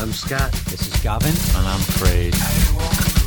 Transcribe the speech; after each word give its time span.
I'm 0.00 0.12
Scott. 0.12 0.50
This 0.70 0.88
is 0.88 1.02
Gavin. 1.02 1.34
And 1.58 1.66
I'm 1.66 1.80
Craig. 1.98 3.19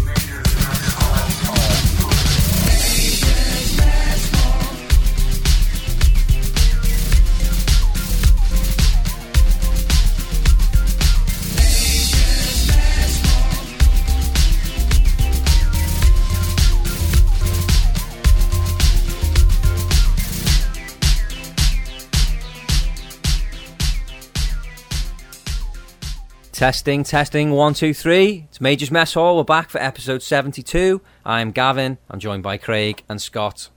Testing, 26.64 27.04
testing, 27.04 27.52
one, 27.52 27.74
two, 27.74 27.94
three. 27.94 28.46
It's 28.48 28.62
Major's 28.62 28.90
Mess 28.90 29.16
Hall. 29.16 29.36
We're 29.36 29.44
back 29.44 29.70
for 29.70 29.80
episode 29.80 30.24
72. 30.24 31.02
I'm 31.26 31.52
Gavin. 31.52 31.98
I'm 32.10 32.20
joined 32.20 32.42
by 32.42 32.56
Craig 32.56 33.04
and 33.10 33.22
Scott. 33.22 33.68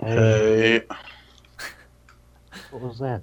Hey. 0.00 0.82
What 2.72 2.82
was 2.82 2.98
that? 2.98 3.22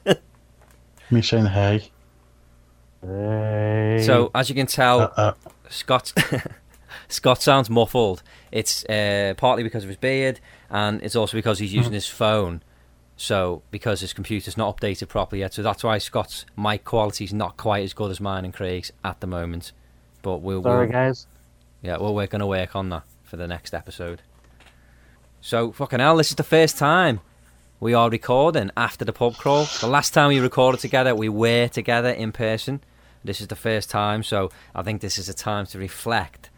Me 1.10 1.20
saying 1.20 1.44
hey. 1.44 1.90
Hey. 3.02 4.02
So, 4.02 4.30
as 4.34 4.48
you 4.48 4.54
can 4.54 4.66
tell, 4.66 5.02
Uh, 5.02 5.10
uh, 5.18 5.32
Scott 5.68 6.14
Scott 7.08 7.42
sounds 7.42 7.68
muffled. 7.68 8.22
It's 8.50 8.86
uh, 8.86 9.34
partly 9.36 9.62
because 9.62 9.82
of 9.82 9.88
his 9.90 9.98
beard, 9.98 10.40
and 10.70 11.02
it's 11.02 11.14
also 11.14 11.36
because 11.36 11.58
he's 11.58 11.74
using 11.74 11.92
his 11.92 12.08
phone. 12.08 12.62
So, 13.16 13.62
because 13.70 14.00
his 14.00 14.12
computer's 14.12 14.58
not 14.58 14.76
updated 14.76 15.08
properly 15.08 15.40
yet, 15.40 15.54
so 15.54 15.62
that's 15.62 15.82
why 15.82 15.96
Scott's 15.98 16.44
mic 16.56 16.84
quality 16.84 17.24
is 17.24 17.32
not 17.32 17.56
quite 17.56 17.82
as 17.82 17.94
good 17.94 18.10
as 18.10 18.20
mine 18.20 18.44
and 18.44 18.52
Craig's 18.52 18.92
at 19.02 19.20
the 19.20 19.26
moment. 19.26 19.72
But 20.20 20.38
we'll, 20.38 20.62
sorry, 20.62 20.86
we'll 20.86 20.92
guys. 20.92 21.26
yeah, 21.82 21.96
well, 21.96 22.14
we're 22.14 22.26
gonna 22.26 22.46
work 22.46 22.76
on 22.76 22.90
that 22.90 23.04
for 23.24 23.36
the 23.36 23.46
next 23.46 23.72
episode. 23.72 24.20
So, 25.40 25.72
fucking 25.72 26.00
hell, 26.00 26.16
this 26.16 26.30
is 26.30 26.36
the 26.36 26.42
first 26.42 26.76
time 26.76 27.20
we 27.80 27.94
are 27.94 28.10
recording 28.10 28.70
after 28.76 29.04
the 29.04 29.12
pub 29.12 29.36
crawl. 29.36 29.66
The 29.80 29.86
last 29.86 30.12
time 30.12 30.28
we 30.28 30.40
recorded 30.40 30.80
together, 30.80 31.14
we 31.14 31.28
were 31.28 31.68
together 31.68 32.10
in 32.10 32.32
person. 32.32 32.82
This 33.24 33.40
is 33.40 33.48
the 33.48 33.56
first 33.56 33.88
time, 33.90 34.22
so 34.22 34.50
I 34.74 34.82
think 34.82 35.00
this 35.00 35.18
is 35.18 35.28
a 35.28 35.34
time 35.34 35.66
to 35.66 35.78
reflect 35.78 36.50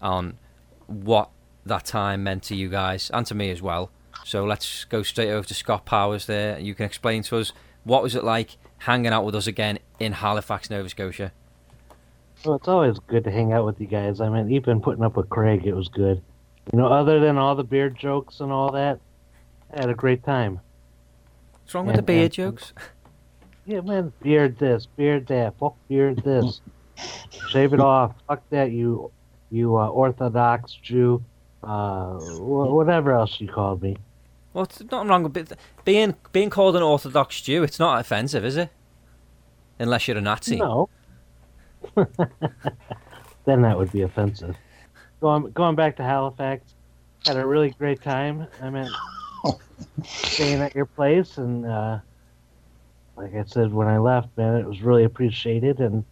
on 0.00 0.38
what 0.86 1.30
that 1.66 1.84
time 1.84 2.22
meant 2.22 2.44
to 2.44 2.54
you 2.54 2.68
guys 2.68 3.10
and 3.12 3.26
to 3.26 3.34
me 3.34 3.50
as 3.50 3.60
well. 3.60 3.90
So 4.24 4.44
let's 4.44 4.84
go 4.84 5.02
straight 5.02 5.30
over 5.30 5.46
to 5.46 5.54
Scott 5.54 5.84
Powers 5.84 6.26
there. 6.26 6.58
You 6.58 6.74
can 6.74 6.86
explain 6.86 7.22
to 7.24 7.38
us 7.38 7.52
what 7.84 8.02
was 8.02 8.14
it 8.14 8.24
like 8.24 8.56
hanging 8.78 9.12
out 9.12 9.24
with 9.24 9.34
us 9.34 9.46
again 9.46 9.78
in 9.98 10.12
Halifax, 10.12 10.70
Nova 10.70 10.88
Scotia. 10.88 11.32
Well, 12.44 12.56
it's 12.56 12.68
always 12.68 12.98
good 13.06 13.24
to 13.24 13.30
hang 13.30 13.52
out 13.52 13.64
with 13.64 13.80
you 13.80 13.86
guys. 13.86 14.20
I 14.20 14.28
mean, 14.28 14.50
even 14.50 14.80
putting 14.80 15.04
up 15.04 15.16
with 15.16 15.30
Craig, 15.30 15.66
it 15.66 15.74
was 15.74 15.88
good. 15.88 16.22
You 16.72 16.78
know, 16.78 16.86
other 16.86 17.20
than 17.20 17.38
all 17.38 17.54
the 17.54 17.64
beard 17.64 17.96
jokes 17.98 18.40
and 18.40 18.50
all 18.52 18.72
that, 18.72 19.00
I 19.72 19.80
had 19.80 19.90
a 19.90 19.94
great 19.94 20.24
time. 20.24 20.60
What's 21.62 21.74
wrong 21.74 21.86
with 21.86 21.96
the 21.96 22.02
beard 22.02 22.24
and- 22.24 22.32
jokes? 22.32 22.72
Yeah, 23.66 23.80
man, 23.80 24.12
beard 24.20 24.58
this, 24.58 24.84
beard 24.84 25.26
that, 25.28 25.58
fuck 25.58 25.74
beard 25.88 26.18
this. 26.22 26.60
Shave 27.48 27.72
it 27.72 27.80
off. 27.80 28.14
Fuck 28.28 28.42
that, 28.50 28.72
you, 28.72 29.10
you 29.50 29.78
uh, 29.78 29.88
Orthodox 29.88 30.74
Jew. 30.82 31.24
Uh, 31.64 32.18
whatever 32.38 33.12
else 33.12 33.40
you 33.40 33.48
called 33.48 33.82
me. 33.82 33.96
Well, 34.52 34.64
it's 34.64 34.80
nothing 34.80 35.08
wrong 35.08 35.22
with 35.24 35.52
being 35.84 36.14
being 36.32 36.50
called 36.50 36.76
an 36.76 36.82
Orthodox 36.82 37.40
Jew. 37.40 37.62
It's 37.62 37.78
not 37.78 38.00
offensive, 38.00 38.44
is 38.44 38.56
it? 38.56 38.70
Unless 39.78 40.06
you're 40.06 40.16
a 40.16 40.20
Nazi. 40.20 40.56
No. 40.56 40.88
then 43.44 43.62
that 43.62 43.76
would 43.76 43.90
be 43.90 44.02
offensive. 44.02 44.56
Going 45.20 45.50
going 45.50 45.74
back 45.74 45.96
to 45.96 46.04
Halifax, 46.04 46.74
had 47.26 47.36
a 47.36 47.46
really 47.46 47.70
great 47.70 48.02
time. 48.02 48.46
I 48.62 48.70
mean, 48.70 48.88
staying 50.04 50.60
at 50.60 50.74
your 50.74 50.86
place, 50.86 51.38
and 51.38 51.66
uh, 51.66 51.98
like 53.16 53.34
I 53.34 53.44
said 53.44 53.72
when 53.72 53.88
I 53.88 53.98
left, 53.98 54.28
man, 54.36 54.54
it 54.56 54.66
was 54.66 54.82
really 54.82 55.04
appreciated, 55.04 55.80
and 55.80 56.04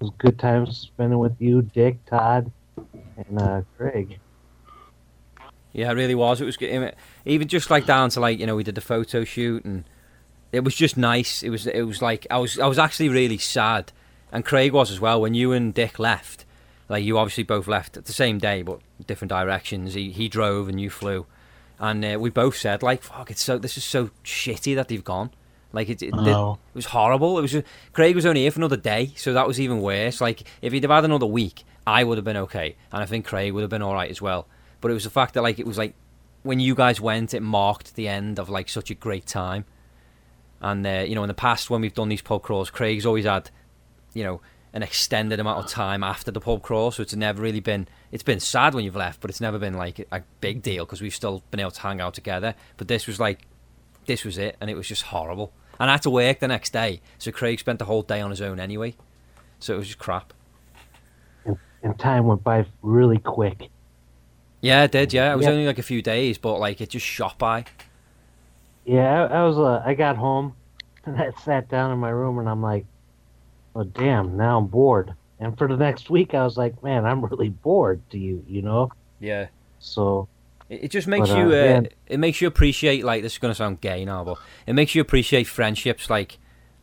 it 0.00 0.04
was 0.04 0.12
good 0.18 0.38
times 0.38 0.76
spending 0.76 1.18
with 1.18 1.40
you, 1.40 1.62
Dick, 1.62 2.04
Todd, 2.06 2.50
and 3.16 3.40
uh, 3.40 3.62
Craig. 3.76 4.18
Yeah, 5.72 5.90
it 5.90 5.94
really 5.94 6.14
was. 6.14 6.40
It 6.40 6.44
was 6.44 6.56
good. 6.56 6.94
even 7.24 7.48
just 7.48 7.70
like 7.70 7.86
down 7.86 8.10
to 8.10 8.20
like 8.20 8.38
you 8.38 8.46
know 8.46 8.56
we 8.56 8.64
did 8.64 8.74
the 8.74 8.80
photo 8.80 9.24
shoot 9.24 9.64
and 9.64 9.84
it 10.52 10.64
was 10.64 10.74
just 10.74 10.96
nice. 10.96 11.42
It 11.42 11.50
was 11.50 11.66
it 11.66 11.82
was 11.82 12.02
like 12.02 12.26
I 12.30 12.38
was 12.38 12.58
I 12.58 12.66
was 12.66 12.78
actually 12.78 13.08
really 13.08 13.38
sad, 13.38 13.92
and 14.32 14.44
Craig 14.44 14.72
was 14.72 14.90
as 14.90 15.00
well 15.00 15.20
when 15.20 15.34
you 15.34 15.52
and 15.52 15.72
Dick 15.72 15.98
left. 15.98 16.44
Like 16.88 17.04
you 17.04 17.18
obviously 17.18 17.44
both 17.44 17.68
left 17.68 17.96
at 17.96 18.06
the 18.06 18.12
same 18.12 18.38
day, 18.38 18.62
but 18.62 18.80
different 19.06 19.30
directions. 19.30 19.94
He 19.94 20.10
he 20.10 20.28
drove 20.28 20.68
and 20.68 20.80
you 20.80 20.90
flew, 20.90 21.26
and 21.78 22.04
uh, 22.04 22.18
we 22.18 22.30
both 22.30 22.56
said 22.56 22.82
like, 22.82 23.02
"Fuck, 23.02 23.30
it's 23.30 23.42
so 23.42 23.58
this 23.58 23.76
is 23.76 23.84
so 23.84 24.10
shitty 24.24 24.74
that 24.74 24.88
they've 24.88 25.04
gone." 25.04 25.30
Like 25.72 25.88
it, 25.88 26.02
it, 26.02 26.08
it, 26.08 26.14
no. 26.14 26.58
was 26.74 26.86
horrible. 26.86 27.38
It 27.38 27.42
was 27.42 27.52
just, 27.52 27.66
Craig 27.92 28.16
was 28.16 28.26
only 28.26 28.40
here 28.40 28.50
for 28.50 28.58
another 28.58 28.76
day, 28.76 29.12
so 29.14 29.32
that 29.34 29.46
was 29.46 29.60
even 29.60 29.80
worse. 29.80 30.20
Like 30.20 30.42
if 30.62 30.72
he'd 30.72 30.82
have 30.82 30.90
had 30.90 31.04
another 31.04 31.26
week, 31.26 31.62
I 31.86 32.02
would 32.02 32.18
have 32.18 32.24
been 32.24 32.36
okay, 32.38 32.74
and 32.92 33.00
I 33.00 33.06
think 33.06 33.24
Craig 33.24 33.52
would 33.52 33.60
have 33.60 33.70
been 33.70 33.82
all 33.82 33.94
right 33.94 34.10
as 34.10 34.20
well. 34.20 34.48
But 34.80 34.90
it 34.90 34.94
was 34.94 35.04
the 35.04 35.10
fact 35.10 35.34
that 35.34 35.42
like 35.42 35.58
it 35.58 35.66
was 35.66 35.78
like 35.78 35.94
when 36.42 36.60
you 36.60 36.74
guys 36.74 37.00
went, 37.00 37.34
it 37.34 37.42
marked 37.42 37.94
the 37.94 38.08
end 38.08 38.38
of 38.38 38.48
like 38.48 38.68
such 38.68 38.90
a 38.90 38.94
great 38.94 39.26
time. 39.26 39.64
And 40.60 40.86
uh, 40.86 41.04
you 41.06 41.14
know, 41.14 41.22
in 41.22 41.28
the 41.28 41.34
past 41.34 41.70
when 41.70 41.80
we've 41.80 41.94
done 41.94 42.08
these 42.08 42.22
pub 42.22 42.42
crawls, 42.42 42.70
Craig's 42.70 43.06
always 43.06 43.24
had, 43.24 43.50
you 44.14 44.24
know, 44.24 44.40
an 44.72 44.82
extended 44.82 45.40
amount 45.40 45.58
of 45.64 45.70
time 45.70 46.04
after 46.04 46.30
the 46.30 46.40
pub 46.40 46.62
crawl, 46.62 46.90
so 46.90 47.02
it's 47.02 47.14
never 47.14 47.42
really 47.42 47.60
been. 47.60 47.88
It's 48.12 48.22
been 48.22 48.40
sad 48.40 48.74
when 48.74 48.84
you've 48.84 48.96
left, 48.96 49.20
but 49.20 49.30
it's 49.30 49.40
never 49.40 49.58
been 49.58 49.74
like 49.74 50.06
a 50.12 50.22
big 50.40 50.62
deal 50.62 50.84
because 50.84 51.00
we've 51.00 51.14
still 51.14 51.42
been 51.50 51.60
able 51.60 51.70
to 51.72 51.80
hang 51.80 52.00
out 52.00 52.14
together. 52.14 52.54
But 52.76 52.88
this 52.88 53.06
was 53.06 53.18
like, 53.18 53.40
this 54.06 54.24
was 54.24 54.38
it, 54.38 54.56
and 54.60 54.70
it 54.70 54.76
was 54.76 54.86
just 54.86 55.02
horrible. 55.02 55.52
And 55.78 55.90
I 55.90 55.94
had 55.94 56.02
to 56.02 56.10
work 56.10 56.40
the 56.40 56.48
next 56.48 56.72
day, 56.72 57.00
so 57.18 57.32
Craig 57.32 57.58
spent 57.58 57.78
the 57.78 57.86
whole 57.86 58.02
day 58.02 58.20
on 58.20 58.30
his 58.30 58.40
own 58.40 58.60
anyway. 58.60 58.94
So 59.58 59.74
it 59.74 59.78
was 59.78 59.86
just 59.86 59.98
crap. 59.98 60.32
And 61.82 61.98
time 61.98 62.26
went 62.26 62.44
by 62.44 62.66
really 62.82 63.18
quick. 63.18 63.70
Yeah, 64.60 64.84
it 64.84 64.92
did. 64.92 65.12
Yeah, 65.12 65.32
it 65.32 65.36
was 65.36 65.46
Yeah. 65.46 65.52
only 65.52 65.66
like 65.66 65.78
a 65.78 65.82
few 65.82 66.02
days, 66.02 66.38
but 66.38 66.58
like 66.58 66.80
it 66.80 66.90
just 66.90 67.06
shot 67.06 67.38
by. 67.38 67.64
Yeah, 68.84 69.24
I, 69.24 69.40
I 69.40 69.44
was. 69.44 69.58
Uh, 69.58 69.82
I 69.84 69.94
got 69.94 70.16
home, 70.16 70.54
and 71.04 71.16
I 71.20 71.30
sat 71.44 71.68
down 71.68 71.92
in 71.92 71.98
my 71.98 72.10
room, 72.10 72.38
and 72.38 72.48
I'm 72.48 72.62
like, 72.62 72.86
"Oh 73.74 73.84
damn, 73.84 74.36
now 74.36 74.58
I'm 74.58 74.66
bored." 74.66 75.14
And 75.38 75.56
for 75.56 75.66
the 75.68 75.76
next 75.76 76.10
week, 76.10 76.34
I 76.34 76.44
was 76.44 76.56
like, 76.56 76.82
"Man, 76.82 77.04
I'm 77.06 77.24
really 77.24 77.48
bored." 77.48 78.00
Do 78.10 78.18
you, 78.18 78.44
you 78.46 78.62
know? 78.62 78.90
Yeah. 79.20 79.46
So 79.78 80.28
It, 80.68 80.84
it 80.84 80.90
just 80.90 81.06
makes 81.08 81.28
But, 81.30 81.38
uh, 81.38 81.46
you. 81.46 81.54
Uh. 81.54 81.82
It 82.06 82.18
makes 82.18 82.40
you 82.40 82.48
appreciate 82.48 83.04
like 83.04 83.22
this 83.22 83.32
is 83.32 83.38
gonna 83.38 83.54
sound 83.54 83.80
gay 83.80 84.04
now, 84.04 84.24
but 84.24 84.38
it 84.66 84.74
makes 84.74 84.94
you 84.94 85.00
appreciate 85.00 85.44
friendships 85.46 86.10
like 86.10 86.38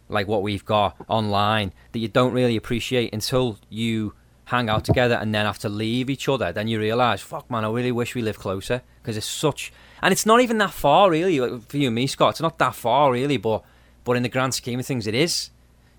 like 0.10 0.28
what 0.28 0.42
we've 0.42 0.64
got 0.66 0.96
online 1.10 1.74
that 1.92 2.00
you 2.00 2.08
don't 2.08 2.32
really 2.34 2.56
appreciate 2.56 3.14
until 3.14 3.58
you 3.70 4.14
hang 4.48 4.70
out 4.70 4.86
together 4.86 5.16
and 5.16 5.36
then 5.36 5.46
have 5.46 5.60
to 5.60 5.70
leave 5.70 6.10
each 6.10 6.30
other. 6.30 6.52
Then 6.52 6.68
you 6.68 6.80
realize, 6.80 7.22
fuck 7.22 7.52
man, 7.52 7.66
I 7.66 7.70
really 7.70 7.92
wish 7.92 8.16
we 8.16 8.22
lived 8.22 8.40
closer 8.40 8.82
because 9.02 9.18
it's 9.18 9.26
such. 9.26 9.74
And 10.02 10.12
it's 10.12 10.26
not 10.26 10.42
even 10.42 10.58
that 10.60 10.72
far 10.72 11.10
really 11.10 11.60
for 11.60 11.78
you 11.78 11.88
and 11.88 11.96
me, 11.96 12.08
Scott. 12.08 12.32
It's 12.32 12.42
not 12.42 12.58
that 12.60 12.74
far 12.76 13.12
really, 13.12 13.38
but 13.38 13.64
but 14.04 14.16
in 14.16 14.24
the 14.24 14.30
grand 14.30 14.54
scheme 14.54 14.80
of 14.80 14.86
things, 14.86 15.06
it 15.06 15.14
is. 15.14 15.50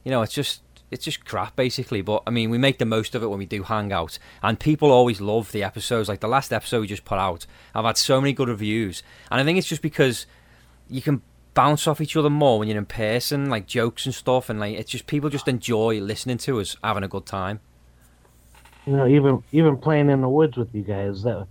You 0.02 0.10
know, 0.10 0.22
it's 0.22 0.32
just 0.32 0.62
it's 0.90 1.04
just 1.04 1.26
crap 1.26 1.56
basically. 1.56 2.00
But 2.00 2.22
I 2.26 2.30
mean, 2.30 2.48
we 2.48 2.56
make 2.56 2.78
the 2.78 2.86
most 2.86 3.14
of 3.14 3.22
it 3.22 3.26
when 3.26 3.38
we 3.38 3.44
do 3.46 3.64
hang 3.64 3.92
out, 3.92 4.18
and 4.42 4.58
people 4.58 4.90
always 4.90 5.20
love 5.20 5.52
the 5.52 5.62
episodes. 5.62 6.08
Like 6.08 6.20
the 6.20 6.28
last 6.28 6.50
episode 6.50 6.80
we 6.80 6.86
just 6.86 7.04
put 7.04 7.18
out, 7.18 7.46
I've 7.74 7.84
had 7.84 7.98
so 7.98 8.18
many 8.18 8.32
good 8.32 8.48
reviews, 8.48 9.02
and 9.30 9.40
I 9.40 9.44
think 9.44 9.58
it's 9.58 9.68
just 9.68 9.82
because 9.82 10.26
you 10.88 11.02
can 11.02 11.20
bounce 11.52 11.86
off 11.86 12.00
each 12.00 12.16
other 12.16 12.30
more 12.30 12.58
when 12.58 12.68
you're 12.68 12.78
in 12.78 12.86
person, 12.86 13.50
like 13.50 13.66
jokes 13.66 14.06
and 14.06 14.14
stuff, 14.14 14.48
and 14.48 14.58
like 14.58 14.78
it's 14.78 14.90
just 14.90 15.06
people 15.06 15.28
just 15.28 15.48
enjoy 15.48 16.00
listening 16.00 16.38
to 16.38 16.60
us 16.60 16.78
having 16.82 17.04
a 17.04 17.08
good 17.08 17.26
time. 17.26 17.60
You 18.88 18.96
know, 18.96 19.06
even 19.06 19.42
even 19.52 19.76
playing 19.76 20.08
in 20.10 20.20
the 20.20 20.28
woods 20.28 20.56
with 20.56 20.74
you 20.74 20.82
guys 20.82 21.22
that 21.22 21.46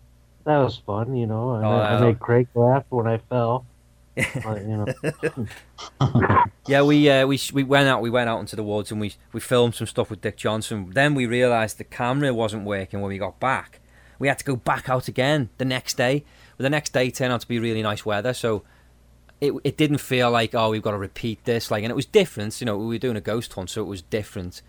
that 0.45 0.57
was 0.57 0.78
fun. 0.78 1.16
You 1.16 1.28
know, 1.28 1.56
and 1.56 1.66
Oh, 1.66 1.69
I, 1.69 1.95
I 1.98 2.01
made 2.01 2.19
Craig 2.19 2.48
laugh 2.56 2.86
when 2.89 3.07
I 3.07 3.18
fell. 3.18 3.66
but, 4.44 4.62
you 4.63 4.86
know, 6.00 6.44
Yeah, 6.68 6.81
we 6.81 7.10
uh, 7.10 7.28
we 7.28 7.39
we 7.54 7.63
went 7.63 7.88
out. 7.88 8.01
We 8.01 8.10
went 8.10 8.30
out 8.30 8.39
into 8.39 8.56
the 8.56 8.63
woods 8.63 8.92
and 8.92 9.00
we 9.00 9.13
we 9.31 9.39
filmed 9.39 9.75
some 9.75 9.88
stuff 9.88 10.10
with 10.10 10.22
Dick 10.22 10.38
Johnson. 10.38 10.89
Then 10.94 11.13
we 11.13 11.25
realised 11.28 11.78
the 11.78 11.84
camera 11.84 12.34
wasn't 12.34 12.66
working 12.66 13.01
when 13.01 13.10
we 13.10 13.18
got 13.18 13.39
back. 13.39 13.80
We 14.19 14.28
had 14.28 14.39
to 14.39 14.45
go 14.45 14.56
back 14.56 14.89
out 14.89 15.07
again 15.07 15.50
the 15.60 15.66
next 15.66 15.95
day. 15.98 16.25
But 16.57 16.63
the 16.63 16.69
next 16.72 16.92
day 16.92 17.12
turned 17.12 17.31
out 17.31 17.42
to 17.42 17.48
be 17.48 17.60
really 17.60 17.84
nice 17.84 18.04
weather, 18.06 18.34
so 18.34 18.63
it 19.39 19.54
it 19.63 19.78
didn't 19.78 20.00
feel 20.00 20.31
like 20.31 20.56
oh 20.56 20.72
we've 20.72 20.81
got 20.81 20.92
to 20.92 20.98
repeat 20.98 21.45
this. 21.45 21.69
Like, 21.69 21.84
and 21.84 21.92
it 21.92 21.95
was 21.95 22.07
different. 22.07 22.60
You 22.60 22.66
know, 22.66 22.78
we 22.78 22.88
were 22.88 22.98
doing 22.98 23.18
a 23.18 23.22
ghost 23.22 23.54
hunt, 23.54 23.69
so 23.69 23.81
it 23.81 23.88
was 23.88 24.01
different. 24.01 24.63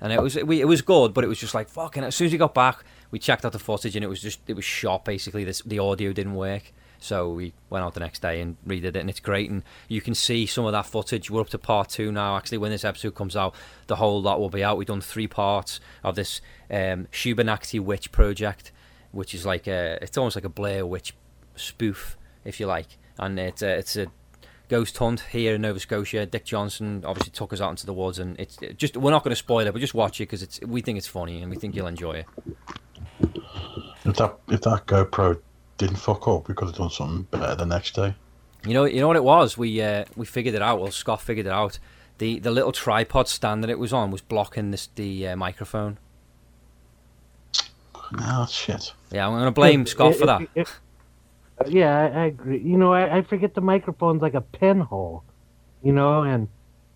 And 0.00 0.12
it 0.12 0.22
was 0.22 0.36
it, 0.36 0.46
we, 0.46 0.60
it 0.60 0.66
was 0.66 0.82
good, 0.82 1.12
but 1.12 1.24
it 1.24 1.28
was 1.28 1.38
just 1.38 1.54
like 1.54 1.68
fucking. 1.68 2.04
As 2.04 2.14
soon 2.14 2.26
as 2.26 2.32
we 2.32 2.38
got 2.38 2.54
back, 2.54 2.84
we 3.10 3.18
checked 3.18 3.44
out 3.44 3.52
the 3.52 3.58
footage 3.58 3.96
and 3.96 4.04
it 4.04 4.08
was 4.08 4.22
just 4.22 4.40
it 4.46 4.54
was 4.54 4.64
shot. 4.64 5.04
Basically, 5.04 5.44
this 5.44 5.60
the 5.62 5.78
audio 5.78 6.12
didn't 6.12 6.34
work. 6.34 6.72
So 7.02 7.30
we 7.30 7.54
went 7.70 7.82
out 7.82 7.94
the 7.94 8.00
next 8.00 8.20
day 8.20 8.42
and 8.42 8.56
redid 8.66 8.84
it, 8.84 8.96
and 8.96 9.08
it's 9.08 9.20
great. 9.20 9.50
And 9.50 9.62
you 9.88 10.02
can 10.02 10.14
see 10.14 10.44
some 10.44 10.66
of 10.66 10.72
that 10.72 10.84
footage. 10.84 11.30
We're 11.30 11.40
up 11.40 11.48
to 11.48 11.58
part 11.58 11.88
two 11.88 12.12
now. 12.12 12.36
Actually, 12.36 12.58
when 12.58 12.70
this 12.70 12.84
episode 12.84 13.14
comes 13.14 13.34
out, 13.34 13.54
the 13.86 13.96
whole 13.96 14.20
lot 14.20 14.38
will 14.38 14.50
be 14.50 14.62
out. 14.62 14.76
We've 14.76 14.86
done 14.86 15.00
three 15.00 15.26
parts 15.26 15.80
of 16.04 16.14
this 16.14 16.42
um, 16.70 17.08
Witch 17.74 18.12
project, 18.12 18.70
which 19.12 19.34
is 19.34 19.46
like 19.46 19.66
a, 19.66 19.98
it's 20.02 20.18
almost 20.18 20.36
like 20.36 20.44
a 20.44 20.50
Blair 20.50 20.84
Witch 20.84 21.14
spoof, 21.56 22.18
if 22.44 22.60
you 22.60 22.66
like. 22.66 22.98
And 23.18 23.38
it's 23.38 23.62
a, 23.62 23.78
it's 23.78 23.96
a 23.96 24.08
ghost 24.70 24.96
hunt 24.96 25.20
here 25.32 25.54
in 25.56 25.60
Nova 25.62 25.78
Scotia. 25.80 26.24
Dick 26.24 26.44
Johnson 26.46 27.02
obviously 27.04 27.32
took 27.32 27.52
us 27.52 27.60
out 27.60 27.70
into 27.70 27.84
the 27.84 27.92
woods, 27.92 28.18
and 28.18 28.38
it's 28.40 28.56
it 28.62 28.78
just 28.78 28.96
we're 28.96 29.10
not 29.10 29.22
going 29.24 29.32
to 29.32 29.36
spoil 29.36 29.66
it, 29.66 29.72
but 29.72 29.80
just 29.80 29.92
watch 29.94 30.20
it 30.20 30.24
because 30.24 30.42
it's 30.42 30.58
we 30.62 30.80
think 30.80 30.96
it's 30.96 31.06
funny 31.06 31.42
and 31.42 31.50
we 31.50 31.56
think 31.56 31.74
you'll 31.74 31.86
enjoy 31.86 32.12
it. 32.12 32.26
If 34.04 34.16
that 34.16 34.38
if 34.48 34.62
that 34.62 34.86
GoPro 34.86 35.38
didn't 35.76 35.96
fuck 35.96 36.26
up, 36.28 36.48
we 36.48 36.54
could 36.54 36.68
have 36.68 36.76
done 36.76 36.90
something 36.90 37.22
better 37.30 37.54
the 37.54 37.66
next 37.66 37.94
day. 37.94 38.14
You 38.66 38.74
know, 38.74 38.84
you 38.84 39.00
know 39.00 39.06
what 39.08 39.16
it 39.16 39.24
was. 39.24 39.58
We 39.58 39.80
uh, 39.82 40.04
we 40.16 40.24
figured 40.24 40.54
it 40.54 40.62
out. 40.62 40.80
Well, 40.80 40.90
Scott 40.90 41.20
figured 41.20 41.46
it 41.46 41.52
out. 41.52 41.78
The 42.18 42.38
the 42.38 42.50
little 42.50 42.72
tripod 42.72 43.28
stand 43.28 43.62
that 43.64 43.70
it 43.70 43.78
was 43.78 43.92
on 43.92 44.10
was 44.10 44.20
blocking 44.22 44.70
this 44.70 44.88
the 44.94 45.28
uh, 45.28 45.36
microphone. 45.36 45.98
Oh 48.18 48.46
shit. 48.50 48.92
Yeah, 49.12 49.26
I'm 49.26 49.32
going 49.34 49.44
to 49.44 49.50
blame 49.52 49.86
Scott 49.86 50.14
for 50.14 50.22
If- 50.22 50.26
that. 50.26 50.48
if- 50.54 50.80
yeah, 51.68 51.98
I, 51.98 52.22
I 52.22 52.24
agree. 52.26 52.60
You 52.60 52.78
know, 52.78 52.92
I, 52.92 53.18
I 53.18 53.22
forget 53.22 53.54
the 53.54 53.60
microphone's 53.60 54.22
like 54.22 54.34
a 54.34 54.40
pinhole, 54.40 55.24
you 55.82 55.92
know, 55.92 56.22
and 56.22 56.48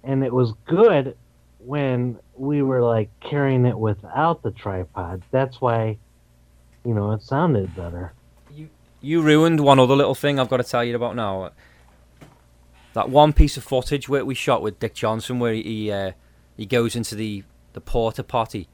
and 0.02 0.24
it 0.24 0.32
was 0.32 0.52
good 0.66 1.16
when 1.58 2.18
we 2.36 2.62
were 2.62 2.82
like 2.82 3.10
carrying 3.20 3.66
it 3.66 3.78
without 3.78 4.42
the 4.42 4.50
tripod. 4.50 5.22
That's 5.30 5.60
why, 5.60 5.98
you 6.84 6.94
know, 6.94 7.12
it 7.12 7.22
sounded 7.22 7.74
better. 7.74 8.12
You 8.54 8.68
you 9.00 9.22
ruined 9.22 9.60
one 9.60 9.78
other 9.78 9.96
little 9.96 10.14
thing 10.14 10.38
I've 10.38 10.48
got 10.48 10.58
to 10.58 10.64
tell 10.64 10.84
you 10.84 10.96
about 10.96 11.16
now. 11.16 11.50
That 12.94 13.10
one 13.10 13.32
piece 13.32 13.56
of 13.56 13.64
footage 13.64 14.08
where 14.08 14.24
we 14.24 14.34
shot 14.34 14.62
with 14.62 14.78
Dick 14.78 14.94
Johnson, 14.94 15.40
where 15.40 15.52
he 15.52 15.90
uh, 15.90 16.12
he 16.56 16.66
goes 16.66 16.94
into 16.94 17.14
the 17.14 17.44
the 17.72 17.80
porta 17.80 18.22
potty, 18.22 18.68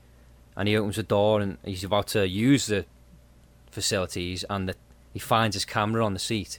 and 0.56 0.68
he 0.68 0.76
opens 0.76 0.96
the 0.96 1.02
door 1.02 1.40
and 1.40 1.56
he's 1.64 1.84
about 1.84 2.08
to 2.08 2.28
use 2.28 2.66
the 2.66 2.84
facilities, 3.70 4.44
and 4.50 4.68
the, 4.68 4.74
he 5.12 5.18
finds 5.18 5.56
his 5.56 5.64
camera 5.64 6.04
on 6.04 6.12
the 6.14 6.18
seat. 6.20 6.58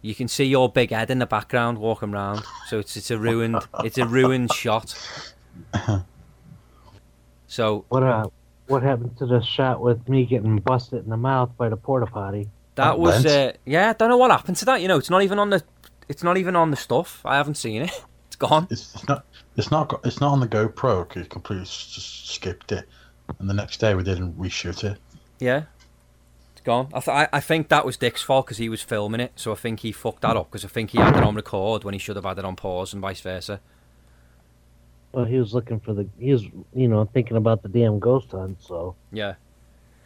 You 0.00 0.14
can 0.14 0.26
see 0.28 0.44
your 0.44 0.68
big 0.70 0.90
head 0.90 1.10
in 1.10 1.18
the 1.20 1.26
background 1.26 1.78
walking 1.78 2.12
around, 2.12 2.42
so 2.68 2.78
it's 2.78 2.96
it's 2.96 3.10
a 3.10 3.18
ruined 3.18 3.56
it's 3.84 3.98
a 3.98 4.06
ruined 4.06 4.52
shot. 4.52 4.94
So 7.46 7.84
What 7.88 8.02
uh, 8.02 8.26
what 8.66 8.82
happened 8.82 9.16
to 9.18 9.26
the 9.26 9.40
shot 9.42 9.80
with 9.80 10.08
me 10.08 10.24
getting 10.24 10.58
busted 10.58 11.04
in 11.04 11.10
the 11.10 11.16
mouth 11.16 11.50
by 11.56 11.68
the 11.68 11.76
porta 11.76 12.06
potty? 12.06 12.48
That 12.76 12.98
was 12.98 13.24
Lens? 13.24 13.26
uh, 13.26 13.52
yeah. 13.66 13.90
I 13.90 13.92
don't 13.92 14.08
know 14.08 14.16
what 14.16 14.30
happened 14.30 14.56
to 14.58 14.64
that. 14.66 14.80
You 14.80 14.88
know, 14.88 14.96
it's 14.98 15.10
not 15.10 15.22
even 15.22 15.38
on 15.38 15.50
the. 15.50 15.62
It's 16.08 16.22
not 16.22 16.36
even 16.36 16.56
on 16.56 16.70
the 16.70 16.76
stuff. 16.76 17.20
I 17.24 17.36
haven't 17.36 17.56
seen 17.56 17.82
it. 17.82 17.90
It's 18.32 18.36
gone. 18.36 18.66
It's, 18.70 18.94
it's 18.94 19.06
not. 19.06 19.26
It's 19.58 19.70
not. 19.70 20.00
It's 20.04 20.18
not 20.18 20.32
on 20.32 20.40
the 20.40 20.48
GoPro. 20.48 21.06
'cause 21.06 21.16
you 21.18 21.24
completely 21.26 21.66
just 21.66 22.30
skipped 22.30 22.72
it, 22.72 22.88
and 23.38 23.48
the 23.48 23.52
next 23.52 23.76
day 23.76 23.94
we 23.94 24.02
didn't 24.02 24.38
reshoot 24.38 24.84
it. 24.84 24.98
Yeah, 25.38 25.64
it's 25.76 25.81
gone. 26.64 26.88
I 26.92 27.00
th- 27.00 27.14
I, 27.14 27.28
I 27.32 27.40
think 27.40 27.68
that 27.68 27.84
was 27.84 27.96
Dick's 27.96 28.22
fault 28.22 28.46
because 28.46 28.58
he 28.58 28.68
was 28.68 28.82
filming 28.82 29.20
it. 29.20 29.32
So 29.36 29.52
I 29.52 29.54
think 29.56 29.80
he 29.80 29.92
fucked 29.92 30.22
that 30.22 30.36
up 30.36 30.50
because 30.50 30.64
I 30.64 30.68
think 30.68 30.90
he 30.90 30.98
had 30.98 31.16
it 31.16 31.22
on 31.22 31.34
record 31.34 31.84
when 31.84 31.94
he 31.94 31.98
should 31.98 32.16
have 32.16 32.24
had 32.24 32.38
it 32.38 32.44
on 32.44 32.56
pause 32.56 32.92
and 32.92 33.02
vice 33.02 33.20
versa. 33.20 33.60
Well, 35.12 35.24
he 35.26 35.38
was 35.38 35.52
looking 35.52 35.80
for 35.80 35.92
the. 35.92 36.08
He 36.18 36.32
was, 36.32 36.44
you 36.74 36.88
know, 36.88 37.04
thinking 37.04 37.36
about 37.36 37.62
the 37.62 37.68
damn 37.68 37.98
ghost 37.98 38.30
hunt. 38.32 38.62
So 38.62 38.96
Yeah. 39.12 39.34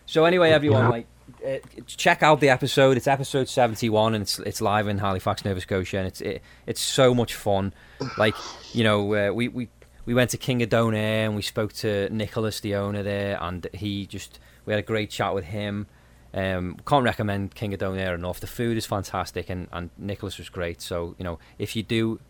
So 0.07 0.25
anyway, 0.25 0.51
everyone, 0.51 0.89
like, 0.89 1.07
uh, 1.45 1.57
check 1.87 2.23
out 2.23 2.41
the 2.41 2.49
episode. 2.49 2.97
It's 2.97 3.09
episode 3.09 3.49
seventy-one, 3.49 4.15
and 4.15 4.23
it's 4.23 4.39
it's 4.39 4.61
live 4.61 4.89
in 4.89 4.99
Halifax, 4.99 5.45
Nova 5.45 5.61
Scotia, 5.61 5.99
and 5.99 6.07
it's 6.07 6.21
it, 6.21 6.43
it's 6.67 6.81
so 6.81 7.15
much 7.15 7.35
fun. 7.35 7.73
Like, 8.17 8.35
you 8.73 8.85
know, 8.85 9.15
uh, 9.15 9.33
we 9.33 9.49
we 9.49 9.69
we 10.07 10.15
went 10.15 10.31
to 10.31 10.39
King 10.39 10.63
of 10.63 10.69
Donair 10.69 11.27
and 11.27 11.37
we 11.37 11.43
spoke 11.43 11.73
to 11.75 12.09
Nicholas, 12.11 12.61
the 12.61 12.77
owner 12.77 13.03
there, 13.03 13.39
and 13.43 13.67
he 13.75 14.07
just 14.07 14.39
we 14.65 14.73
had 14.73 14.79
a 14.79 14.87
great 14.87 15.11
chat 15.11 15.35
with 15.35 15.45
him. 15.45 15.87
Um, 16.37 16.77
can't 16.87 17.03
recommend 17.03 17.55
King 17.55 17.73
of 17.73 17.81
Donair 17.81 18.15
enough. 18.15 18.41
The 18.41 18.47
food 18.47 18.77
is 18.77 18.85
fantastic, 18.85 19.49
and 19.49 19.69
and 19.73 19.91
Nicholas 19.97 20.37
was 20.37 20.51
great. 20.51 20.83
So 20.83 21.17
you 21.19 21.25
know, 21.25 21.39
if 21.59 21.75
you 21.75 21.83
do 21.83 22.21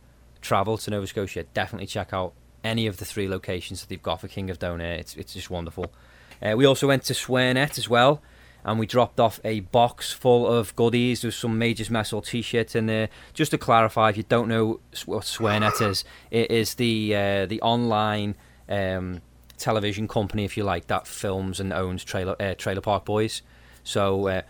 travel 0.41 0.79
to 0.79 0.91
Nova 0.91 1.09
Scotia, 1.09 1.43
definitely 1.53 1.89
check 1.89 2.13
out 2.13 2.33
any 2.63 2.87
of 2.87 2.99
the 2.99 3.05
three 3.05 3.29
locations 3.29 3.81
that 3.81 3.89
they've 3.89 4.03
got 4.03 4.21
for 4.21 4.29
King 4.29 4.49
of 4.49 4.61
Donair. 4.61 4.99
It's 4.99 5.17
it's 5.17 5.35
just 5.35 5.51
wonderful. 5.51 5.93
Uh, 6.41 6.55
we 6.57 6.65
also 6.65 6.87
went 6.87 7.03
to 7.05 7.15
Swearnet 7.15 7.79
as 7.79 7.89
well, 7.89 8.23
and 8.65 8.79
we 8.79 8.87
dropped 8.87 9.19
off 9.19 9.41
a 9.45 9.61
box 9.61 10.13
full 10.13 10.47
of 10.47 10.77
goodies. 10.77 11.23
There's 11.23 11.37
some 11.37 11.59
Majors 11.59 11.91
Mess 11.91 12.11
Hall 12.11 12.23
t-shirts 12.23 12.77
in 12.77 12.87
there. 12.87 13.09
Just 13.35 13.51
to 13.51 13.59
clarify, 13.59 14.11
if 14.11 14.17
you 14.17 14.23
don't 14.23 14.49
know 14.49 14.79
what 15.07 15.25
Swearnet 15.25 15.81
is, 15.85 16.05
it 16.31 16.53
is 16.53 16.75
the 16.75 17.13
uh, 17.17 17.47
the 17.47 17.61
online 17.61 18.37
um, 18.69 19.21
television 19.59 20.07
company, 20.07 20.45
if 20.45 20.57
you 20.57 20.63
like, 20.63 20.87
that 20.87 21.09
films 21.09 21.59
and 21.59 21.73
owns 21.73 22.05
Trailer 22.05 22.37
uh, 22.41 22.55
Trailer 22.55 22.81
Park 22.81 23.05
Boys. 23.05 23.43
So 23.87 24.29
uh, 24.29 24.43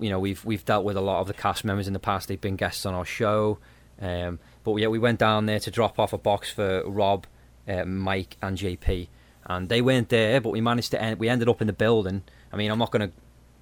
you 0.00 0.10
know 0.10 0.18
we've 0.18 0.44
we've 0.44 0.64
dealt 0.64 0.84
with 0.84 0.96
a 0.96 1.00
lot 1.00 1.20
of 1.20 1.26
the 1.26 1.34
cast 1.34 1.64
members 1.64 1.86
in 1.86 1.92
the 1.92 1.98
past. 1.98 2.28
They've 2.28 2.40
been 2.40 2.56
guests 2.56 2.84
on 2.84 2.94
our 2.94 3.04
show. 3.04 3.58
Um, 4.00 4.40
but 4.64 4.74
yeah, 4.76 4.88
we 4.88 4.98
went 4.98 5.18
down 5.18 5.46
there 5.46 5.60
to 5.60 5.70
drop 5.70 5.98
off 5.98 6.12
a 6.12 6.18
box 6.18 6.50
for 6.50 6.82
Rob, 6.84 7.26
uh, 7.68 7.84
Mike, 7.84 8.36
and 8.42 8.58
JP, 8.58 9.08
and 9.46 9.68
they 9.68 9.80
weren't 9.80 10.08
there. 10.08 10.40
But 10.40 10.50
we 10.50 10.60
managed 10.60 10.90
to 10.90 11.00
end. 11.00 11.20
We 11.20 11.28
ended 11.28 11.48
up 11.48 11.60
in 11.60 11.66
the 11.66 11.72
building. 11.72 12.22
I 12.52 12.56
mean, 12.56 12.70
I'm 12.70 12.78
not 12.78 12.90
going 12.90 13.08
to 13.08 13.14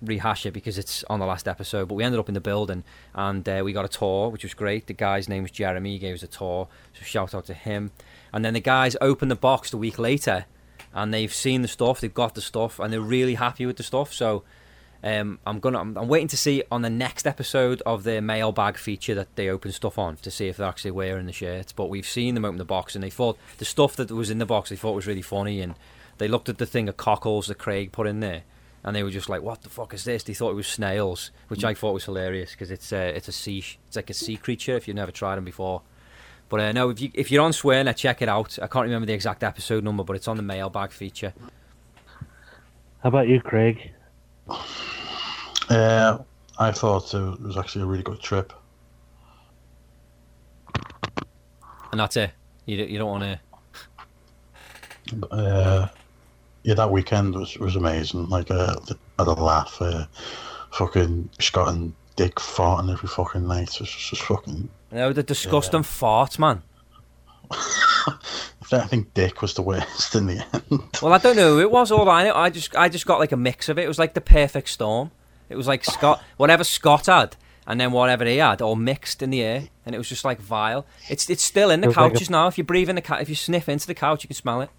rehash 0.02 0.46
it 0.46 0.52
because 0.52 0.78
it's 0.78 1.05
on 1.05 1.20
the 1.20 1.26
last 1.26 1.46
episode. 1.46 1.88
But 1.88 1.94
we 1.94 2.05
ended 2.05 2.19
up 2.19 2.28
in 2.28 2.34
the 2.34 2.40
building, 2.40 2.84
and 3.14 3.46
uh, 3.49 3.62
we 3.64 3.73
got 3.73 3.84
a 3.84 3.88
tour, 3.88 4.31
which 4.31 4.43
was 4.43 4.55
great. 4.55 4.87
The 4.87 4.94
guy's 4.94 5.28
name 5.28 5.43
was 5.43 5.50
Jeremy. 5.50 5.93
He 5.93 5.99
gave 5.99 6.14
us 6.14 6.23
a 6.23 6.26
tour, 6.26 6.69
so 6.94 7.05
shout 7.05 7.34
out 7.34 7.46
to 7.46 7.55
him. 7.55 7.93
And 8.32 8.44
then 8.44 8.55
the 8.55 8.61
guys 8.61 8.96
opened 9.00 9.31
the 9.31 9.37
box 9.37 9.73
a 9.73 9.76
week 9.76 9.99
later, 9.99 10.46
and 10.94 11.12
they've 11.12 11.34
seen 11.34 11.62
the 11.62 11.69
stuff. 11.69 12.00
They've 12.00 12.12
got 12.12 12.34
the 12.34 12.40
stuff, 12.40 12.78
and 12.78 12.93
they're 12.93 13.00
really 13.00 13.34
happy 13.34 13.66
with 13.66 13.76
the 13.76 13.82
stuff. 13.82 14.12
So. 14.12 14.43
Um, 15.02 15.38
I'm 15.47 15.61
gonna. 15.61 15.81
I'm, 15.81 15.97
I'm 15.97 16.08
waiting 16.08 16.29
to 16.29 16.37
see 16.37 16.62
on 16.70 16.82
the 16.82 16.91
next 16.91 17.26
episode 17.26 17.82
of 17.87 18.05
the 18.05 18.20
mailbag 18.20 18.76
feature 18.76 19.14
that 19.14 19.35
they 19.35 19.49
open 19.49 19.73
stuff 19.73 19.99
on 19.99 20.17
to 20.17 20.31
see 20.31 20.49
if 20.49 20.58
they're 20.58 20.69
actually 20.69 20.91
wearing 20.91 21.26
the 21.26 21.32
shirts. 21.32 21.73
But 21.73 21.88
we've 21.88 22.06
seen 22.06 22.35
them 22.35 22.44
open 22.44 22.58
the 22.58 22.64
box, 22.67 22.94
and 22.94 23.02
they 23.02 23.11
thought 23.11 23.38
the 23.58 23.64
stuff 23.64 23.97
that 23.97 24.11
was 24.11 24.29
in 24.29 24.38
the 24.38 24.47
box 24.47 24.69
they 24.69 24.76
thought 24.76 24.93
was 24.93 25.06
really 25.06 25.23
funny, 25.23 25.62
and 25.62 25.75
they 26.19 26.29
looked 26.29 26.50
at 26.50 26.58
the 26.58 26.67
thing 26.67 26.88
of 26.88 26.99
cockles 26.99 27.47
that 27.47 27.56
Craig 27.56 27.93
put 27.93 28.06
in 28.06 28.20
there, 28.20 28.43
and 28.85 28.94
they 28.94 29.02
were 29.02 29.11
just 29.11 29.31
like, 29.31 29.41
"What 29.41 29.62
the 29.62 29.70
fuck 29.70 29.94
is 29.94 30.05
this?" 30.05 30.23
They 30.23 30.35
thought 30.35 30.50
it 30.50 30.55
was 30.55 30.67
snails, 30.67 31.31
which 31.49 31.64
I 31.64 31.73
thought 31.73 31.94
was 31.94 32.05
hilarious 32.05 32.50
because 32.50 32.70
it's 32.70 32.93
a 32.93 33.08
it's 33.17 33.29
a 33.29 33.32
sea 33.32 33.64
it's 33.88 33.97
like 33.97 34.11
a 34.11 34.14
sea 34.14 34.37
creature 34.37 34.76
if 34.76 34.87
you've 34.87 34.97
never 34.97 35.12
tried 35.12 35.37
them 35.37 35.44
before. 35.44 35.81
But 36.50 36.61
uh, 36.61 36.73
no, 36.73 36.91
if 36.91 37.00
you 37.00 37.11
if 37.14 37.31
you're 37.31 37.43
on 37.43 37.52
Swearnet, 37.52 37.97
check 37.97 38.20
it 38.20 38.29
out. 38.29 38.59
I 38.61 38.66
can't 38.66 38.85
remember 38.85 39.07
the 39.07 39.14
exact 39.14 39.42
episode 39.42 39.83
number, 39.83 40.04
but 40.04 40.16
it's 40.16 40.28
on 40.28 40.37
the 40.37 40.42
mailbag 40.42 40.90
feature. 40.90 41.33
how 43.02 43.09
about 43.09 43.28
you, 43.28 43.40
Craig? 43.40 43.92
Uh, 45.69 46.19
I 46.59 46.73
thought 46.73 47.14
it 47.14 47.40
was 47.40 47.57
actually 47.57 47.83
a 47.83 47.87
really 47.87 48.02
good 48.02 48.21
trip. 48.21 48.52
And 51.92 51.99
that's 52.00 52.16
it. 52.16 52.30
You 52.66 52.76
don't- 52.78 52.90
you 52.90 52.99
don't 52.99 53.11
want 53.11 53.23
to. 53.25 53.40
Uh, 55.33 55.88
yeah, 56.62 56.75
that 56.75 56.90
weekend 56.90 57.35
was 57.35 57.57
was 57.59 57.75
amazing. 57.76 58.28
Like, 58.28 58.50
uh, 58.50 58.76
I 59.19 59.23
had 59.23 59.26
a 59.28 59.33
laugh. 59.33 59.76
Uh, 59.80 60.04
fucking 60.73 61.28
Scott 61.40 61.69
and 61.69 61.92
Dick 62.16 62.37
farting 62.37 62.92
every 62.92 63.09
fucking 63.09 63.47
night. 63.49 63.75
It 63.75 63.80
was 63.80 63.90
just 63.90 64.23
fucking. 64.23 64.69
No, 64.92 65.12
the 65.12 65.23
disgusting 65.25 65.83
farts, 65.83 66.38
man. 66.38 66.62
I 68.73 68.87
think 68.87 69.12
Dick 69.14 69.42
was 69.42 69.54
the 69.54 69.62
worst 69.62 70.14
in 70.14 70.26
the 70.26 70.45
end. 70.54 70.83
Well, 71.02 71.12
I 71.12 71.19
don't 71.19 71.37
know 71.37 71.54
who 71.54 71.61
it 71.61 71.71
was. 71.71 71.90
All 71.90 72.09
I 72.09 72.25
know, 72.25 72.35
I 72.35 72.50
just, 72.50 72.75
I 72.76 72.88
just 72.88 73.07
got 73.07 73.19
like 73.19 73.33
a 73.33 73.37
mix 73.37 73.69
of 73.69 73.78
it. 73.78 73.85
It 73.85 73.88
was 73.88 73.99
like 73.99 74.14
the 74.14 74.21
perfect 74.21 74.69
storm. 74.69 75.11
It 75.49 75.57
was 75.57 75.66
like 75.66 75.85
Scott, 75.85 76.23
whatever 76.37 76.62
Scott 76.62 77.07
had, 77.07 77.37
and 77.66 77.80
then 77.80 77.90
whatever 77.92 78.25
he 78.25 78.37
had, 78.37 78.62
all 78.62 78.76
mixed 78.76 79.23
in 79.23 79.30
the 79.30 79.42
air, 79.42 79.64
and 79.85 79.95
it 79.95 79.99
was 79.99 80.09
just 80.09 80.25
like 80.25 80.40
vile. 80.40 80.87
It's, 81.09 81.28
it's 81.28 81.42
still 81.42 81.71
in 81.71 81.80
the 81.80 81.87
It 81.87 81.88
was 81.88 81.97
like 81.97 82.11
a- 82.11 82.14
couches 82.14 82.30
now. 82.30 82.47
If 82.47 82.59
you 82.59 82.64
breathe 82.64 82.88
in 82.88 82.95
the, 82.97 83.02
ca- 83.02 83.16
if 83.19 83.28
you 83.28 83.35
sniff 83.35 83.69
into 83.69 83.87
the 83.88 83.95
couch, 83.95 84.23
you 84.23 84.28
can 84.28 84.37
smell 84.37 84.61
it. 84.61 84.71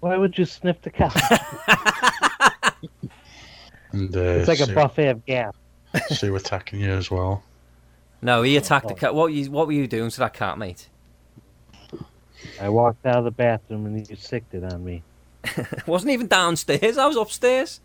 Why 0.00 0.16
would 0.16 0.38
you 0.38 0.44
sniff 0.44 0.80
the 0.82 0.90
couch? 0.90 1.16
And 3.92 4.16
uh, 4.16 4.20
it's 4.20 4.48
like 4.48 4.60
a 4.60 4.72
buffet 4.72 5.08
of 5.08 5.26
gas. 5.26 5.52
Sue 6.08 6.34
attacking 6.34 6.80
you 6.80 6.90
as 6.92 7.10
well. 7.10 7.42
No, 8.22 8.40
he 8.40 8.56
attacked 8.56 8.88
the 8.88 8.94
Oh. 8.94 8.96
cat. 8.96 9.14
What 9.14 9.34
you, 9.34 9.50
what 9.50 9.66
were 9.66 9.74
you 9.74 9.86
doing 9.86 10.08
to 10.10 10.18
that 10.20 10.32
cat, 10.32 10.56
mate? 10.56 10.88
I 12.60 12.68
walked 12.68 13.06
out 13.06 13.16
of 13.16 13.24
the 13.24 13.30
bathroom 13.30 13.86
and 13.86 14.08
you 14.08 14.16
sicked 14.16 14.54
it 14.54 14.64
on 14.64 14.84
me. 14.84 15.02
It 15.44 15.86
wasn't 15.86 16.12
even 16.12 16.28
downstairs. 16.28 16.98
I 16.98 17.06
was 17.06 17.16
upstairs. 17.16 17.80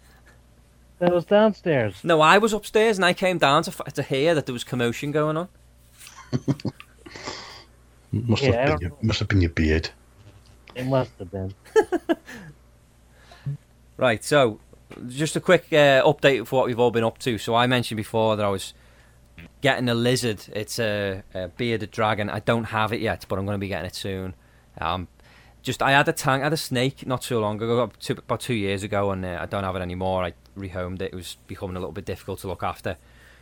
That 1.00 1.14
was 1.14 1.26
downstairs. 1.26 1.96
No, 2.04 2.22
I 2.22 2.38
was 2.40 2.54
upstairs, 2.54 2.98
and 2.98 3.06
I 3.06 3.14
came 3.14 3.38
down 3.38 3.64
to 3.64 3.72
to 3.72 4.04
hear 4.04 4.34
that 4.36 4.46
there 4.48 4.54
was 4.54 4.64
commotion 4.64 5.12
going 5.12 5.38
on. 5.38 5.50
Must 8.12 8.42
Yeah, 8.42 8.52
have 8.52 8.80
been 8.80 8.90
your, 8.90 8.98
must 9.02 9.20
have 9.20 9.28
been 9.28 9.42
your 9.42 9.50
beard. 9.52 9.90
It 10.76 10.86
must 10.86 11.12
have 11.20 11.32
been. 11.32 11.54
Right, 13.98 14.24
so 14.24 14.60
just 15.08 15.36
a 15.36 15.40
quick 15.42 15.66
uh, 15.74 16.04
update 16.04 16.46
for 16.46 16.58
what 16.60 16.68
we've 16.68 16.80
all 16.80 16.92
been 16.92 17.04
up 17.04 17.18
to. 17.20 17.38
So 17.40 17.56
I 17.56 17.66
mentioned 17.68 17.98
before 17.98 18.36
that 18.36 18.46
I 18.46 18.50
was 18.50 18.74
getting 19.62 19.90
a 19.90 19.96
lizard. 19.96 20.46
It's 20.54 20.78
a, 20.80 21.24
a 21.34 21.48
bearded 21.48 21.90
dragon. 21.92 22.30
I 22.30 22.40
don't 22.40 22.66
have 22.66 22.94
it 22.94 23.02
yet, 23.02 23.26
but 23.28 23.40
I'm 23.40 23.46
going 23.46 23.56
to 23.56 23.60
be 23.60 23.68
getting 23.68 23.88
it 23.88 23.96
soon. 23.96 24.36
Um, 24.80 25.08
just 25.64 25.84
I 25.84 25.92
had 25.92 26.08
a 26.08 26.14
tank, 26.14 26.42
I 26.42 26.46
had 26.46 26.54
a 26.54 26.58
snake 26.58 27.06
not 27.06 27.22
too 27.22 27.40
long 27.40 27.58
ago, 27.58 27.80
about 27.80 28.40
two, 28.40 28.54
years 28.54 28.84
ago, 28.84 29.12
and 29.12 29.26
uh, 29.26 29.40
I 29.42 29.46
don't 29.46 29.64
have 29.64 29.76
it 29.76 29.82
anymore. 29.82 30.24
I 30.24 30.34
rehomed 30.58 31.02
it. 31.02 31.12
It 31.14 31.16
was 31.16 31.38
becoming 31.48 31.76
a 31.76 31.80
little 31.80 31.92
bit 31.92 32.06
difficult 32.06 32.40
to 32.40 32.48
look 32.48 32.64
after, 32.64 32.98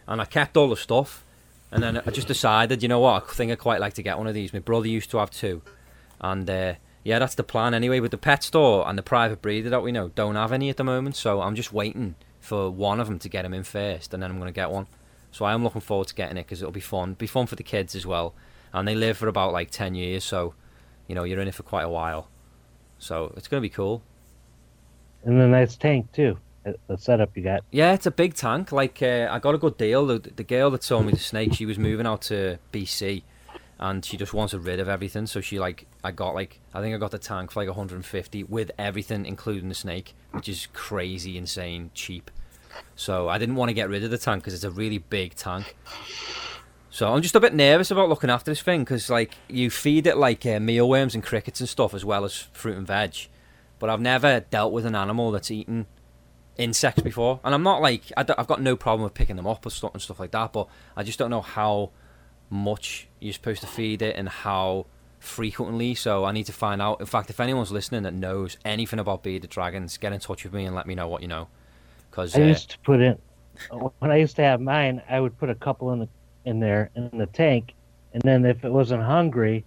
and 0.08 0.22
I 0.22 0.26
kept 0.26 0.58
all 0.58 0.70
the 0.70 0.78
stuff. 0.78 1.24
And 1.72 1.84
then 1.84 1.98
I 1.98 2.10
just 2.12 2.28
decided, 2.28 2.82
you 2.84 2.90
know 2.90 3.00
what, 3.00 3.24
I 3.30 3.34
think 3.34 3.52
I 3.52 3.56
quite 3.56 3.82
like 3.82 3.96
to 3.96 4.04
get 4.04 4.18
one 4.18 4.28
of 4.28 4.34
these. 4.34 4.54
My 4.54 4.60
brother 4.60 4.88
used 4.88 5.12
to 5.12 5.18
have 5.18 5.30
two, 5.30 5.62
and 6.22 6.50
uh, 6.50 6.76
yeah, 7.04 7.20
that's 7.20 7.36
the 7.36 7.44
plan 7.44 7.74
anyway. 7.74 8.00
With 8.00 8.12
the 8.12 8.18
pet 8.18 8.44
store 8.44 8.88
and 8.88 8.98
the 8.98 9.04
private 9.04 9.42
breeder 9.42 9.70
that 9.70 9.84
we 9.84 9.92
know 9.92 10.10
don't 10.10 10.36
have 10.36 10.52
any 10.52 10.70
at 10.70 10.78
the 10.78 10.84
moment, 10.84 11.16
so 11.16 11.42
I'm 11.42 11.56
just 11.56 11.74
waiting 11.74 12.16
for 12.40 12.70
one 12.70 13.00
of 13.00 13.08
them 13.08 13.20
to 13.20 13.30
get 13.30 13.42
them 13.44 13.54
in 13.54 13.64
first, 13.64 14.14
and 14.14 14.24
then 14.24 14.32
I'm 14.32 14.38
going 14.38 14.48
to 14.48 14.56
get 14.56 14.72
one. 14.72 14.88
So 15.32 15.44
I 15.44 15.54
am 15.54 15.64
looking 15.64 15.82
forward 15.82 16.08
to 16.08 16.16
getting 16.16 16.38
it 16.38 16.46
because 16.46 16.62
it'll 16.62 16.72
be 16.72 16.80
fun. 16.80 17.14
Be 17.14 17.28
fun 17.28 17.46
for 17.46 17.56
the 17.56 17.64
kids 17.64 17.94
as 17.94 18.06
well, 18.06 18.34
and 18.72 18.88
they 18.88 18.96
live 18.96 19.18
for 19.18 19.28
about 19.28 19.52
like 19.52 19.70
ten 19.70 19.96
years, 19.96 20.24
so 20.24 20.54
you 21.08 21.16
know 21.16 21.24
you're 21.24 21.40
in 21.40 21.48
it 21.48 21.56
for 21.56 21.64
quite 21.64 21.84
a 21.84 21.90
while. 21.90 22.30
So 22.98 23.34
it's 23.36 23.48
going 23.48 23.62
to 23.62 23.66
be 23.66 23.74
cool. 23.74 24.02
And 25.24 25.40
a 25.42 25.48
nice 25.48 25.76
tank 25.76 26.12
too. 26.12 26.38
The 26.88 26.98
setup 26.98 27.36
you 27.38 27.44
got. 27.44 27.64
Yeah, 27.72 27.94
it's 27.94 28.08
a 28.08 28.12
big 28.12 28.34
tank. 28.34 28.72
Like 28.72 29.02
uh, 29.02 29.28
I 29.30 29.40
got 29.40 29.54
a 29.54 29.58
good 29.58 29.78
deal. 29.78 30.08
The, 30.08 30.20
the 30.20 30.44
girl 30.44 30.72
that 30.72 30.84
sold 30.84 31.06
me 31.06 31.12
the 31.12 31.20
snake, 31.20 31.54
she 31.54 31.66
was 31.66 31.78
moving 31.78 32.08
out 32.08 32.24
to 32.24 32.58
BC, 32.74 33.22
and 33.80 34.04
she 34.04 34.18
just 34.18 34.34
wanted 34.34 34.60
rid 34.60 34.80
of 34.80 34.90
everything. 34.90 35.28
So 35.28 35.42
she 35.42 35.60
like, 35.60 35.86
I 36.04 36.12
got 36.12 36.34
like, 36.34 36.60
I 36.74 36.82
think 36.82 36.96
I 36.96 36.98
got 36.98 37.12
the 37.12 37.20
tank 37.20 37.52
for 37.52 37.60
like 37.60 37.68
150 37.68 38.44
with 38.46 38.72
everything, 38.80 39.26
including 39.28 39.70
the 39.70 39.76
snake, 39.76 40.16
which 40.32 40.50
is 40.50 40.68
crazy, 40.74 41.38
insane, 41.38 41.92
cheap. 41.94 42.32
So 42.96 43.30
I 43.30 43.38
didn't 43.38 43.56
want 43.56 43.70
to 43.70 43.74
get 43.74 43.90
rid 43.90 44.04
of 44.04 44.12
the 44.12 44.18
tank 44.18 44.44
because 44.44 44.54
it's 44.54 44.64
a 44.64 44.72
really 44.72 44.98
big 44.98 45.36
tank. 45.36 45.76
So 46.96 47.14
I'm 47.14 47.22
just 47.22 47.36
a 47.36 47.42
bit 47.42 47.54
nervous 47.54 47.92
about 47.92 48.08
looking 48.08 48.30
after 48.30 48.50
this 48.50 48.62
thing 48.62 48.86
because 48.86 49.10
like 49.10 49.34
you 49.50 49.70
feed 49.70 50.08
it 50.08 50.16
like 50.16 50.46
uh, 50.46 50.62
mealworms 50.62 51.14
and 51.14 51.22
crickets 51.22 51.60
and 51.60 51.68
stuff 51.68 51.94
as 51.94 52.06
well 52.06 52.24
as 52.24 52.48
fruit 52.54 52.78
and 52.78 52.88
veg, 52.88 53.28
but 53.80 53.90
I've 53.90 54.00
never 54.00 54.46
dealt 54.50 54.72
with 54.72 54.86
an 54.86 54.96
animal 54.96 55.30
that's 55.32 55.52
eaten 55.52 55.88
insects 56.58 57.02
before, 57.02 57.42
and 57.44 57.54
I'm 57.54 57.64
not 57.64 57.82
like 57.82 58.14
I 58.16 58.24
have 58.38 58.48
got 58.48 58.62
no 58.62 58.78
problem 58.78 59.04
with 59.04 59.14
picking 59.14 59.36
them 59.36 59.46
up 59.46 59.66
and 59.66 59.74
stuff 59.74 59.92
and 59.94 60.02
stuff 60.02 60.22
like 60.22 60.32
that, 60.32 60.54
but 60.54 60.70
I 60.96 61.04
just 61.04 61.20
don't 61.20 61.30
know 61.30 61.42
how 61.42 61.90
much 62.50 63.10
you're 63.20 63.34
supposed 63.34 63.60
to 63.60 63.68
feed 63.68 64.02
it 64.02 64.16
and 64.16 64.30
how 64.30 64.86
frequently. 65.20 65.96
So 65.96 66.24
I 66.24 66.32
need 66.32 66.46
to 66.46 66.54
find 66.54 66.82
out. 66.82 67.02
In 67.02 67.08
fact, 67.08 67.30
if 67.30 67.42
anyone's 67.42 67.74
listening 67.74 68.04
that 68.04 68.14
knows 68.14 68.56
anything 68.64 69.00
about 69.00 69.22
bearded 69.22 69.50
dragons, 69.50 69.98
get 69.98 70.14
in 70.14 70.22
touch 70.22 70.46
with 70.46 70.54
me 70.54 70.64
and 70.64 70.74
let 70.74 70.88
me 70.88 70.96
know 70.96 71.10
what 71.10 71.22
you 71.22 71.28
know. 71.28 71.50
Because 72.10 72.38
I 72.38 72.44
uh, 72.44 72.46
used 72.46 72.70
to 72.70 72.80
put 72.80 73.02
in 73.02 73.18
when 74.00 74.12
I 74.12 74.16
used 74.16 74.38
to 74.38 74.44
have 74.44 74.62
mine. 74.62 75.02
I 75.10 75.20
would 75.20 75.38
put 75.38 75.50
a 75.50 75.56
couple 75.56 75.92
in 75.92 76.00
the 76.00 76.08
in 76.46 76.60
there 76.60 76.92
in 76.96 77.10
the 77.18 77.28
tank, 77.28 77.74
and 78.14 78.22
then 78.24 78.46
if 78.46 78.64
it 78.66 78.72
wasn't 78.72 79.04
hungry, 79.04 79.66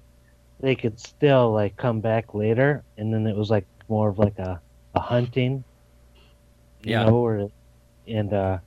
they 0.60 0.76
could 0.76 0.98
still 1.00 1.52
like 1.52 1.76
come 1.76 2.00
back 2.00 2.34
later, 2.34 2.84
and 2.96 3.12
then 3.12 3.26
it 3.26 3.36
was 3.36 3.50
like 3.50 3.66
more 3.88 4.10
of 4.10 4.18
like 4.18 4.38
a, 4.38 4.60
a 4.94 5.00
hunting. 5.00 5.64
You 6.82 6.94
Yeah. 6.94 6.98
know, 6.98 7.14
or 7.16 7.48
and 8.06 8.32
uh, 8.32 8.58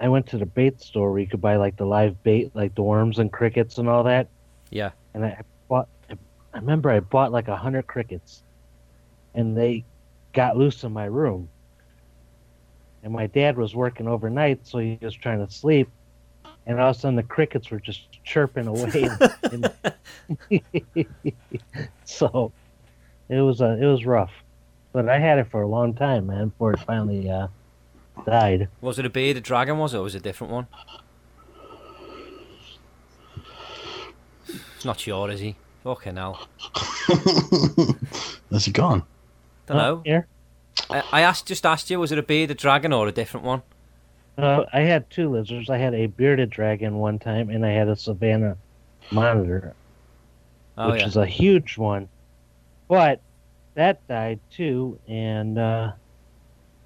I 0.00 0.08
went 0.08 0.26
to 0.28 0.38
the 0.38 0.46
bait 0.46 0.80
store 0.80 1.10
where 1.12 1.20
you 1.20 1.28
could 1.28 1.40
buy 1.40 1.56
like 1.56 1.76
the 1.76 1.86
live 1.86 2.22
bait, 2.22 2.50
like 2.54 2.74
the 2.74 2.82
worms 2.82 3.18
and 3.18 3.32
crickets 3.32 3.78
and 3.78 3.88
all 3.88 4.04
that. 4.04 4.28
yeah, 4.70 4.92
and 5.14 5.24
I 5.24 5.40
bought. 5.68 5.88
I 6.52 6.58
remember 6.58 6.90
I 6.90 7.00
bought 7.00 7.32
like 7.32 7.48
a 7.48 7.56
hundred 7.56 7.86
crickets, 7.86 8.42
and 9.34 9.56
they 9.56 9.86
got 10.34 10.56
loose 10.56 10.82
in 10.84 10.92
my 10.92 11.04
room. 11.06 11.50
And 13.02 13.12
my 13.12 13.26
dad 13.26 13.56
was 13.56 13.74
working 13.74 14.08
overnight, 14.08 14.66
so 14.66 14.78
he 14.78 14.98
was 15.00 15.14
trying 15.14 15.44
to 15.46 15.52
sleep, 15.52 15.90
and 16.66 16.80
all 16.80 16.90
of 16.90 16.96
a 16.96 16.98
sudden 16.98 17.16
the 17.16 17.22
crickets 17.22 17.70
were 17.70 17.80
just 17.80 18.02
chirping 18.24 18.66
away. 18.66 19.08
and- 19.50 19.72
and- 20.50 21.06
so 22.04 22.52
it 23.28 23.40
was 23.40 23.60
uh, 23.60 23.76
it 23.80 23.86
was 23.86 24.04
rough, 24.04 24.32
but 24.92 25.08
I 25.08 25.18
had 25.18 25.38
it 25.38 25.48
for 25.50 25.62
a 25.62 25.66
long 25.68 25.94
time, 25.94 26.26
man, 26.26 26.48
before 26.48 26.72
it 26.72 26.80
finally 26.80 27.28
uh, 27.30 27.48
died. 28.26 28.68
was 28.80 28.98
it 28.98 29.06
a 29.06 29.10
bearded 29.10 29.42
dragon? 29.44 29.78
Was 29.78 29.94
it? 29.94 29.98
Or 29.98 30.02
was 30.02 30.14
it 30.14 30.18
a 30.18 30.22
different 30.22 30.52
one? 30.52 30.66
He's 34.46 34.84
not 34.84 34.98
sure, 34.98 35.30
is 35.30 35.40
he? 35.40 35.56
Fucking 35.84 36.16
hell. 36.16 36.46
Has 38.50 38.64
he 38.64 38.72
gone? 38.72 39.02
Don't 39.66 39.76
know. 39.76 40.02
Here, 40.04 40.26
I, 40.88 41.02
I 41.12 41.20
asked, 41.20 41.46
just 41.46 41.64
asked 41.64 41.90
you, 41.90 42.00
was 42.00 42.12
it 42.12 42.18
a 42.18 42.22
bearded 42.22 42.56
dragon 42.56 42.92
or 42.92 43.06
a 43.06 43.12
different 43.12 43.44
one? 43.46 43.62
Uh, 44.38 44.64
I 44.72 44.80
had 44.80 45.08
two 45.10 45.30
lizards. 45.30 45.70
I 45.70 45.78
had 45.78 45.94
a 45.94 46.06
bearded 46.06 46.50
dragon 46.50 46.98
one 46.98 47.18
time, 47.18 47.50
and 47.50 47.64
I 47.64 47.70
had 47.70 47.88
a 47.88 47.96
savannah 47.96 48.56
monitor. 49.10 49.74
Oh 50.78 50.92
which 50.92 51.00
yeah. 51.00 51.06
is 51.08 51.16
a 51.16 51.26
huge 51.26 51.76
one. 51.76 52.08
But 52.88 53.20
that 53.74 54.06
died 54.08 54.40
too, 54.50 54.98
and 55.08 55.54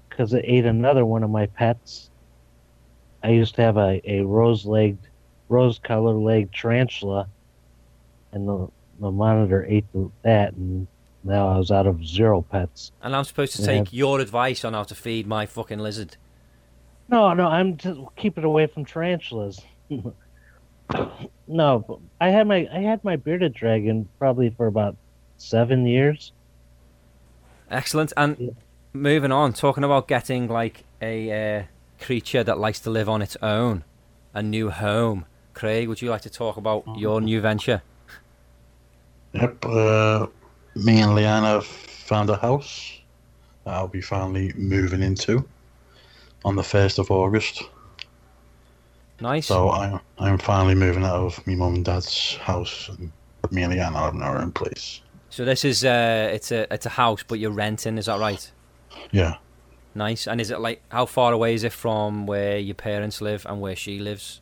because 0.09 0.33
it 0.33 0.45
ate 0.47 0.65
another 0.65 1.05
one 1.05 1.23
of 1.23 1.29
my 1.29 1.45
pets. 1.47 2.09
I 3.23 3.29
used 3.29 3.55
to 3.55 3.63
have 3.63 3.77
a, 3.77 3.99
a 4.05 4.21
rose-legged, 4.21 4.99
rose-color-legged 5.49 6.53
tarantula, 6.53 7.27
and 8.31 8.47
the 8.47 8.67
the 8.99 9.11
monitor 9.11 9.65
ate 9.67 9.85
the, 9.93 10.09
that, 10.23 10.53
and 10.53 10.87
now 11.23 11.49
I 11.49 11.57
was 11.57 11.71
out 11.71 11.87
of 11.87 12.05
zero 12.05 12.43
pets. 12.43 12.91
And 13.01 13.15
I'm 13.15 13.23
supposed 13.25 13.55
to 13.55 13.61
Yeah. 13.61 13.79
take 13.79 13.91
your 13.91 14.19
advice 14.19 14.63
on 14.63 14.73
how 14.73 14.83
to 14.83 14.95
feed 14.95 15.27
my 15.27 15.45
fucking 15.45 15.79
lizard. 15.79 16.17
No, 17.09 17.33
no, 17.33 17.47
I'm 17.47 17.77
just 17.77 17.99
keeping 18.15 18.43
away 18.43 18.67
from 18.67 18.85
tarantulas. 18.85 19.61
no, 21.47 21.99
I 22.19 22.29
had 22.29 22.47
my 22.47 22.67
I 22.71 22.79
had 22.79 23.03
my 23.03 23.15
bearded 23.15 23.53
dragon 23.53 24.07
probably 24.17 24.49
for 24.49 24.67
about 24.67 24.95
seven 25.37 25.85
years. 25.85 26.31
Excellent. 27.69 28.13
And 28.17 28.37
Yeah. 28.39 28.49
moving 28.93 29.31
on, 29.31 29.53
talking 29.53 29.83
about 29.83 30.07
getting 30.07 30.47
like 30.47 30.83
a 31.01 31.59
uh, 31.59 31.63
creature 31.99 32.43
that 32.43 32.57
likes 32.57 32.79
to 32.81 32.89
live 32.89 33.07
on 33.09 33.21
its 33.21 33.37
own, 33.41 33.83
a 34.33 34.41
new 34.41 34.69
home. 34.69 35.25
Craig, 35.53 35.87
would 35.87 36.01
you 36.01 36.09
like 36.09 36.21
to 36.21 36.29
talk 36.29 36.57
about 36.57 36.83
your 36.97 37.21
new 37.21 37.39
venture? 37.41 37.81
Yep. 39.33 39.65
Uh, 39.65 40.27
me 40.75 41.01
and 41.01 41.15
Leanna 41.15 41.61
found 41.61 42.29
a 42.29 42.35
house 42.37 42.99
that 43.63 43.73
I'll 43.73 43.87
be 43.87 44.01
finally 44.01 44.51
moving 44.55 45.01
into 45.01 45.47
on 46.45 46.55
the 46.55 46.63
first 46.63 46.99
of 46.99 47.11
August. 47.11 47.63
Nice. 49.19 49.47
So 49.47 49.71
I'm 49.71 49.99
I'm 50.19 50.37
finally 50.37 50.75
moving 50.75 51.03
out 51.03 51.15
of 51.15 51.45
my 51.47 51.55
mum 51.55 51.75
and 51.75 51.85
dad's 51.85 52.35
house, 52.35 52.89
and 52.89 53.11
me 53.51 53.63
and 53.63 53.73
Leanna 53.73 53.97
are 53.97 54.11
in 54.13 54.21
our 54.21 54.37
own 54.37 54.51
place. 54.51 55.01
So 55.29 55.43
this 55.43 55.65
is 55.65 55.83
uh, 55.83 56.29
it's 56.31 56.51
a 56.51 56.71
it's 56.73 56.85
a 56.85 56.89
house, 56.89 57.23
but 57.23 57.39
you're 57.39 57.51
renting. 57.51 57.97
Is 57.97 58.05
that 58.05 58.19
right? 58.19 58.49
Yeah. 59.11 59.35
Nice. 59.95 60.27
And 60.27 60.39
is 60.39 60.51
it 60.51 60.59
like 60.59 60.81
how 60.89 61.05
far 61.05 61.33
away 61.33 61.55
is 61.55 61.63
it 61.63 61.73
from 61.73 62.27
where 62.27 62.57
your 62.57 62.75
parents 62.75 63.21
live 63.21 63.45
and 63.45 63.59
where 63.59 63.75
she 63.75 63.99
lives? 63.99 64.41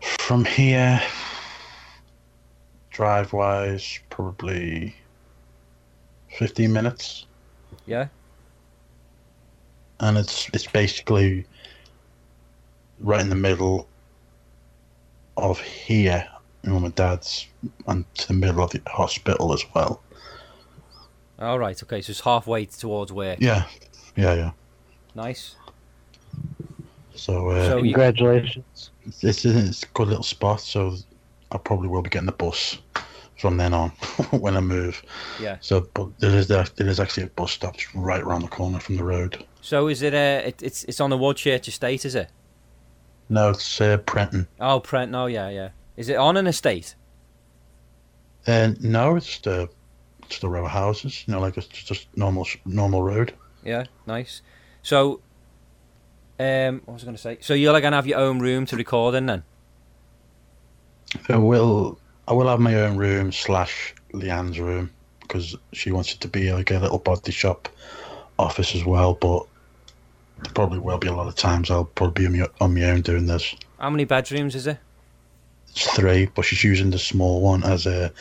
From 0.00 0.44
here, 0.44 1.02
drive 2.90 3.32
wise, 3.32 4.00
probably 4.08 4.94
fifteen 6.38 6.72
minutes, 6.72 7.26
Yeah. 7.86 8.06
And 10.04 10.18
it's 10.18 10.48
it's 10.52 10.66
basically 10.66 11.46
right 13.00 13.20
in 13.20 13.30
the 13.30 13.34
middle 13.34 13.88
of 15.36 15.58
here, 15.60 16.26
my 16.62 16.72
mum 16.72 16.84
and 16.84 16.94
dad's, 16.94 17.46
and 17.86 18.04
to 18.14 18.28
the 18.28 18.34
middle 18.34 18.62
of 18.62 18.70
the 18.70 18.80
hospital 18.86 19.52
as 19.52 19.64
well. 19.74 20.02
All 21.38 21.58
right. 21.58 21.82
Okay. 21.82 22.00
So 22.02 22.10
it's 22.10 22.20
halfway 22.20 22.66
towards 22.66 23.12
where? 23.12 23.36
Yeah, 23.40 23.64
yeah, 24.16 24.34
yeah. 24.34 24.50
Nice. 25.14 25.56
So, 27.14 27.48
uh, 27.50 27.68
So 27.68 27.76
you, 27.78 27.94
Congratulations. 27.94 28.90
it's, 29.22 29.44
it's 29.44 29.82
a 29.82 29.86
good 29.94 30.08
little 30.08 30.22
spot. 30.22 30.60
So 30.60 30.94
I 31.50 31.58
probably 31.58 31.88
will 31.88 32.02
be 32.02 32.10
getting 32.10 32.26
the 32.26 32.32
bus 32.32 32.78
from 33.38 33.56
then 33.56 33.74
on 33.74 33.90
when 34.30 34.56
I 34.56 34.60
move. 34.60 35.02
yeah. 35.40 35.56
So, 35.60 35.88
but 35.94 36.16
there 36.20 36.36
is 36.36 36.46
there, 36.46 36.64
there 36.76 36.88
is 36.88 37.00
actually 37.00 37.24
a 37.24 37.28
bus 37.28 37.52
stop 37.52 37.76
right 37.94 38.22
around 38.22 38.42
the 38.42 38.48
corner 38.48 38.78
from 38.78 38.96
the 38.96 39.04
road. 39.04 39.44
So 39.64 39.88
is 39.88 40.02
it 40.02 40.12
uh 40.12 40.46
it, 40.46 40.62
it's 40.62 40.84
it's 40.84 41.00
on 41.00 41.08
the 41.08 41.16
Woodchurch 41.16 41.66
estate, 41.68 42.04
is 42.04 42.14
it? 42.14 42.28
No, 43.30 43.48
it's 43.48 43.80
uh, 43.80 43.96
Prenton. 43.96 44.46
Oh, 44.60 44.78
Prent. 44.78 45.14
Oh, 45.14 45.24
yeah, 45.24 45.48
yeah. 45.48 45.70
Is 45.96 46.10
it 46.10 46.16
on 46.16 46.36
an 46.36 46.46
estate? 46.46 46.94
Uh, 48.46 48.72
no, 48.80 49.16
it's 49.16 49.38
the 49.38 49.70
just 50.28 50.44
a 50.44 50.50
row 50.50 50.66
of 50.66 50.70
houses. 50.70 51.24
You 51.26 51.32
know, 51.32 51.40
like 51.40 51.56
it's 51.56 51.66
just 51.66 52.08
normal 52.14 52.46
normal 52.66 53.02
road. 53.02 53.32
Yeah. 53.64 53.84
Nice. 54.06 54.42
So, 54.82 55.22
um, 56.38 56.82
what 56.84 56.94
was 56.94 57.02
I 57.02 57.06
going 57.06 57.16
to 57.16 57.22
say? 57.22 57.38
So 57.40 57.54
you're 57.54 57.72
like 57.72 57.84
gonna 57.84 57.96
have 57.96 58.06
your 58.06 58.18
own 58.18 58.40
room 58.40 58.66
to 58.66 58.76
record 58.76 59.14
in 59.14 59.24
then? 59.24 59.44
I 61.30 61.36
will 61.38 61.98
I 62.28 62.34
will 62.34 62.48
have 62.48 62.60
my 62.60 62.74
own 62.74 62.98
room 62.98 63.32
slash 63.32 63.94
Leanne's 64.12 64.60
room 64.60 64.90
because 65.22 65.56
she 65.72 65.90
wants 65.90 66.12
it 66.12 66.20
to 66.20 66.28
be 66.28 66.52
like 66.52 66.70
a 66.70 66.78
little 66.78 66.98
body 66.98 67.32
shop 67.32 67.70
office 68.38 68.74
as 68.74 68.84
well. 68.84 69.14
But 69.14 69.46
there 70.44 70.52
probably 70.52 70.78
will 70.78 70.98
be 70.98 71.08
a 71.08 71.14
lot 71.14 71.26
of 71.26 71.34
times 71.34 71.70
I'll 71.70 71.84
probably 71.84 72.28
be 72.28 72.42
on 72.60 72.74
my, 72.74 72.84
own 72.84 73.00
doing 73.00 73.26
this. 73.26 73.54
How 73.78 73.90
many 73.90 74.04
bedrooms 74.04 74.54
is 74.54 74.66
it? 74.66 74.78
It's 75.70 75.90
three, 75.96 76.26
but 76.26 76.44
she's 76.44 76.62
using 76.62 76.90
the 76.90 76.98
small 76.98 77.40
one 77.40 77.64
as 77.64 77.86
a 77.86 78.12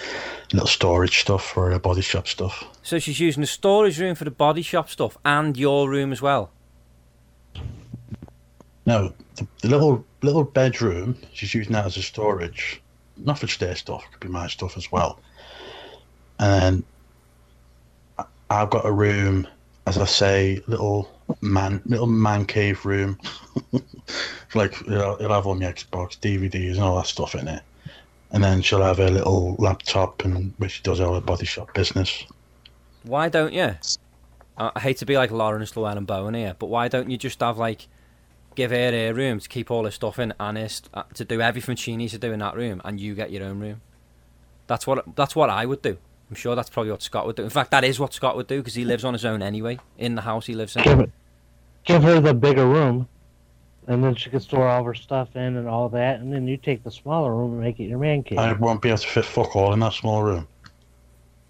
little 0.54 0.68
storage 0.68 1.20
stuff 1.20 1.46
for 1.46 1.70
her 1.70 1.78
body 1.78 2.02
shop 2.02 2.28
stuff. 2.28 2.64
So 2.82 2.98
she's 2.98 3.20
using 3.20 3.42
the 3.42 3.48
storage 3.48 4.00
room 4.00 4.16
for 4.16 4.24
the 4.24 4.32
body 4.32 4.64
shop 4.64 4.90
stuff 4.90 5.18
and 5.24 5.56
your 5.56 5.88
room 5.88 6.12
as 6.12 6.22
well. 6.22 6.50
No, 8.86 9.14
the, 9.36 9.48
the 9.62 9.68
little 9.68 10.04
little 10.22 10.44
bedroom, 10.44 11.18
she's 11.34 11.54
using 11.54 11.74
that 11.74 11.86
as 11.86 11.98
a 11.98 12.02
storage. 12.02 12.82
Not 13.18 13.40
for 13.40 13.46
their 13.46 13.76
stuff, 13.76 14.04
could 14.12 14.22
be 14.22 14.28
my 14.28 14.48
stuff 14.48 14.76
as 14.76 14.92
well. 14.92 15.20
And 16.40 16.84
I've 18.50 18.70
got 18.70 18.86
a 18.86 18.92
room, 18.92 19.48
as 19.86 19.98
I 19.98 20.06
say, 20.06 20.62
little 20.68 21.10
man, 21.42 21.82
little 21.86 22.08
man 22.08 22.46
cave 22.46 22.86
room. 22.86 23.20
like 24.54 24.80
it'll, 24.82 25.16
it'll 25.16 25.34
have 25.34 25.48
all 25.48 25.56
my 25.56 25.66
Xbox, 25.66 26.20
DVDs, 26.20 26.74
and 26.74 26.82
all 26.82 26.98
that 26.98 27.08
stuff 27.08 27.36
in 27.36 27.48
it. 27.48 27.62
And 28.32 28.44
then 28.44 28.62
she'll 28.62 28.82
have 28.82 28.98
her 28.98 29.10
little 29.10 29.56
laptop, 29.60 30.26
and 30.26 30.54
where 30.58 30.70
she 30.70 30.82
does 30.84 31.00
all 31.00 31.16
her 31.16 31.22
body 31.22 31.46
shop 31.46 31.74
business. 31.74 32.26
Why 33.04 33.30
don't 33.30 33.54
you? 33.54 33.76
I 34.58 34.72
I 34.76 34.80
hate 34.80 34.98
to 34.98 35.06
be 35.06 35.18
like 35.18 35.32
Laurence 35.32 35.74
Llewelyn-Bowen 35.74 36.34
here, 36.34 36.56
but 36.58 36.68
why 36.68 36.88
don't 36.88 37.10
you 37.10 37.18
just 37.18 37.40
have 37.42 37.58
like 37.58 37.88
give 38.56 38.72
her 38.72 38.92
her 38.92 39.14
room 39.14 39.40
to 39.40 39.50
keep 39.50 39.72
all 39.72 39.86
her 39.86 39.92
stuff 39.92 40.20
in 40.20 40.34
and 40.40 40.58
her 40.58 40.70
st- 40.70 40.90
uh, 40.94 41.04
to 41.16 41.26
do 41.26 41.42
everything 41.42 41.76
she 41.76 41.98
needs 41.98 42.14
to 42.14 42.20
do 42.20 42.32
in 42.32 42.40
that 42.40 42.56
room, 42.56 42.82
and 42.86 43.00
you 43.00 43.16
get 43.16 43.32
your 43.32 43.44
own 43.44 43.60
room? 43.60 43.82
That's 44.68 44.88
what 44.88 45.16
that's 45.16 45.36
what 45.36 45.50
I 45.50 45.66
would 45.66 45.82
do. 45.82 45.98
I'm 46.30 46.36
sure 46.36 46.56
that's 46.56 46.70
probably 46.70 46.92
what 46.92 47.04
Scott 47.04 47.28
would 47.28 47.36
do. 47.36 47.44
In 47.44 47.50
fact, 47.50 47.70
that 47.72 47.84
is 47.84 48.00
what 48.00 48.14
Scott 48.14 48.36
would 48.36 48.48
do 48.48 48.58
because 48.58 48.74
he 48.74 48.86
lives 48.86 49.04
on 49.04 49.14
his 49.14 49.26
own 49.26 49.44
anyway 49.44 49.78
in 49.98 50.16
the 50.16 50.22
house 50.22 50.48
he 50.48 50.56
lives 50.56 50.76
in. 50.76 51.12
Give 51.86 52.02
her 52.04 52.20
the 52.20 52.34
bigger 52.34 52.66
room, 52.66 53.08
and 53.88 54.04
then 54.04 54.16
she 54.16 54.30
can 54.30 54.40
store 54.40 54.68
all 54.68 54.80
of 54.80 54.86
her 54.86 54.94
stuff 54.94 55.36
in 55.36 55.58
and 55.58 55.68
all 55.68 55.90
that. 55.90 56.20
And 56.22 56.32
then 56.32 56.48
you 56.48 56.56
take 56.58 56.84
the 56.84 56.92
smaller 56.92 57.34
room 57.36 57.52
and 57.54 57.62
make 57.62 57.80
it 57.80 57.86
your 57.86 58.00
man 58.00 58.24
cave. 58.24 58.38
I 58.40 58.54
won't 58.54 58.82
be 58.82 58.90
able 58.90 59.00
to 59.00 59.08
fit 59.08 59.26
fuck 59.26 59.56
all 59.56 59.74
in 59.74 59.80
that 59.80 59.94
small 59.94 60.24
room. 60.24 60.48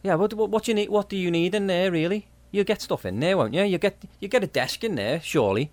Yeah, 0.01 0.15
what, 0.15 0.33
what 0.33 0.49
what 0.49 0.63
do 0.63 0.71
you 0.71 0.75
need? 0.75 0.89
What 0.89 1.07
do 1.09 1.15
you 1.17 1.29
need 1.31 1.53
in 1.55 1.67
there 1.67 1.91
really? 1.91 2.27
You 2.51 2.63
get 2.63 2.81
stuff 2.81 3.05
in 3.05 3.19
there, 3.19 3.37
won't 3.37 3.53
you? 3.53 3.63
You 3.63 3.77
get 3.77 3.97
you 4.19 4.27
get 4.27 4.43
a 4.43 4.47
desk 4.47 4.83
in 4.83 4.95
there, 4.95 5.21
surely. 5.21 5.71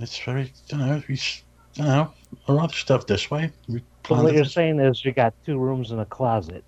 It's 0.00 0.16
very, 0.18 0.52
don't 0.68 0.80
know, 0.80 1.02
it's, 1.08 1.42
don't 1.74 1.86
know. 1.88 2.12
I'd 2.46 2.54
rather 2.54 2.72
just 2.72 2.88
have 2.88 3.04
this 3.06 3.30
way. 3.32 3.50
We 3.68 3.82
So 4.06 4.14
what 4.22 4.32
you're 4.32 4.44
this- 4.44 4.52
saying 4.52 4.78
is 4.78 5.04
you 5.04 5.10
got 5.12 5.34
two 5.44 5.58
rooms 5.58 5.90
and 5.90 6.00
a 6.00 6.04
closet. 6.04 6.62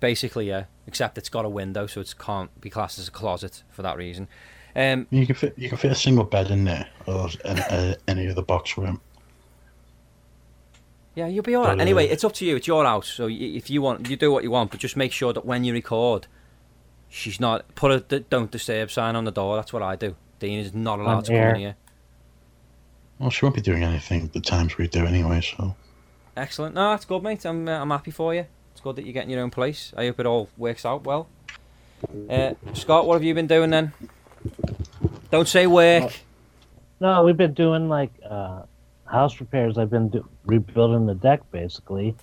Basically, 0.00 0.48
yeah. 0.48 0.64
Except 0.86 1.18
it's 1.18 1.28
got 1.28 1.44
a 1.44 1.48
window, 1.48 1.86
so 1.86 2.00
it 2.00 2.14
can't 2.18 2.58
be 2.60 2.70
classed 2.70 2.98
as 2.98 3.08
a 3.08 3.10
closet 3.10 3.62
for 3.70 3.82
that 3.82 3.96
reason. 3.96 4.28
Um, 4.76 5.06
You 5.10 5.24
can 5.26 5.34
fit 5.34 5.54
you 5.56 5.68
can 5.70 5.78
fit 5.78 5.90
a 5.90 5.94
single 5.94 6.24
bed 6.24 6.50
in 6.50 6.64
there, 6.64 6.86
or 7.06 7.28
any, 7.44 7.60
uh, 7.62 7.94
any 8.06 8.28
other 8.28 8.42
box 8.42 8.76
room. 8.76 9.00
yeah, 11.14 11.26
you'll 11.26 11.42
be 11.42 11.54
all 11.54 11.64
right. 11.64 11.70
But, 11.72 11.78
uh, 11.78 11.82
Anyway, 11.82 12.06
it's 12.08 12.24
up 12.24 12.34
to 12.34 12.44
you. 12.44 12.56
It's 12.56 12.66
your 12.66 12.84
house, 12.84 13.08
so 13.08 13.26
if 13.30 13.70
you 13.70 13.80
want, 13.80 14.08
you 14.10 14.16
do 14.16 14.30
what 14.30 14.44
you 14.44 14.50
want, 14.50 14.70
but 14.70 14.80
just 14.80 14.96
make 14.96 15.12
sure 15.12 15.32
that 15.32 15.46
when 15.46 15.64
you 15.64 15.72
record, 15.72 16.26
she's 17.08 17.40
not 17.40 17.74
put 17.74 17.90
a 18.12 18.20
"Don't 18.20 18.50
disturb" 18.50 18.90
sign 18.90 19.16
on 19.16 19.24
the 19.24 19.30
door. 19.32 19.56
That's 19.56 19.72
what 19.72 19.82
I 19.82 19.96
do. 19.96 20.14
Dean 20.40 20.58
is 20.58 20.74
not 20.74 20.98
allowed 20.98 21.16
On 21.16 21.22
to 21.24 21.32
come 21.32 21.48
in 21.54 21.56
here. 21.56 21.76
Well, 23.18 23.30
she 23.30 23.46
won't 23.46 23.54
be 23.54 23.62
doing 23.62 23.82
anything 23.82 24.28
the 24.34 24.40
times 24.40 24.76
we 24.76 24.88
do 24.88 25.06
anyway. 25.06 25.40
So 25.40 25.74
Excellent. 26.36 26.74
No, 26.74 26.90
that's 26.90 27.06
good, 27.06 27.22
mate. 27.22 27.46
I'm 27.46 27.66
uh, 27.66 27.80
I'm 27.80 27.88
happy 27.88 28.10
for 28.10 28.34
you. 28.34 28.44
It's 28.72 28.82
good 28.82 28.96
that 28.96 29.06
you're 29.06 29.14
getting 29.14 29.30
your 29.30 29.40
own 29.40 29.50
place. 29.50 29.94
I 29.96 30.04
hope 30.04 30.20
it 30.20 30.26
all 30.26 30.50
works 30.58 30.84
out 30.84 31.04
well. 31.04 31.28
Uh, 32.28 32.52
Scott, 32.74 33.06
what 33.06 33.14
have 33.14 33.24
you 33.24 33.32
been 33.32 33.46
doing 33.46 33.70
then? 33.70 33.94
Don't 35.30 35.48
say 35.48 35.66
work. 35.66 36.12
No, 37.00 37.24
we've 37.24 37.36
been 37.36 37.54
doing 37.54 37.88
like 37.88 38.10
uh, 38.28 38.62
house 39.04 39.38
repairs. 39.40 39.78
I've 39.78 39.90
been 39.90 40.08
do- 40.08 40.28
rebuilding 40.44 41.06
the 41.06 41.14
deck 41.14 41.40
basically. 41.50 42.16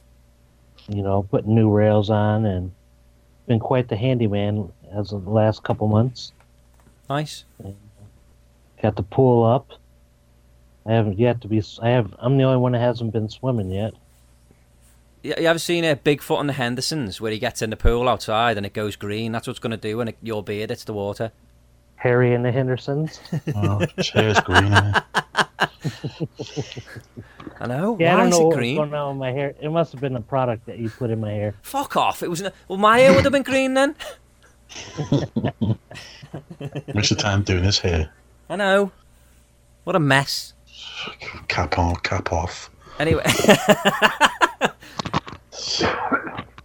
You 0.87 1.01
know, 1.01 1.23
putting 1.23 1.55
new 1.55 1.69
rails 1.69 2.09
on 2.09 2.45
and 2.45 2.71
been 3.47 3.59
quite 3.59 3.87
the 3.87 3.95
handyman 3.95 4.71
as 4.93 5.11
of 5.11 5.25
the 5.25 5.31
last 5.31 5.63
couple 5.63 5.87
months. 5.87 6.33
Nice. 7.09 7.45
Got 8.81 8.95
the 8.95 9.03
pool 9.03 9.45
up. 9.45 9.71
I 10.85 10.93
haven't 10.93 11.19
yet 11.19 11.41
to 11.41 11.47
be. 11.47 11.63
I 11.81 11.89
have. 11.89 12.13
I'm 12.19 12.37
the 12.37 12.43
only 12.43 12.57
one 12.57 12.73
that 12.73 12.79
hasn't 12.79 13.13
been 13.13 13.29
swimming 13.29 13.71
yet. 13.71 13.93
You, 15.21 15.33
you 15.37 15.47
ever 15.47 15.59
seen 15.59 15.85
uh, 15.85 15.95
Bigfoot 15.95 16.41
and 16.41 16.49
the 16.49 16.53
Hendersons 16.53 17.21
where 17.21 17.31
he 17.31 17.39
gets 17.39 17.61
in 17.61 17.69
the 17.69 17.77
pool 17.77 18.09
outside 18.09 18.57
and 18.57 18.65
it 18.65 18.73
goes 18.73 18.97
green? 18.97 19.31
That's 19.31 19.47
what's 19.47 19.59
going 19.59 19.71
to 19.71 19.77
do 19.77 19.97
when 19.97 20.09
it, 20.09 20.17
your 20.21 20.43
beard 20.43 20.69
hits 20.69 20.83
the 20.83 20.93
water. 20.93 21.31
Harry 22.03 22.33
and 22.35 22.43
the 22.43 22.51
Hendersons. 22.51 23.19
Oh, 23.55 23.79
well, 23.79 23.79
his 23.97 24.39
green. 24.41 24.73
isn't 24.73 24.97
it? 26.39 26.83
I 27.61 27.67
know. 27.67 27.95
Yeah, 27.97 28.15
I 28.15 28.17
don't 28.17 28.27
is 28.27 28.31
know 28.33 28.41
it 28.41 28.43
what 28.43 28.47
was 28.49 28.57
green? 28.57 28.75
going 28.75 28.93
on 28.93 29.15
with 29.15 29.19
my 29.19 29.31
hair. 29.31 29.55
It 29.61 29.69
must 29.71 29.93
have 29.93 30.01
been 30.01 30.11
the 30.13 30.19
product 30.19 30.65
that 30.65 30.79
you 30.79 30.89
put 30.89 31.09
in 31.11 31.21
my 31.21 31.31
hair. 31.31 31.55
Fuck 31.61 31.95
off. 31.95 32.21
It 32.21 32.29
was. 32.29 32.41
n- 32.41 32.51
Well, 32.67 32.77
my 32.77 32.99
hair 32.99 33.13
would 33.13 33.23
have 33.23 33.31
been 33.31 33.43
green 33.43 33.73
then. 33.73 33.95
What's 36.91 37.09
the 37.09 37.15
time 37.17 37.43
doing 37.43 37.63
his 37.63 37.79
hair? 37.79 38.09
I 38.49 38.57
know. 38.57 38.91
What 39.85 39.95
a 39.95 39.99
mess. 39.99 40.53
Cap 41.47 41.77
on, 41.79 41.95
cap 41.97 42.33
off. 42.33 42.69
Anyway. 42.99 43.23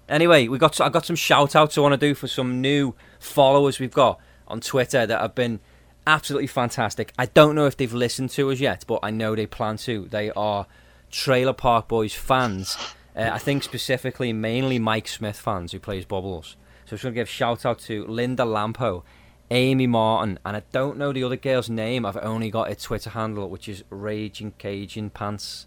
anyway, 0.09 0.49
we 0.49 0.59
got 0.59 0.81
I 0.81 0.89
got 0.89 1.05
some 1.07 1.17
shout 1.17 1.55
outs 1.55 1.77
I 1.79 1.81
want 1.81 1.93
to 1.93 1.97
do 2.09 2.15
for 2.15 2.27
some 2.29 2.61
new 2.61 2.95
followers 3.21 3.79
we've 3.79 3.93
got 3.93 4.19
on 4.49 4.61
Twitter 4.61 5.07
that 5.07 5.21
have 5.21 5.35
been 5.35 5.61
absolutely 6.07 6.47
fantastic. 6.47 7.13
I 7.19 7.27
don't 7.27 7.55
know 7.55 7.67
if 7.67 7.77
they've 7.77 7.93
listened 7.93 8.31
to 8.31 8.51
us 8.51 8.61
yet, 8.61 8.85
but 8.87 9.01
I 9.03 9.11
know 9.11 9.37
they 9.37 9.47
plan 9.47 9.77
to. 9.79 10.07
They 10.11 10.31
are 10.33 10.67
Trailer 11.11 11.53
Park 11.53 11.89
Boys 11.89 12.15
fans. 12.15 12.77
Uh, 13.15 13.31
I 13.33 13.39
think 13.39 13.63
specifically 13.63 14.33
mainly 14.33 14.79
Mike 14.79 15.09
Smith 15.09 15.39
fans 15.39 15.73
who 15.73 15.79
plays 15.79 16.05
Bubbles. 16.05 16.57
So 16.87 16.95
I'm 16.95 16.97
just 16.97 17.03
going 17.03 17.15
to 17.15 17.21
give 17.21 17.29
shout 17.29 17.67
out 17.67 17.79
to 17.81 18.07
Linda 18.07 18.45
Lampo, 18.45 19.03
Amy 19.51 19.87
Martin, 19.87 20.39
and 20.45 20.57
I 20.57 20.63
don't 20.73 20.99
know 20.99 21.13
the 21.13 21.25
other 21.25 21.37
girl's 21.37 21.69
name. 21.69 22.07
I've 22.07 22.17
only 22.17 22.51
got 22.51 22.71
its 22.71 22.85
Twitter 22.85 23.11
handle, 23.11 23.49
which 23.49 23.69
is 23.69 23.85
Raging 23.91 24.53
Cajun 24.59 25.11
Pants 25.11 25.67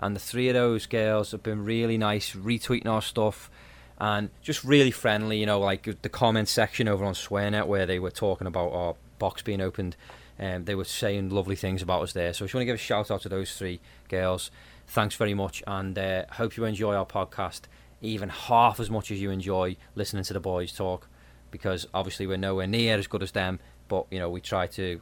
and 0.00 0.14
the 0.14 0.20
three 0.20 0.48
of 0.48 0.54
those 0.54 0.86
girls 0.86 1.32
have 1.32 1.42
been 1.42 1.64
really 1.64 1.98
nice, 1.98 2.32
retweeting 2.32 2.86
our 2.86 3.02
stuff, 3.02 3.50
and 3.98 4.30
just 4.42 4.64
really 4.64 4.90
friendly. 4.90 5.38
You 5.38 5.46
know, 5.46 5.60
like 5.60 6.02
the 6.02 6.08
comment 6.08 6.48
section 6.48 6.88
over 6.88 7.04
on 7.04 7.14
SwearNet 7.14 7.66
where 7.66 7.86
they 7.86 7.98
were 7.98 8.10
talking 8.10 8.46
about 8.46 8.72
our 8.72 8.94
box 9.18 9.42
being 9.42 9.60
opened, 9.60 9.96
and 10.38 10.66
they 10.66 10.74
were 10.74 10.84
saying 10.84 11.30
lovely 11.30 11.56
things 11.56 11.82
about 11.82 12.02
us 12.02 12.12
there. 12.12 12.32
So 12.32 12.44
I 12.44 12.46
just 12.46 12.54
want 12.54 12.62
to 12.62 12.66
give 12.66 12.76
a 12.76 12.78
shout 12.78 13.10
out 13.10 13.22
to 13.22 13.28
those 13.28 13.56
three 13.56 13.80
girls. 14.08 14.50
Thanks 14.86 15.16
very 15.16 15.34
much, 15.34 15.62
and 15.66 15.98
uh, 15.98 16.24
hope 16.32 16.56
you 16.56 16.64
enjoy 16.64 16.94
our 16.94 17.06
podcast 17.06 17.62
even 18.00 18.28
half 18.28 18.78
as 18.80 18.90
much 18.90 19.10
as 19.10 19.20
you 19.20 19.30
enjoy 19.30 19.76
listening 19.94 20.24
to 20.24 20.32
the 20.32 20.40
boys 20.40 20.72
talk, 20.72 21.08
because 21.50 21.86
obviously 21.92 22.26
we're 22.26 22.36
nowhere 22.36 22.66
near 22.66 22.96
as 22.96 23.06
good 23.06 23.22
as 23.22 23.32
them, 23.32 23.58
but 23.88 24.06
you 24.10 24.18
know 24.18 24.30
we 24.30 24.40
try 24.40 24.66
to, 24.66 25.00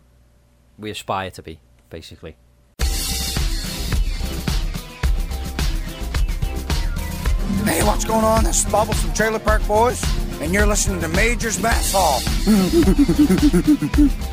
we 0.79 0.91
aspire 0.91 1.31
to 1.31 1.43
be, 1.43 1.61
basically. 1.91 2.37
What's 7.87 8.05
going 8.05 8.25
on? 8.25 8.43
This 8.43 8.67
is 8.67 8.73
Bubbles 8.73 9.01
from 9.01 9.15
Trailer 9.15 9.39
Park 9.39 9.65
Boys, 9.69 10.03
and 10.41 10.53
you're 10.53 10.67
listening 10.67 11.01
to 11.03 11.09
Major's 11.09 11.63
Mess 11.63 11.93
Hall. 11.95 12.21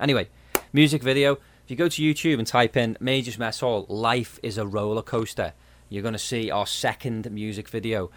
Anyway, 0.00 0.28
music 0.74 1.02
video. 1.02 1.32
If 1.64 1.70
you 1.70 1.76
go 1.76 1.88
to 1.88 2.02
YouTube 2.02 2.38
and 2.38 2.46
type 2.46 2.76
in 2.76 2.98
Major's 3.00 3.38
Mess 3.38 3.60
Hall, 3.60 3.86
Life 3.88 4.38
is 4.42 4.58
a 4.58 4.66
Roller 4.66 5.00
Coaster, 5.00 5.54
you're 5.88 6.02
going 6.02 6.12
to 6.12 6.18
see 6.18 6.50
our 6.50 6.66
second 6.66 7.30
music 7.30 7.70
video. 7.70 8.10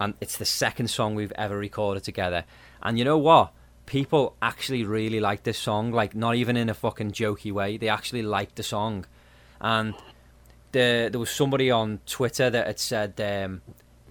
And 0.00 0.14
it's 0.18 0.38
the 0.38 0.46
second 0.46 0.88
song 0.88 1.14
we've 1.14 1.32
ever 1.32 1.58
recorded 1.58 2.04
together. 2.04 2.44
And 2.80 2.98
you 2.98 3.04
know 3.04 3.18
what? 3.18 3.52
People 3.86 4.36
actually 4.42 4.84
really 4.84 5.20
like 5.20 5.44
this 5.44 5.58
song. 5.58 5.92
Like, 5.92 6.14
not 6.14 6.34
even 6.34 6.56
in 6.56 6.68
a 6.68 6.74
fucking 6.74 7.12
jokey 7.12 7.52
way. 7.52 7.76
They 7.76 7.88
actually 7.88 8.22
like 8.22 8.54
the 8.56 8.62
song. 8.62 9.06
And 9.60 9.94
the, 10.72 11.08
there 11.10 11.20
was 11.20 11.30
somebody 11.30 11.70
on 11.70 12.00
Twitter 12.06 12.50
that 12.50 12.66
had 12.66 12.78
said 12.78 13.20
um, 13.20 13.62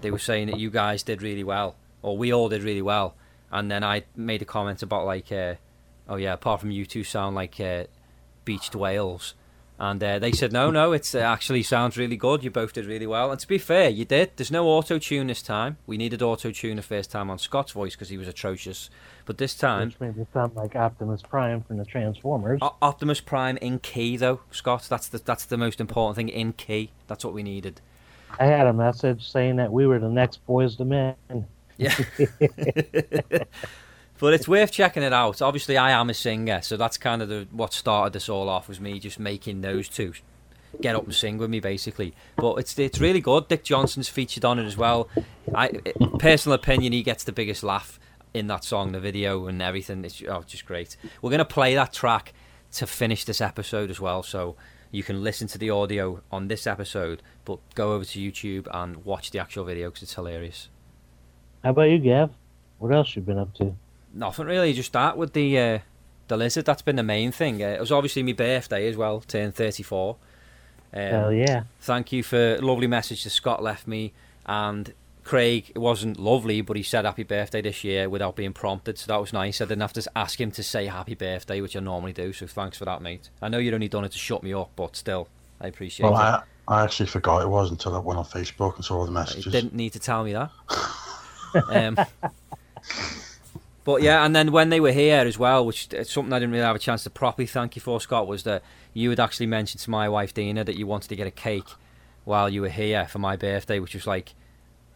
they 0.02 0.12
were 0.12 0.20
saying 0.20 0.48
that 0.48 0.60
you 0.60 0.70
guys 0.70 1.04
did 1.04 1.22
really 1.22 1.44
well, 1.44 1.76
or 2.02 2.18
we 2.18 2.34
all 2.34 2.50
did 2.50 2.64
really 2.64 2.82
well. 2.82 3.16
And 3.52 3.70
then 3.70 3.84
I 3.84 4.04
made 4.16 4.42
a 4.42 4.46
comment 4.46 4.82
about, 4.82 5.06
like, 5.06 5.32
uh, 5.32 5.56
oh 6.10 6.16
yeah, 6.16 6.34
apart 6.34 6.62
from 6.62 6.72
you 6.72 6.86
two 6.86 7.04
sound 7.04 7.36
like 7.36 7.60
uh, 7.60 7.84
beached 8.44 8.76
whales. 8.76 9.36
And 9.78 10.02
uh, 10.02 10.20
they 10.20 10.32
said, 10.32 10.54
no, 10.54 10.72
no, 10.72 10.94
it 10.94 11.14
uh, 11.14 11.20
actually 11.20 11.62
sounds 11.62 11.98
really 11.98 12.16
good. 12.16 12.44
You 12.44 12.52
both 12.52 12.74
did 12.74 12.86
really 12.86 13.08
well. 13.08 13.32
And 13.32 13.40
to 13.40 13.48
be 13.48 13.58
fair, 13.58 13.90
you 13.90 14.06
did. 14.06 14.32
There's 14.38 14.52
no 14.52 14.68
auto 14.68 14.98
tune 15.00 15.28
this 15.28 15.42
time. 15.42 15.78
We 15.86 15.98
needed 15.98 16.22
auto 16.22 16.52
tune 16.52 16.78
the 16.78 16.82
first 16.82 17.12
time 17.12 17.30
on 17.30 17.40
Scott's 17.40 17.74
voice 17.74 17.94
because 17.94 18.08
he 18.08 18.18
was 18.18 18.28
atrocious. 18.28 18.90
But 19.26 19.38
this 19.38 19.54
time, 19.54 19.90
Which 19.90 20.00
made 20.00 20.18
it 20.18 20.28
sound 20.34 20.56
like 20.56 20.76
Optimus 20.76 21.22
Prime 21.24 21.62
from 21.64 21.78
the 21.78 21.86
Transformers. 21.86 22.60
O- 22.62 22.76
Optimus 22.82 23.20
Prime 23.20 23.58
in 23.58 23.80
key 23.80 24.16
though, 24.16 24.42
Scott. 24.52 24.88
That's 24.90 25.08
the 25.08 25.18
that's 25.18 25.46
the 25.46 25.58
most 25.58 25.82
important 25.82 26.16
thing 26.16 26.30
in 26.30 26.54
key. 26.54 26.92
That's 27.08 27.26
what 27.26 27.34
we 27.34 27.44
needed. 27.44 27.82
I 28.40 28.46
had 28.46 28.68
a 28.68 28.74
message 28.74 29.30
saying 29.30 29.56
that 29.58 29.72
we 29.72 29.88
were 29.88 30.00
the 30.00 30.10
next 30.10 30.46
Boyz 30.48 30.80
II 30.80 30.86
Men. 30.86 31.48
Yeah. 31.78 31.96
But 34.18 34.34
it's 34.34 34.48
worth 34.48 34.72
checking 34.72 35.04
it 35.04 35.14
out. 35.14 35.42
Obviously, 35.42 35.78
I 35.78 35.92
am 35.92 36.10
a 36.10 36.14
singer, 36.14 36.62
so 36.62 36.78
that's 36.78 36.98
kind 36.98 37.22
of 37.22 37.30
the, 37.30 37.48
what 37.52 37.74
started 37.74 38.14
this 38.14 38.30
all 38.30 38.48
off 38.48 38.70
was 38.70 38.80
me 38.80 39.00
just 39.00 39.20
making 39.20 39.62
those 39.62 39.90
two 39.90 40.14
get 40.82 40.96
up 40.96 41.06
and 41.06 41.14
sing 41.14 41.38
with 41.38 41.50
me, 41.50 41.60
basically. 41.60 42.14
But 42.36 42.56
it's 42.56 42.78
it's 42.78 43.00
really 43.00 43.22
good. 43.22 43.48
Dick 43.48 43.64
Johnson's 43.64 44.10
featured 44.10 44.46
on 44.46 44.60
it 44.60 44.66
as 44.66 44.78
well. 44.78 45.10
I 45.54 45.70
personal 46.20 46.56
opinion, 46.56 46.94
he 46.94 47.04
gets 47.04 47.24
the 47.24 47.32
biggest 47.32 47.64
laugh 47.64 48.00
in 48.34 48.48
that 48.48 48.64
song, 48.64 48.92
the 48.92 49.00
video 49.00 49.48
and 49.48 49.62
everything. 49.62 50.04
It's 50.06 50.22
oh, 50.28 50.44
just 50.46 50.66
great. 50.66 50.98
We're 51.22 51.32
gonna 51.32 51.46
play 51.46 51.76
that 51.76 51.94
track 51.94 52.34
to 52.74 52.88
finish 52.88 53.26
this 53.26 53.42
episode 53.42 53.90
as 53.90 54.00
well, 54.00 54.24
so 54.24 54.56
you 54.92 55.04
can 55.04 55.24
listen 55.24 55.48
to 55.50 55.58
the 55.58 55.70
audio 55.70 56.22
on 56.32 56.48
this 56.48 56.68
episode, 56.68 57.22
but 57.46 57.60
go 57.74 57.94
over 57.94 58.06
to 58.06 58.20
YouTube 58.20 58.68
and 58.72 59.04
watch 59.06 59.32
the 59.32 59.40
actual 59.40 59.66
video 59.66 59.90
because 59.90 60.04
it's 60.04 60.14
hilarious. 60.14 60.70
How 61.64 61.72
about 61.72 61.90
you, 61.90 62.00
Gav? 62.00 62.32
What 62.80 62.94
else 62.94 63.16
you 63.16 63.22
been 63.22 63.40
up 63.40 63.54
to? 63.56 63.76
Nothing 64.16 64.48
really. 64.48 64.74
Just 64.74 64.94
that 64.94 65.18
with 65.18 65.34
the 65.34 65.60
uh, 65.60 65.80
the 66.30 66.38
lizard. 66.38 66.66
That's 66.66 66.82
been 66.82 66.96
the 66.96 67.04
main 67.04 67.32
thing. 67.32 67.62
Uh, 67.62 67.68
it 67.68 67.80
was 67.80 67.92
obviously 67.92 68.24
my 68.24 68.34
birthday 68.34 68.88
as 68.88 68.96
well. 68.98 69.20
Turned 69.20 69.54
thirty 69.56 69.84
four. 69.84 70.16
Um, 70.94 71.02
Hell 71.02 71.34
yeah. 71.34 71.64
Thank 71.82 72.12
you 72.14 72.24
for 72.24 72.56
a 72.56 72.62
lovely 72.62 72.88
message 72.88 73.24
that 73.26 73.32
Scott 73.32 73.62
left 73.62 73.86
me. 73.86 74.14
And 74.46 74.94
Craig, 75.26 75.72
it 75.76 75.80
wasn't 75.80 76.20
lovely, 76.20 76.62
but 76.62 76.78
he 76.78 76.84
said 76.84 77.04
happy 77.04 77.24
birthday 77.24 77.62
this 77.62 77.84
year 77.84 78.08
without 78.08 78.36
being 78.36 78.54
prompted, 78.54 78.98
so 79.00 79.08
that 79.08 79.20
was 79.20 79.34
nice. 79.34 79.60
I 79.60 79.66
didn't 79.66 79.82
have 79.82 79.94
to 79.94 80.08
ask 80.16 80.40
him 80.40 80.52
to 80.52 80.62
say 80.64 80.86
happy 80.86 81.16
birthday, 81.16 81.60
which 81.62 81.76
I 81.76 81.80
normally 81.80 82.14
do, 82.14 82.32
so 82.32 82.46
thanks 82.46 82.78
for 82.78 82.86
that, 82.86 83.02
mate. 83.02 83.30
I 83.42 83.50
know 83.50 83.58
you'd 83.58 83.74
only 83.74 83.88
done 83.88 84.06
it 84.06 84.12
to 84.12 84.20
shut 84.20 84.44
me 84.44 84.54
up, 84.54 84.70
but 84.76 84.96
still, 84.96 85.28
I 85.60 85.66
appreciate 85.68 86.12
Well, 86.12 86.14
it. 86.14 86.24
I, 86.24 86.44
I 86.68 86.84
actually 86.84 87.08
forgot 87.08 87.42
it 87.42 87.50
was 87.50 87.72
until 87.72 87.96
I 87.96 88.00
went 88.00 88.20
on 88.20 88.26
Facebook 88.26 88.76
and 88.76 88.86
saw 88.86 88.98
all 88.98 89.06
the 89.06 89.10
You 89.12 89.16
messages. 89.16 89.52
didn't 89.52 89.74
need 89.74 89.94
to 89.94 90.00
tell 90.00 90.24
me 90.24 90.34
that. 90.34 90.52
um, 91.70 91.98
but 93.86 94.02
yeah, 94.02 94.26
and 94.26 94.36
then 94.36 94.52
when 94.52 94.70
they 94.70 94.82
were 94.82 94.92
here 94.92 95.20
as 95.20 95.40
well, 95.40 95.66
which 95.66 95.88
it's 95.94 96.12
something 96.12 96.34
I 96.34 96.40
didn't 96.40 96.52
really 96.52 96.66
have 96.66 96.76
a 96.76 96.80
chance 96.80 97.04
to 97.04 97.10
properly 97.10 97.46
thank 97.46 97.78
you 97.78 97.82
for, 97.82 98.02
Scott, 98.02 98.28
was 98.28 98.44
that 98.44 98.64
you 98.94 99.10
had 99.12 99.22
actually 99.22 99.46
mentioned 99.46 99.82
to 99.84 99.90
my 99.90 100.10
wife 100.10 100.34
Dina 100.34 100.66
that 100.66 100.78
you 100.78 100.86
wanted 100.86 101.08
to 101.08 101.16
get 101.16 101.28
a 101.28 101.32
cake 101.32 101.70
while 102.26 102.50
you 102.50 102.62
were 102.62 102.70
here 102.70 103.08
for 103.08 103.20
my 103.20 103.38
birthday, 103.38 103.80
which 103.80 103.94
was 103.94 104.06
like 104.06 104.34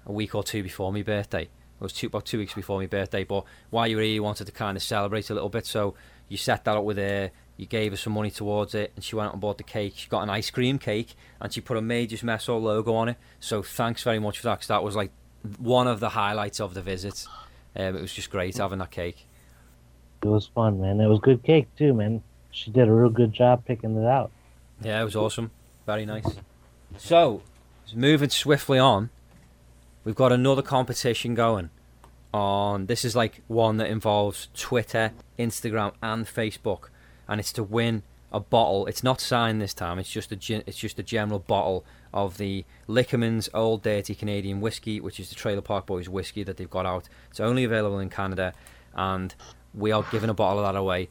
a 0.05 0.11
week 0.11 0.35
or 0.35 0.43
two 0.43 0.63
before 0.63 0.91
my 0.91 1.03
birthday. 1.03 1.43
It 1.43 1.49
was 1.79 1.93
two 1.93 2.07
about 2.07 2.25
two 2.25 2.39
weeks 2.39 2.53
before 2.53 2.79
my 2.79 2.87
birthday, 2.87 3.23
but 3.23 3.45
while 3.69 3.87
you 3.87 3.95
were 3.95 4.01
here, 4.01 4.15
you 4.15 4.23
wanted 4.23 4.47
to 4.47 4.51
kind 4.51 4.75
of 4.75 4.83
celebrate 4.83 5.29
a 5.29 5.33
little 5.33 5.47
bit, 5.47 5.65
so 5.65 5.93
you 6.27 6.35
set 6.35 6.65
that 6.65 6.75
up 6.75 6.83
with 6.83 6.97
her. 6.97 7.31
You 7.55 7.65
gave 7.65 7.91
her 7.91 7.97
some 7.97 8.13
money 8.13 8.31
towards 8.31 8.73
it, 8.73 8.93
and 8.95 9.03
she 9.03 9.15
went 9.15 9.27
out 9.27 9.33
and 9.33 9.41
bought 9.41 9.57
the 9.57 9.63
cake. 9.63 9.93
She 9.97 10.07
got 10.09 10.23
an 10.23 10.29
ice 10.29 10.49
cream 10.49 10.79
cake, 10.79 11.15
and 11.39 11.53
she 11.53 11.61
put 11.61 11.77
a 11.77 11.81
Majors 11.81 12.23
Mess 12.23 12.47
Hall 12.47 12.61
logo 12.61 12.93
on 12.93 13.09
it. 13.09 13.17
So 13.39 13.61
thanks 13.61 14.01
very 14.01 14.19
much 14.19 14.39
for 14.39 14.43
that, 14.45 14.55
because 14.55 14.67
that 14.67 14.83
was 14.83 14.95
like 14.95 15.11
one 15.57 15.87
of 15.87 15.99
the 15.99 16.09
highlights 16.09 16.59
of 16.59 16.73
the 16.73 16.81
visit. 16.81 17.27
Um, 17.75 17.95
it 17.95 18.01
was 18.01 18.13
just 18.13 18.29
great 18.29 18.57
having 18.57 18.79
that 18.79 18.91
cake. 18.91 19.25
It 20.21 20.27
was 20.27 20.47
fun, 20.47 20.81
man. 20.81 20.99
It 20.99 21.07
was 21.07 21.19
good 21.19 21.43
cake 21.43 21.67
too, 21.77 21.93
man. 21.93 22.23
She 22.51 22.71
did 22.71 22.87
a 22.87 22.91
real 22.91 23.09
good 23.09 23.31
job 23.31 23.63
picking 23.65 23.95
it 23.95 24.05
out. 24.05 24.31
Yeah, 24.81 25.01
it 25.01 25.05
was 25.05 25.15
awesome. 25.15 25.51
Very 25.85 26.05
nice. 26.05 26.25
So, 26.97 27.41
moving 27.93 28.29
swiftly 28.29 28.79
on, 28.79 29.09
we've 30.03 30.15
got 30.15 30.31
another 30.31 30.61
competition 30.61 31.35
going 31.35 31.69
on. 32.33 32.87
This 32.87 33.05
is 33.05 33.15
like 33.15 33.41
one 33.47 33.77
that 33.77 33.89
involves 33.89 34.49
Twitter, 34.55 35.11
Instagram, 35.37 35.93
and 36.01 36.25
Facebook, 36.25 36.89
and 37.27 37.39
it's 37.39 37.53
to 37.53 37.63
win 37.63 38.03
a 38.31 38.39
bottle. 38.39 38.87
It's 38.87 39.03
not 39.03 39.21
signed 39.21 39.61
this 39.61 39.73
time. 39.73 39.99
It's 39.99 40.11
just 40.11 40.31
a 40.31 40.63
it's 40.67 40.77
just 40.77 40.99
a 40.99 41.03
general 41.03 41.39
bottle 41.39 41.85
of 42.13 42.37
the 42.37 42.65
Liquormen's 42.87 43.49
Old 43.53 43.83
Dirty 43.83 44.15
Canadian 44.15 44.61
Whiskey, 44.61 44.99
which 44.99 45.19
is 45.19 45.29
the 45.29 45.35
Trailer 45.35 45.61
Park 45.61 45.85
Boys 45.85 46.09
whiskey 46.09 46.43
that 46.43 46.57
they've 46.57 46.69
got 46.69 46.85
out. 46.85 47.07
It's 47.29 47.39
only 47.39 47.63
available 47.63 47.99
in 47.99 48.09
Canada, 48.09 48.53
and 48.93 49.33
we 49.73 49.91
are 49.91 50.03
giving 50.11 50.29
a 50.29 50.33
bottle 50.33 50.63
of 50.63 50.73
that 50.73 50.79
away. 50.79 51.09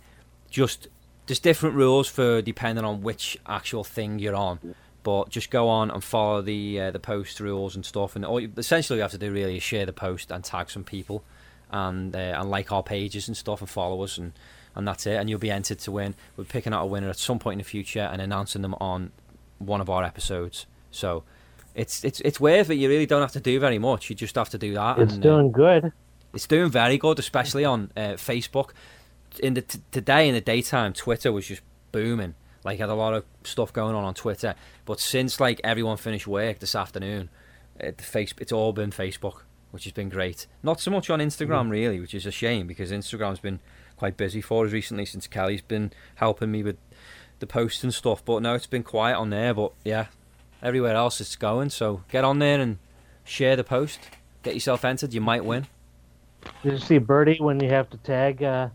Just 0.50 0.88
there's 1.26 1.38
different 1.38 1.76
rules 1.76 2.08
for 2.08 2.42
depending 2.42 2.84
on 2.84 3.02
which 3.02 3.38
actual 3.46 3.84
thing 3.84 4.18
you're 4.18 4.34
on. 4.34 4.74
But 5.04 5.30
just 5.30 5.50
go 5.50 5.68
on 5.68 5.90
and 5.90 6.02
follow 6.02 6.42
the 6.42 6.80
uh, 6.80 6.90
the 6.90 6.98
post 6.98 7.40
rules 7.40 7.76
and 7.76 7.86
stuff, 7.86 8.16
and 8.16 8.24
all 8.24 8.40
you, 8.40 8.52
essentially 8.56 8.98
you 8.98 9.02
have 9.02 9.12
to 9.12 9.18
do 9.18 9.32
really 9.32 9.56
is 9.56 9.62
share 9.62 9.86
the 9.86 9.92
post 9.92 10.30
and 10.30 10.42
tag 10.42 10.70
some 10.70 10.84
people, 10.84 11.22
and 11.70 12.14
uh, 12.14 12.18
and 12.18 12.50
like 12.50 12.72
our 12.72 12.82
pages 12.82 13.28
and 13.28 13.36
stuff 13.36 13.60
and 13.60 13.70
follow 13.70 14.02
us, 14.02 14.18
and 14.18 14.32
and 14.74 14.86
that's 14.86 15.06
it. 15.06 15.14
And 15.14 15.30
you'll 15.30 15.38
be 15.38 15.50
entered 15.50 15.78
to 15.80 15.92
win. 15.92 16.14
We're 16.36 16.44
picking 16.44 16.74
out 16.74 16.82
a 16.82 16.86
winner 16.86 17.08
at 17.08 17.16
some 17.16 17.38
point 17.38 17.54
in 17.54 17.58
the 17.58 17.64
future 17.64 18.00
and 18.00 18.20
announcing 18.20 18.62
them 18.62 18.74
on 18.80 19.12
one 19.58 19.80
of 19.80 19.88
our 19.88 20.04
episodes. 20.04 20.66
So 20.90 21.24
it's 21.74 22.04
it's 22.04 22.20
it's 22.20 22.40
worth 22.40 22.70
it. 22.70 22.74
You 22.74 22.88
really 22.88 23.06
don't 23.06 23.20
have 23.20 23.32
to 23.32 23.40
do 23.40 23.60
very 23.60 23.78
much. 23.78 24.10
You 24.10 24.16
just 24.16 24.34
have 24.34 24.50
to 24.50 24.58
do 24.58 24.74
that. 24.74 24.98
It's 24.98 25.14
and, 25.14 25.24
uh, 25.24 25.28
doing 25.30 25.52
good. 25.52 25.92
it's 26.34 26.46
doing 26.46 26.70
very 26.70 26.98
good, 26.98 27.18
especially 27.18 27.64
on 27.64 27.92
uh, 27.96 28.14
Facebook. 28.14 28.70
In 29.40 29.54
the 29.54 29.62
t- 29.62 29.80
today 29.92 30.28
in 30.28 30.34
the 30.34 30.40
daytime, 30.40 30.92
Twitter 30.92 31.30
was 31.30 31.46
just 31.46 31.62
booming. 31.92 32.34
Like 32.64 32.80
had 32.80 32.88
a 32.88 32.94
lot 32.94 33.14
of 33.14 33.24
stuff 33.44 33.72
going 33.72 33.94
on 33.94 34.04
on 34.04 34.14
Twitter. 34.14 34.54
But 34.84 35.00
since 35.00 35.40
like 35.40 35.60
everyone 35.62 35.96
finished 35.96 36.26
work 36.26 36.58
this 36.58 36.74
afternoon, 36.74 37.30
uh, 37.82 37.92
face 37.98 38.34
it's 38.38 38.52
all 38.52 38.72
been 38.72 38.90
Facebook, 38.90 39.42
which 39.70 39.84
has 39.84 39.92
been 39.92 40.08
great. 40.08 40.46
Not 40.62 40.80
so 40.80 40.90
much 40.90 41.08
on 41.10 41.20
Instagram 41.20 41.70
really, 41.70 42.00
which 42.00 42.14
is 42.14 42.26
a 42.26 42.32
shame 42.32 42.66
because 42.66 42.90
Instagram's 42.90 43.40
been 43.40 43.60
quite 43.96 44.16
busy 44.16 44.40
for 44.40 44.66
us 44.66 44.72
recently 44.72 45.04
since 45.04 45.26
Kelly's 45.26 45.62
been 45.62 45.92
helping 46.16 46.50
me 46.50 46.62
with 46.62 46.78
the 47.38 47.46
posts 47.46 47.84
and 47.84 47.94
stuff. 47.94 48.24
But 48.24 48.42
no, 48.42 48.54
it's 48.54 48.66
been 48.66 48.82
quiet 48.82 49.16
on 49.16 49.30
there. 49.30 49.54
But 49.54 49.72
yeah, 49.84 50.06
everywhere 50.62 50.94
else 50.94 51.20
it's 51.20 51.36
going. 51.36 51.70
So 51.70 52.02
get 52.08 52.24
on 52.24 52.38
there 52.38 52.60
and 52.60 52.78
share 53.24 53.56
the 53.56 53.64
post. 53.64 54.00
Get 54.42 54.54
yourself 54.54 54.84
entered. 54.84 55.12
You 55.12 55.20
might 55.20 55.44
win. 55.44 55.66
Did 56.62 56.72
you 56.72 56.78
see 56.78 56.98
Bertie 56.98 57.38
when 57.40 57.60
you 57.60 57.68
have 57.70 57.90
to 57.90 57.96
tag 57.98 58.42
uh, 58.42 58.68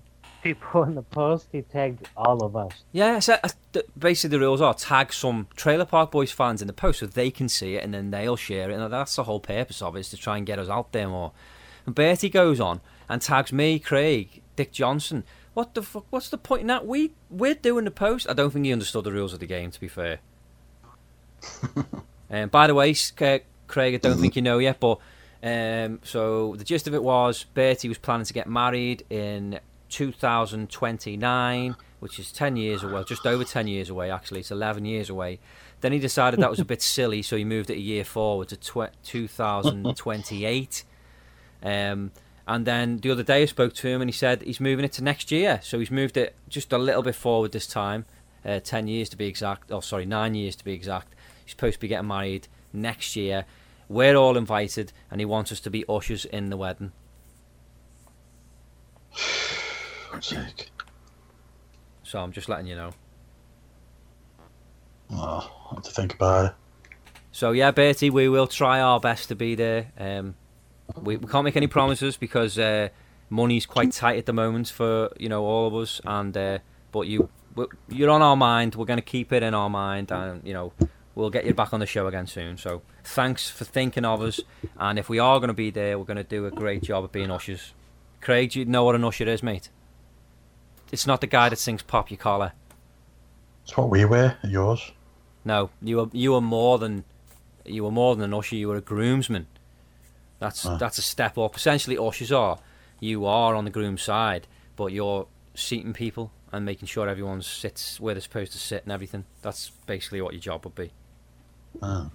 people 0.43 0.83
in 0.83 0.95
the 0.95 1.01
post? 1.01 1.47
He 1.51 1.61
tagged 1.61 2.09
all 2.15 2.43
of 2.43 2.55
us. 2.55 2.83
Yeah, 2.91 3.19
so, 3.19 3.37
uh, 3.43 3.49
basically 3.97 4.37
the 4.37 4.41
rules 4.41 4.61
are 4.61 4.73
tag 4.73 5.13
some 5.13 5.47
Trailer 5.55 5.85
Park 5.85 6.11
Boys 6.11 6.31
fans 6.31 6.61
in 6.61 6.67
the 6.67 6.73
post 6.73 6.99
so 6.99 7.05
they 7.05 7.31
can 7.31 7.49
see 7.49 7.75
it 7.75 7.83
and 7.83 7.93
then 7.93 8.11
they'll 8.11 8.35
share 8.35 8.69
it. 8.69 8.79
And 8.79 8.91
that's 8.91 9.15
the 9.15 9.23
whole 9.23 9.39
purpose 9.39 9.81
of 9.81 9.95
it, 9.95 10.01
is 10.01 10.09
to 10.09 10.17
try 10.17 10.37
and 10.37 10.45
get 10.45 10.59
us 10.59 10.69
out 10.69 10.91
there 10.91 11.07
more. 11.07 11.31
And 11.85 11.95
Bertie 11.95 12.29
goes 12.29 12.59
on 12.59 12.81
and 13.09 13.21
tags 13.21 13.51
me, 13.53 13.79
Craig, 13.79 14.41
Dick 14.55 14.71
Johnson. 14.71 15.23
What 15.53 15.73
the 15.73 15.83
fuck? 15.83 16.05
What's 16.09 16.29
the 16.29 16.37
point 16.37 16.61
in 16.61 16.67
that? 16.67 16.87
We 16.87 17.11
we're 17.29 17.53
doing 17.53 17.85
the 17.85 17.91
post. 17.91 18.27
I 18.27 18.33
don't 18.33 18.51
think 18.51 18.65
he 18.65 18.73
understood 18.73 19.03
the 19.03 19.11
rules 19.11 19.33
of 19.33 19.39
the 19.39 19.45
game. 19.45 19.69
To 19.71 19.79
be 19.79 19.87
fair. 19.87 20.19
And 22.29 22.51
by 22.51 22.67
the 22.67 22.75
way, 22.75 22.93
Craig, 22.93 23.43
I 23.95 23.97
don't 23.97 24.19
think 24.19 24.35
you 24.35 24.41
know 24.41 24.59
yet, 24.59 24.79
but 24.79 24.99
um, 25.43 25.99
so 26.03 26.55
the 26.55 26.63
gist 26.63 26.87
of 26.87 26.93
it 26.93 27.03
was 27.03 27.43
Bertie 27.53 27.89
was 27.89 27.97
planning 27.97 28.25
to 28.25 28.33
get 28.33 28.47
married 28.47 29.05
in 29.09 29.59
2029, 29.89 31.75
which 31.99 32.17
is 32.19 32.31
10 32.31 32.55
years 32.55 32.83
away, 32.83 33.03
just 33.05 33.25
over 33.25 33.43
10 33.43 33.67
years 33.67 33.89
away, 33.89 34.09
actually. 34.09 34.39
It's 34.39 34.51
11 34.51 34.85
years 34.85 35.09
away. 35.09 35.39
Then 35.81 35.91
he 35.91 35.99
decided 35.99 36.39
that 36.39 36.49
was 36.49 36.59
a 36.59 36.65
bit 36.65 36.81
silly, 36.95 37.21
so 37.21 37.35
he 37.35 37.43
moved 37.43 37.69
it 37.69 37.75
a 37.75 37.81
year 37.81 38.05
forward 38.05 38.47
to 38.49 38.57
tw- 38.57 38.93
2028. 39.03 40.83
Um, 41.61 42.11
and 42.47 42.65
then 42.65 42.97
the 42.97 43.11
other 43.11 43.23
day 43.23 43.43
I 43.43 43.45
spoke 43.45 43.73
to 43.75 43.87
him 43.87 44.01
and 44.01 44.09
he 44.09 44.13
said 44.13 44.41
he's 44.41 44.59
moving 44.59 44.83
it 44.83 44.91
to 44.93 45.03
next 45.03 45.31
year. 45.31 45.59
So 45.63 45.79
he's 45.79 45.91
moved 45.91 46.17
it 46.17 46.35
just 46.49 46.73
a 46.73 46.77
little 46.77 47.01
bit 47.01 47.15
forward 47.15 47.51
this 47.51 47.67
time, 47.67 48.05
uh, 48.45 48.59
10 48.59 48.87
years 48.87 49.09
to 49.09 49.17
be 49.17 49.27
exact. 49.27 49.71
Oh, 49.71 49.79
sorry, 49.79 50.05
9 50.05 50.35
years 50.35 50.55
to 50.57 50.65
be 50.65 50.73
exact. 50.73 51.13
He's 51.43 51.51
supposed 51.51 51.75
to 51.75 51.79
be 51.79 51.87
getting 51.87 52.07
married 52.07 52.47
next 52.71 53.15
year. 53.15 53.45
We're 53.89 54.15
all 54.15 54.37
invited 54.37 54.93
and 55.11 55.21
he 55.21 55.25
wants 55.25 55.51
us 55.51 55.59
to 55.61 55.69
be 55.69 55.85
ushers 55.87 56.25
in 56.25 56.49
the 56.49 56.57
wedding. 56.57 56.91
Sake. 60.21 60.71
So 62.03 62.19
I'm 62.19 62.31
just 62.31 62.47
letting 62.47 62.67
you 62.67 62.75
know. 62.75 62.91
Oh, 65.11 65.51
I 65.71 65.75
have 65.75 65.83
to 65.83 65.91
think 65.91 66.13
about 66.13 66.45
it. 66.45 66.53
So 67.31 67.51
yeah, 67.51 67.71
Bertie, 67.71 68.09
we 68.09 68.29
will 68.29 68.47
try 68.47 68.79
our 68.79 68.99
best 68.99 69.29
to 69.29 69.35
be 69.35 69.55
there. 69.55 69.91
Um, 69.97 70.35
we, 71.01 71.17
we 71.17 71.27
can't 71.27 71.43
make 71.43 71.55
any 71.55 71.67
promises 71.67 72.15
because 72.17 72.59
uh, 72.59 72.89
money's 73.29 73.65
quite 73.65 73.91
tight 73.91 74.19
at 74.19 74.27
the 74.27 74.33
moment 74.33 74.69
for 74.69 75.11
you 75.19 75.29
know 75.29 75.43
all 75.43 75.67
of 75.67 75.75
us. 75.75 75.99
And 76.05 76.37
uh, 76.37 76.59
but 76.91 77.07
you 77.07 77.29
you're 77.89 78.09
on 78.09 78.21
our 78.21 78.35
mind. 78.35 78.75
We're 78.75 78.85
going 78.85 78.97
to 78.97 79.01
keep 79.01 79.33
it 79.33 79.43
in 79.43 79.53
our 79.53 79.69
mind, 79.69 80.11
and 80.11 80.45
you 80.45 80.53
know 80.53 80.73
we'll 81.15 81.29
get 81.29 81.45
you 81.45 81.53
back 81.53 81.73
on 81.73 81.79
the 81.79 81.85
show 81.85 82.07
again 82.07 82.27
soon. 82.27 82.57
So 82.57 82.81
thanks 83.03 83.49
for 83.49 83.65
thinking 83.65 84.05
of 84.05 84.21
us. 84.21 84.39
And 84.77 84.97
if 84.97 85.09
we 85.09 85.19
are 85.19 85.39
going 85.39 85.49
to 85.49 85.53
be 85.53 85.69
there, 85.71 85.97
we're 85.99 86.05
going 86.05 86.17
to 86.17 86.23
do 86.23 86.45
a 86.45 86.51
great 86.51 86.83
job 86.83 87.03
of 87.03 87.11
being 87.11 87.31
ushers. 87.31 87.73
Craig, 88.21 88.51
do 88.51 88.59
you 88.59 88.65
know 88.65 88.83
what 88.83 88.95
an 88.95 89.03
usher 89.03 89.27
is, 89.27 89.43
mate? 89.43 89.69
It's 90.91 91.07
not 91.07 91.21
the 91.21 91.27
guy 91.27 91.49
that 91.49 91.57
sings 91.57 91.81
"Pop 91.81 92.11
Your 92.11 92.17
Collar." 92.19 92.53
It's 93.63 93.75
what 93.77 93.89
we 93.89 94.05
wear, 94.05 94.37
yours. 94.43 94.91
No, 95.45 95.69
you 95.81 95.97
were 95.97 96.09
you 96.11 96.31
were 96.33 96.41
more 96.41 96.77
than 96.77 97.03
you 97.65 97.83
were 97.83 97.91
more 97.91 98.15
than 98.15 98.23
an 98.25 98.33
usher. 98.33 98.55
You 98.55 98.67
were 98.69 98.75
a 98.77 98.81
groomsman. 98.81 99.47
That's 100.39 100.65
Ah. 100.65 100.77
that's 100.77 100.97
a 100.97 101.01
step 101.01 101.37
up. 101.37 101.55
Essentially, 101.55 101.97
ushers 101.97 102.31
are 102.31 102.59
you 102.99 103.25
are 103.25 103.55
on 103.55 103.65
the 103.65 103.71
groom 103.71 103.97
side, 103.97 104.47
but 104.75 104.87
you're 104.93 105.27
seating 105.55 105.93
people 105.93 106.31
and 106.51 106.63
making 106.65 106.87
sure 106.87 107.09
everyone 107.09 107.41
sits 107.41 107.99
where 107.99 108.13
they're 108.13 108.21
supposed 108.21 108.51
to 108.51 108.57
sit 108.59 108.83
and 108.83 108.91
everything. 108.91 109.25
That's 109.41 109.71
basically 109.87 110.21
what 110.21 110.33
your 110.33 110.41
job 110.41 110.63
would 110.65 110.75
be. 110.75 110.91
Oh. 111.81 112.11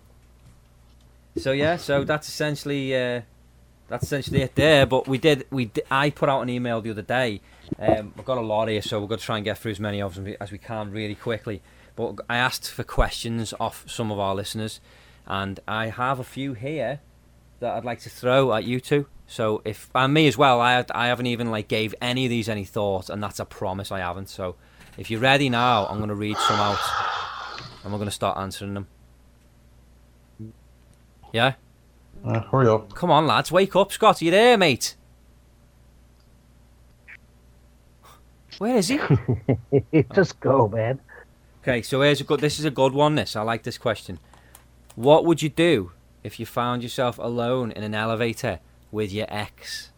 So 1.37 1.53
yeah, 1.53 1.77
so 1.77 2.05
that's 2.05 2.29
essentially 2.29 2.95
uh, 2.95 3.23
that's 3.89 4.05
essentially 4.05 4.43
it 4.43 4.55
there. 4.55 4.87
But 4.87 5.09
we 5.09 5.19
did, 5.19 5.47
we 5.51 5.71
I 5.91 6.11
put 6.11 6.29
out 6.29 6.43
an 6.43 6.51
email 6.51 6.81
the 6.81 6.91
other 6.91 7.03
day. 7.03 7.41
Um, 7.79 8.13
we've 8.17 8.25
got 8.25 8.39
a 8.39 8.43
lot 8.43 8.69
here, 8.69 8.83
so 8.83 9.01
we're 9.01 9.07
going 9.07 9.19
to 9.19 9.25
try 9.25 9.37
and 9.37 9.45
get 9.45 9.59
through 9.59 9.73
as 9.73 9.81
many 9.81 10.01
of 10.01 10.15
them 10.15 10.35
as 10.41 10.51
we 10.51 10.59
can 10.59 10.91
really 10.91 11.15
quickly. 11.15 11.61
But 11.97 12.17
I 12.29 12.37
asked 12.37 12.71
for 12.71 12.85
questions 12.85 13.53
off 13.59 13.85
some 13.89 14.11
of 14.11 14.19
our 14.19 14.35
listeners, 14.35 14.81
and 15.27 15.61
I 15.67 15.89
have 15.89 16.19
a 16.19 16.25
few 16.25 16.55
here 16.55 17.01
that 17.61 17.75
I'd 17.75 17.85
like 17.85 18.01
to 18.01 18.11
throw 18.11 18.53
at 18.55 18.65
you 18.65 18.81
two. 18.81 19.07
So 19.27 19.61
if 19.65 19.91
and 19.95 20.15
me 20.15 20.27
as 20.27 20.39
well, 20.39 20.61
I 20.61 20.85
I 20.91 21.09
haven't 21.09 21.27
even 21.27 21.51
like 21.51 21.69
gave 21.69 21.95
any 22.01 22.25
of 22.25 22.31
these 22.31 22.49
any 22.49 22.65
thought, 22.65 23.11
and 23.11 23.23
that's 23.23 23.39
a 23.39 23.45
promise 23.45 23.93
I 23.93 24.01
haven't. 24.01 24.29
So 24.29 24.57
if 24.97 25.11
you're 25.11 25.21
ready 25.21 25.49
now, 25.49 25.87
I'm 25.87 25.99
going 25.99 26.09
to 26.09 26.15
read 26.15 26.37
some 26.37 26.59
out, 26.59 26.79
and 27.85 27.93
we're 27.93 27.99
going 27.99 28.09
to 28.09 28.15
start 28.15 28.39
answering 28.39 28.75
them. 28.75 28.87
Yeah. 31.33 31.55
Uh, 32.25 32.41
hurry 32.41 32.69
up. 32.69 32.95
Come 32.95 33.11
on, 33.11 33.27
lads, 33.27 33.53
wake 33.53 33.77
up, 33.77 33.93
Scott. 33.93 34.21
Are 34.21 34.25
you 34.25 34.31
there, 34.31 34.57
mate? 34.57 34.97
Where 38.59 38.77
is 38.77 38.89
he? 38.89 38.99
Just 40.15 40.41
go, 40.41 40.69
man. 40.69 41.01
Okay, 41.63 41.83
so 41.83 42.03
here's 42.03 42.21
a 42.21 42.25
good. 42.25 42.41
This 42.41 42.59
is 42.59 42.65
a 42.65 42.71
good 42.71 42.93
one. 42.93 43.15
This 43.15 43.37
I 43.37 43.43
like 43.43 43.63
this 43.63 43.79
question. 43.79 44.19
What 44.97 45.25
would 45.25 45.43
you 45.43 45.49
do 45.49 45.93
if 46.25 46.41
you 46.41 46.47
found 46.47 46.83
yourself 46.83 47.19
alone 47.19 47.71
in 47.73 47.85
an 47.85 47.95
elevator 47.95 48.61
with 48.91 49.13
your 49.13 49.27
ex? 49.29 49.91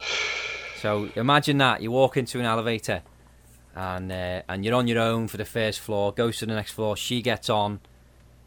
So 0.80 1.08
imagine 1.16 1.58
that 1.58 1.82
you 1.82 1.90
walk 1.90 2.16
into 2.16 2.38
an 2.38 2.44
elevator, 2.44 3.02
and 3.74 4.12
uh, 4.12 4.42
and 4.48 4.64
you're 4.64 4.76
on 4.76 4.86
your 4.86 5.00
own 5.00 5.26
for 5.26 5.36
the 5.36 5.44
first 5.44 5.80
floor. 5.80 6.12
Goes 6.12 6.38
to 6.38 6.46
the 6.46 6.54
next 6.54 6.70
floor. 6.70 6.96
She 6.96 7.20
gets 7.20 7.50
on. 7.50 7.80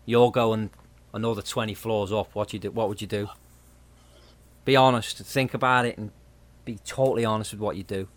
You're 0.05 0.31
going 0.31 0.69
another 1.13 1.41
twenty 1.41 1.73
floors 1.73 2.11
up. 2.11 2.33
What 2.33 2.53
you 2.53 2.59
do? 2.59 2.71
What 2.71 2.89
would 2.89 3.01
you 3.01 3.07
do? 3.07 3.29
Be 4.65 4.75
honest. 4.75 5.17
Think 5.17 5.53
about 5.53 5.85
it 5.85 5.97
and 5.97 6.11
be 6.65 6.77
totally 6.85 7.25
honest 7.25 7.51
with 7.51 7.61
what 7.61 7.75
you 7.77 7.83
do. 7.83 8.07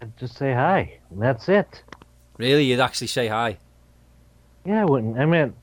And 0.00 0.16
Just 0.16 0.36
say 0.36 0.52
hi. 0.52 0.98
And 1.10 1.20
that's 1.22 1.48
it. 1.48 1.82
Really, 2.38 2.64
you'd 2.64 2.80
actually 2.80 3.08
say 3.08 3.28
hi. 3.28 3.58
Yeah, 4.64 4.82
I 4.82 4.84
wouldn't. 4.84 5.18
I 5.18 5.26
mean, 5.26 5.54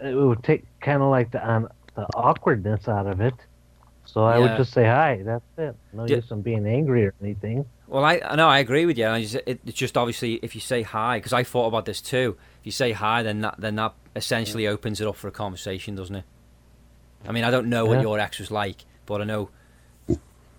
it 0.00 0.14
would 0.14 0.42
take 0.42 0.64
kind 0.80 1.02
of 1.02 1.10
like 1.10 1.30
the 1.30 1.48
um, 1.48 1.68
the 1.94 2.02
awkwardness 2.14 2.88
out 2.88 3.06
of 3.06 3.20
it. 3.20 3.34
So 4.04 4.24
I 4.24 4.38
would 4.38 4.56
just 4.56 4.72
say 4.72 4.84
hi. 4.84 5.22
That's 5.24 5.44
it. 5.58 5.74
No 5.92 6.06
Yeah. 6.06 6.16
use 6.16 6.30
in 6.30 6.42
being 6.42 6.66
angry 6.66 7.06
or 7.06 7.14
anything. 7.20 7.64
Well, 7.88 8.04
I 8.04 8.18
know 8.36 8.48
I 8.48 8.58
agree 8.60 8.86
with 8.86 8.98
you. 8.98 9.06
I 9.06 9.22
just, 9.22 9.34
it, 9.46 9.60
it's 9.64 9.76
just 9.76 9.96
obviously 9.96 10.34
if 10.42 10.54
you 10.54 10.60
say 10.60 10.82
hi, 10.82 11.18
because 11.18 11.32
I 11.32 11.42
thought 11.42 11.66
about 11.66 11.84
this 11.86 12.00
too. 12.00 12.36
If 12.60 12.66
you 12.66 12.72
say 12.72 12.92
hi, 12.92 13.22
then 13.22 13.40
that 13.40 13.56
then 13.58 13.76
that 13.76 13.94
essentially 14.16 14.66
opens 14.66 15.00
it 15.00 15.06
up 15.06 15.14
for 15.16 15.28
a 15.28 15.32
conversation, 15.32 15.94
doesn't 15.94 16.16
it? 16.16 16.24
I 17.28 17.32
mean, 17.32 17.44
I 17.44 17.50
don't 17.50 17.68
know 17.68 17.84
what 17.84 17.96
Yeah. 17.96 18.02
your 18.02 18.18
ex 18.18 18.38
was 18.38 18.50
like, 18.50 18.84
but 19.04 19.20
I 19.20 19.24
know 19.24 19.50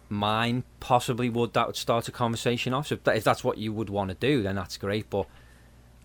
mine 0.10 0.64
possibly 0.80 1.30
would. 1.30 1.54
That 1.54 1.68
would 1.68 1.76
start 1.76 2.08
a 2.08 2.12
conversation 2.12 2.74
off. 2.74 2.88
So 2.88 2.96
if, 2.96 3.04
that, 3.04 3.18
if 3.18 3.24
that's 3.24 3.44
what 3.44 3.58
you 3.58 3.74
would 3.74 3.90
want 3.90 4.10
to 4.10 4.16
do, 4.16 4.42
then 4.44 4.56
that's 4.56 4.78
great. 4.78 5.10
But 5.10 5.28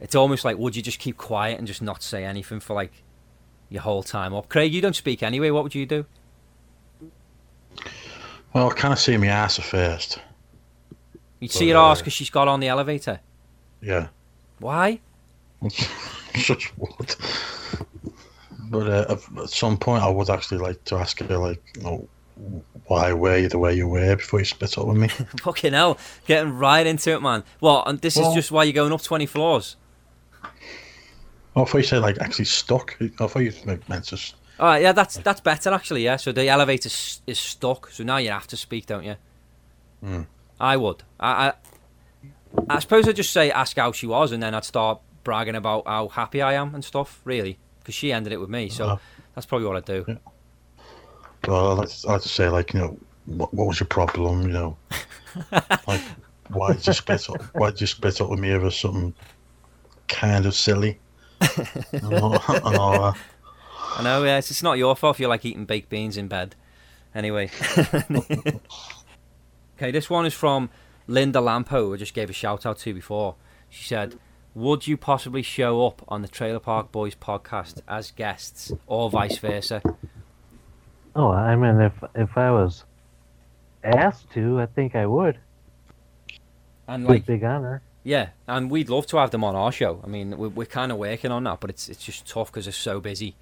it's 0.00 0.14
almost 0.14 0.44
like, 0.44 0.58
would 0.58 0.74
you 0.74 0.82
just 0.82 0.98
keep 0.98 1.16
quiet 1.16 1.58
and 1.58 1.66
just 1.66 1.82
not 1.82 2.02
say 2.02 2.24
anything 2.24 2.58
for 2.60 2.74
like 2.74 2.92
your 3.68 3.82
whole 3.82 4.02
time 4.02 4.34
up? 4.34 4.48
Craig, 4.48 4.72
you 4.72 4.80
don't 4.80 4.96
speak 4.96 5.22
anyway. 5.22 5.50
What 5.50 5.62
would 5.62 5.74
you 5.74 5.86
do? 5.86 6.06
Well, 8.52 8.70
I 8.70 8.74
kind 8.74 8.92
of 8.92 8.98
see 8.98 9.16
my 9.16 9.28
ass 9.28 9.58
at 9.58 9.64
first. 9.64 10.18
You'd 11.40 11.50
see 11.50 11.72
Well, 11.72 11.82
her 11.82 11.88
uh, 11.88 11.92
ass 11.92 11.98
because 11.98 12.12
she's 12.12 12.30
got 12.30 12.48
on 12.48 12.60
the 12.60 12.68
elevator. 12.68 13.20
Yeah. 13.80 14.08
Why? 14.58 15.00
Such 16.38 16.66
what? 16.76 17.16
But 18.70 18.86
uh, 18.88 19.16
at- 19.36 19.50
some 19.50 19.76
point, 19.76 20.02
I 20.02 20.08
would 20.08 20.30
actually 20.30 20.58
like 20.58 20.82
to 20.84 20.96
ask 20.96 21.18
her, 21.20 21.38
like, 21.38 21.62
you 21.76 21.82
know, 21.82 22.08
why 22.86 23.12
were 23.12 23.36
you 23.36 23.48
the 23.48 23.58
way 23.58 23.74
you 23.74 23.86
were 23.86 24.16
before 24.16 24.38
you 24.40 24.44
split 24.44 24.76
up 24.78 24.86
with 24.86 24.96
me? 24.96 25.08
Fucking 25.42 25.72
hell, 25.74 25.98
getting 26.26 26.52
right 26.56 26.86
into 26.86 27.12
it, 27.12 27.20
man. 27.20 27.44
Well, 27.60 27.82
and 27.86 28.00
this 28.00 28.16
is 28.16 28.32
just 28.34 28.50
why 28.50 28.64
you're 28.64 28.72
going 28.72 28.92
up 28.92 29.02
20 29.02 29.26
floors. 29.26 29.76
oh, 31.54 31.62
I 31.62 31.64
thought 31.64 31.74
you 31.78 31.82
said, 31.84 32.00
like, 32.02 32.18
actually 32.20 32.46
stuck. 32.46 32.96
I 33.00 33.26
thought 33.26 33.40
you 33.40 33.52
meant 33.66 33.88
meant 33.88 34.04
to. 34.06 34.18
All 34.58 34.66
right, 34.68 34.82
yeah, 34.82 34.92
that's 34.92 35.16
that's 35.18 35.40
better 35.40 35.70
actually. 35.70 36.04
Yeah, 36.04 36.16
so 36.16 36.30
the 36.32 36.48
elevator 36.48 36.88
is 37.26 37.38
stuck, 37.38 37.90
so 37.90 38.04
now 38.04 38.18
you 38.18 38.30
have 38.30 38.46
to 38.48 38.56
speak, 38.56 38.86
don't 38.86 39.04
you? 39.04 39.16
Hmm. 40.02 40.22
I 40.60 40.76
would. 40.76 41.02
I, 41.20 41.48
I 41.48 41.52
I 42.68 42.78
suppose 42.78 43.08
I'd 43.08 43.16
just 43.16 43.32
say 43.32 43.50
ask 43.50 43.76
how 43.76 43.92
she 43.92 44.06
was, 44.06 44.30
and 44.32 44.42
then 44.42 44.54
I'd 44.54 44.64
start 44.64 45.00
bragging 45.24 45.54
about 45.54 45.86
how 45.86 46.08
happy 46.08 46.42
I 46.42 46.54
am 46.54 46.74
and 46.74 46.84
stuff. 46.84 47.20
Really, 47.24 47.58
because 47.80 47.94
she 47.94 48.12
ended 48.12 48.32
it 48.32 48.40
with 48.40 48.50
me, 48.50 48.68
so 48.68 48.84
Uh-huh. 48.84 48.96
that's 49.34 49.46
probably 49.46 49.66
what 49.66 49.76
I'd 49.76 49.84
do. 49.84 50.04
Yeah. 50.08 50.16
Well, 51.48 51.80
I'd 51.80 51.90
I'd 52.08 52.22
say, 52.22 52.48
like, 52.48 52.72
you 52.74 52.80
know, 52.80 52.98
what, 53.26 53.52
what 53.52 53.66
was 53.66 53.80
your 53.80 53.88
problem, 53.88 54.42
you 54.42 54.48
know? 54.48 54.76
like, 55.86 56.00
why 56.48 56.72
did 56.74 56.86
you 56.86 56.92
split 56.92 57.28
up? 57.30 57.42
Why 57.54 57.70
did 57.70 57.80
you 57.80 57.86
split 57.86 58.20
up 58.20 58.30
with 58.30 58.38
me 58.38 58.52
over 58.52 58.70
something 58.70 59.14
kind 60.08 60.46
of 60.46 60.54
silly? 60.54 60.98
and 61.92 62.14
all, 62.14 62.34
and 62.48 62.76
all 62.76 62.92
that. 62.92 63.16
I 63.96 64.02
know, 64.04 64.22
yeah, 64.24 64.38
it's, 64.38 64.50
it's 64.50 64.62
not 64.62 64.78
your 64.78 64.94
fault 64.96 65.18
You're 65.18 65.28
like 65.28 65.44
eating 65.44 65.64
baked 65.64 65.88
beans 65.88 66.16
in 66.16 66.28
bed. 66.28 66.54
Anyway. 67.14 67.50
okay, 69.76 69.90
this 69.90 70.08
one 70.08 70.24
is 70.24 70.34
from 70.34 70.70
Linda 71.06 71.40
Lampo, 71.40 71.70
who 71.70 71.94
I 71.94 71.96
just 71.96 72.14
gave 72.14 72.30
a 72.30 72.32
shout 72.32 72.64
out 72.64 72.78
to 72.78 72.94
before. 72.94 73.34
She 73.68 73.84
said, 73.84 74.18
Would 74.54 74.86
you 74.86 74.96
possibly 74.96 75.42
show 75.42 75.86
up 75.86 76.02
on 76.08 76.22
the 76.22 76.28
Trailer 76.28 76.58
Park 76.58 76.92
Boys 76.92 77.14
podcast 77.14 77.80
as 77.88 78.10
guests 78.10 78.70
or 78.86 79.08
vice 79.10 79.38
versa? 79.38 79.80
Oh, 81.16 81.30
I 81.30 81.56
mean, 81.56 81.80
if 81.80 81.92
if 82.14 82.36
I 82.36 82.50
was 82.50 82.84
asked 83.82 84.30
to, 84.32 84.60
I 84.60 84.66
think 84.66 84.94
I 84.94 85.06
would. 85.06 85.38
And 86.86 87.06
like, 87.06 87.24
big 87.26 87.44
honor. 87.44 87.80
yeah, 88.04 88.30
and 88.46 88.70
we'd 88.70 88.90
love 88.90 89.06
to 89.08 89.16
have 89.16 89.30
them 89.30 89.44
on 89.44 89.54
our 89.54 89.72
show. 89.72 90.00
I 90.04 90.06
mean, 90.08 90.36
we're, 90.36 90.48
we're 90.48 90.66
kind 90.66 90.92
of 90.92 90.98
working 90.98 91.30
on 91.30 91.44
that, 91.44 91.60
but 91.60 91.70
it's 91.70 91.88
it's 91.88 92.04
just 92.04 92.26
tough 92.26 92.52
because 92.52 92.66
they're 92.66 92.72
so 92.72 93.00
busy. 93.00 93.36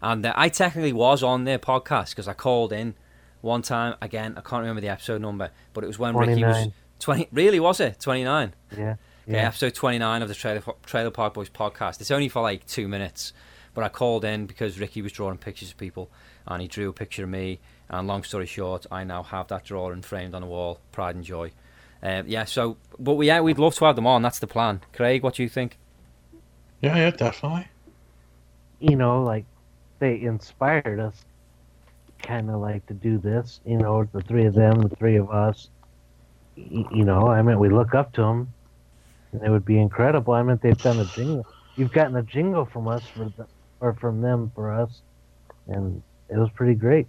And 0.00 0.24
uh, 0.24 0.32
I 0.36 0.48
technically 0.48 0.92
was 0.92 1.22
on 1.22 1.44
their 1.44 1.58
podcast 1.58 2.10
because 2.10 2.28
I 2.28 2.32
called 2.32 2.72
in 2.72 2.94
one 3.40 3.62
time. 3.62 3.96
Again, 4.00 4.34
I 4.36 4.40
can't 4.40 4.60
remember 4.60 4.80
the 4.80 4.88
episode 4.88 5.20
number, 5.20 5.50
but 5.74 5.84
it 5.84 5.86
was 5.86 5.98
when 5.98 6.16
Ricky 6.16 6.44
was 6.44 6.68
twenty. 6.98 7.28
Really, 7.32 7.60
was 7.60 7.80
it 7.80 8.00
twenty 8.00 8.24
nine? 8.24 8.54
Yeah. 8.76 8.96
Okay, 9.28 9.36
Yeah. 9.38 9.48
episode 9.48 9.74
29 9.74 10.22
of 10.22 10.28
the 10.28 10.34
Trailer, 10.34 10.62
Trailer 10.84 11.10
Park 11.10 11.34
Boys 11.34 11.50
podcast. 11.50 12.00
It's 12.00 12.10
only 12.10 12.28
for 12.28 12.42
like 12.42 12.64
two 12.66 12.86
minutes, 12.86 13.32
but 13.74 13.82
I 13.82 13.88
called 13.88 14.24
in 14.24 14.46
because 14.46 14.78
Ricky 14.78 15.02
was 15.02 15.12
drawing 15.12 15.38
pictures 15.38 15.70
of 15.70 15.76
people 15.76 16.10
and 16.46 16.62
he 16.62 16.68
drew 16.68 16.88
a 16.88 16.92
picture 16.92 17.24
of 17.24 17.28
me. 17.30 17.58
And 17.88 18.06
long 18.06 18.22
story 18.22 18.46
short, 18.46 18.86
I 18.90 19.04
now 19.04 19.22
have 19.24 19.48
that 19.48 19.64
drawing 19.64 20.02
framed 20.02 20.34
on 20.34 20.42
the 20.42 20.48
wall. 20.48 20.80
Pride 20.92 21.16
and 21.16 21.24
joy. 21.24 21.50
Um, 22.02 22.24
yeah, 22.28 22.44
so, 22.44 22.76
but 22.98 23.14
we, 23.14 23.26
yeah, 23.26 23.40
we'd 23.40 23.58
love 23.58 23.74
to 23.76 23.84
have 23.86 23.96
them 23.96 24.06
on. 24.06 24.22
That's 24.22 24.38
the 24.38 24.46
plan. 24.46 24.80
Craig, 24.92 25.22
what 25.22 25.34
do 25.34 25.42
you 25.42 25.48
think? 25.48 25.78
Yeah, 26.80 26.96
yeah, 26.96 27.10
definitely. 27.10 27.66
You 28.78 28.94
know, 28.96 29.22
like 29.22 29.44
they 29.98 30.20
inspired 30.20 31.00
us, 31.00 31.24
kind 32.22 32.50
of 32.50 32.60
like 32.60 32.86
to 32.86 32.94
do 32.94 33.18
this. 33.18 33.60
You 33.64 33.78
know, 33.78 34.04
the 34.12 34.20
three 34.20 34.44
of 34.46 34.54
them, 34.54 34.82
the 34.82 34.94
three 34.96 35.16
of 35.16 35.30
us. 35.30 35.68
You 36.54 37.04
know, 37.04 37.26
I 37.28 37.42
mean, 37.42 37.58
we 37.58 37.68
look 37.70 37.94
up 37.94 38.12
to 38.14 38.22
them, 38.22 38.52
and 39.32 39.42
it 39.42 39.50
would 39.50 39.64
be 39.64 39.78
incredible. 39.80 40.34
I 40.34 40.42
mean, 40.42 40.58
they've 40.62 40.76
done 40.78 40.98
a 41.00 41.04
jingle. 41.06 41.46
You've 41.76 41.92
gotten 41.92 42.16
a 42.16 42.22
jingle 42.22 42.64
from 42.64 42.88
us 42.88 43.02
for 43.14 43.24
the, 43.36 43.46
or 43.80 43.94
from 43.94 44.22
them 44.22 44.50
for 44.54 44.72
us, 44.72 45.02
and 45.66 46.02
it 46.28 46.36
was 46.38 46.48
pretty 46.54 46.74
great. 46.74 47.06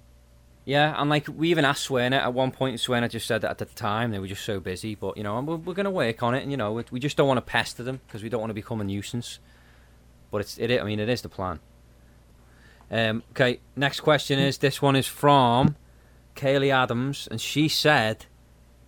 Yeah, 0.65 0.93
and 0.99 1.09
like 1.09 1.27
we 1.33 1.49
even 1.49 1.63
asked 1.63 1.87
Swearnet 1.87 2.19
at 2.21 2.33
one 2.33 2.51
point. 2.51 2.77
Swearnet 2.77 3.09
just 3.11 3.25
said 3.25 3.39
that 3.41 3.51
at 3.51 3.57
the 3.59 3.65
time 3.65 4.11
they 4.11 4.19
were 4.19 4.27
just 4.27 4.43
so 4.43 4.59
busy, 4.59 4.95
but 4.95 5.15
you 5.15 5.23
know, 5.23 5.39
we're, 5.39 5.55
we're 5.55 5.73
going 5.73 5.85
to 5.85 5.89
work 5.89 6.21
on 6.21 6.35
it. 6.35 6.41
And 6.43 6.51
you 6.51 6.57
know, 6.57 6.73
we- 6.73 6.83
we 6.91 6.99
just 6.99 7.15
don't 7.15 7.27
want 7.27 7.37
to 7.37 7.41
pester 7.41 7.83
them 7.83 8.01
because 8.05 8.21
we 8.21 8.27
don't 8.27 8.41
want 8.41 8.49
to 8.49 8.53
become 8.55 8.81
a 8.81 8.83
nuisance. 8.83 9.39
But 10.29 10.41
it's 10.41 10.57
it. 10.57 10.69
I 10.77 10.83
mean, 10.83 10.99
it 10.99 11.07
is 11.07 11.21
the 11.21 11.29
plan. 11.29 11.61
Um, 12.91 13.23
okay, 13.31 13.59
next 13.77 14.01
question 14.01 14.39
is 14.39 14.57
this 14.57 14.81
one 14.81 14.97
is 14.97 15.07
from 15.07 15.77
Kaylee 16.35 16.73
Adams, 16.73 17.27
and 17.31 17.39
she 17.39 17.69
said, 17.69 18.25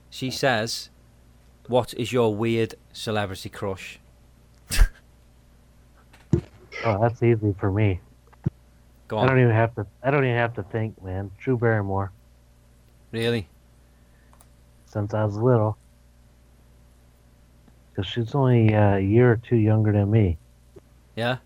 she 0.09 0.29
says, 0.31 0.89
"What 1.69 1.93
is 1.93 2.11
your 2.11 2.35
weird 2.35 2.75
celebrity 2.91 3.49
crush?" 3.49 3.99
Oh, 6.85 6.97
that's 7.01 7.21
easy 7.21 7.53
for 7.59 7.71
me. 7.71 7.99
Go 9.09 9.17
I 9.17 9.27
don't 9.27 9.39
even 9.39 9.51
have 9.51 9.75
to. 9.75 9.85
I 10.01 10.11
don't 10.11 10.23
even 10.23 10.37
have 10.37 10.53
to 10.55 10.63
think, 10.63 11.01
man. 11.03 11.29
Drew 11.37 11.57
Barrymore, 11.57 12.11
really? 13.11 13.47
since 14.85 15.13
I 15.13 15.23
was 15.23 15.35
little, 15.35 15.77
because 17.91 18.09
she's 18.09 18.33
only 18.33 18.73
uh, 18.73 18.95
a 18.95 18.99
year 18.99 19.31
or 19.31 19.37
two 19.37 19.57
younger 19.57 19.91
than 19.91 20.09
me. 20.09 20.37
Yeah. 21.15 21.37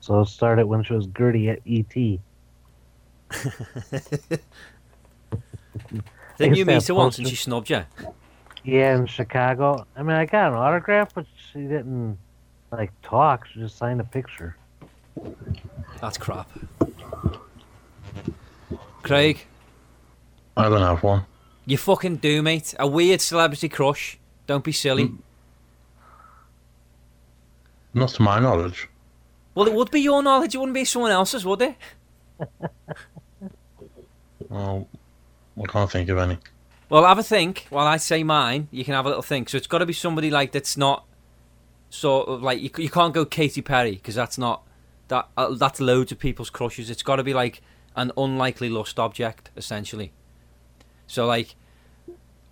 So 0.00 0.20
it 0.20 0.26
started 0.26 0.66
when 0.66 0.82
she 0.82 0.94
was 0.94 1.06
Gertie 1.06 1.50
at 1.50 1.60
ET. 1.66 1.94
Guess 1.94 2.18
you 6.56 6.64
meet 6.66 6.86
her 6.86 6.94
once 6.94 7.18
and 7.18 7.28
she 7.28 7.36
snubbed 7.36 7.70
you? 7.70 7.84
Yeah, 8.64 8.96
in 8.96 9.06
Chicago. 9.06 9.86
I 9.96 10.02
mean, 10.02 10.16
I 10.16 10.24
got 10.26 10.52
an 10.52 10.58
autograph, 10.58 11.14
but 11.14 11.26
she 11.52 11.60
didn't 11.60 12.18
like 12.70 12.92
talk. 13.02 13.46
She 13.46 13.60
just 13.60 13.76
signed 13.76 14.00
a 14.00 14.04
picture. 14.04 14.56
That's 16.00 16.16
crap. 16.16 16.48
Craig, 19.02 19.44
I 20.56 20.68
don't 20.68 20.80
have 20.80 21.02
one. 21.02 21.24
you 21.66 21.76
fucking 21.76 22.16
do, 22.16 22.40
mate. 22.42 22.74
A 22.78 22.86
weird 22.86 23.20
celebrity 23.20 23.68
crush. 23.68 24.18
Don't 24.46 24.62
be 24.64 24.72
silly. 24.72 25.06
Mm. 25.06 25.18
Not 27.94 28.10
to 28.10 28.22
my 28.22 28.38
knowledge. 28.38 28.88
Well, 29.54 29.66
it 29.66 29.74
would 29.74 29.90
be 29.90 30.00
your 30.00 30.22
knowledge. 30.22 30.54
It 30.54 30.58
wouldn't 30.58 30.74
be 30.74 30.84
someone 30.84 31.10
else's, 31.10 31.44
would 31.44 31.62
it? 31.62 31.76
Well, 34.48 34.86
I 35.62 35.66
can't 35.66 35.90
think 35.90 36.10
of 36.10 36.18
any. 36.18 36.36
Well, 36.92 37.06
have 37.06 37.18
a 37.18 37.22
think. 37.22 37.68
While 37.70 37.86
I 37.86 37.96
say 37.96 38.22
mine, 38.22 38.68
you 38.70 38.84
can 38.84 38.92
have 38.92 39.06
a 39.06 39.08
little 39.08 39.22
think. 39.22 39.48
So 39.48 39.56
it's 39.56 39.66
got 39.66 39.78
to 39.78 39.86
be 39.86 39.94
somebody 39.94 40.30
like 40.30 40.52
that's 40.52 40.76
not 40.76 41.06
sort 41.88 42.28
of 42.28 42.42
like 42.42 42.60
you, 42.60 42.68
you 42.76 42.90
can't 42.90 43.14
go 43.14 43.24
Katy 43.24 43.62
Perry 43.62 43.92
because 43.92 44.14
that's 44.14 44.36
not 44.36 44.62
that 45.08 45.26
uh, 45.38 45.54
that's 45.54 45.80
loads 45.80 46.12
of 46.12 46.18
people's 46.18 46.50
crushes. 46.50 46.90
It's 46.90 47.02
got 47.02 47.16
to 47.16 47.22
be 47.22 47.32
like 47.32 47.62
an 47.96 48.12
unlikely 48.18 48.68
lust 48.68 48.98
object, 48.98 49.48
essentially. 49.56 50.12
So 51.06 51.24
like, 51.24 51.54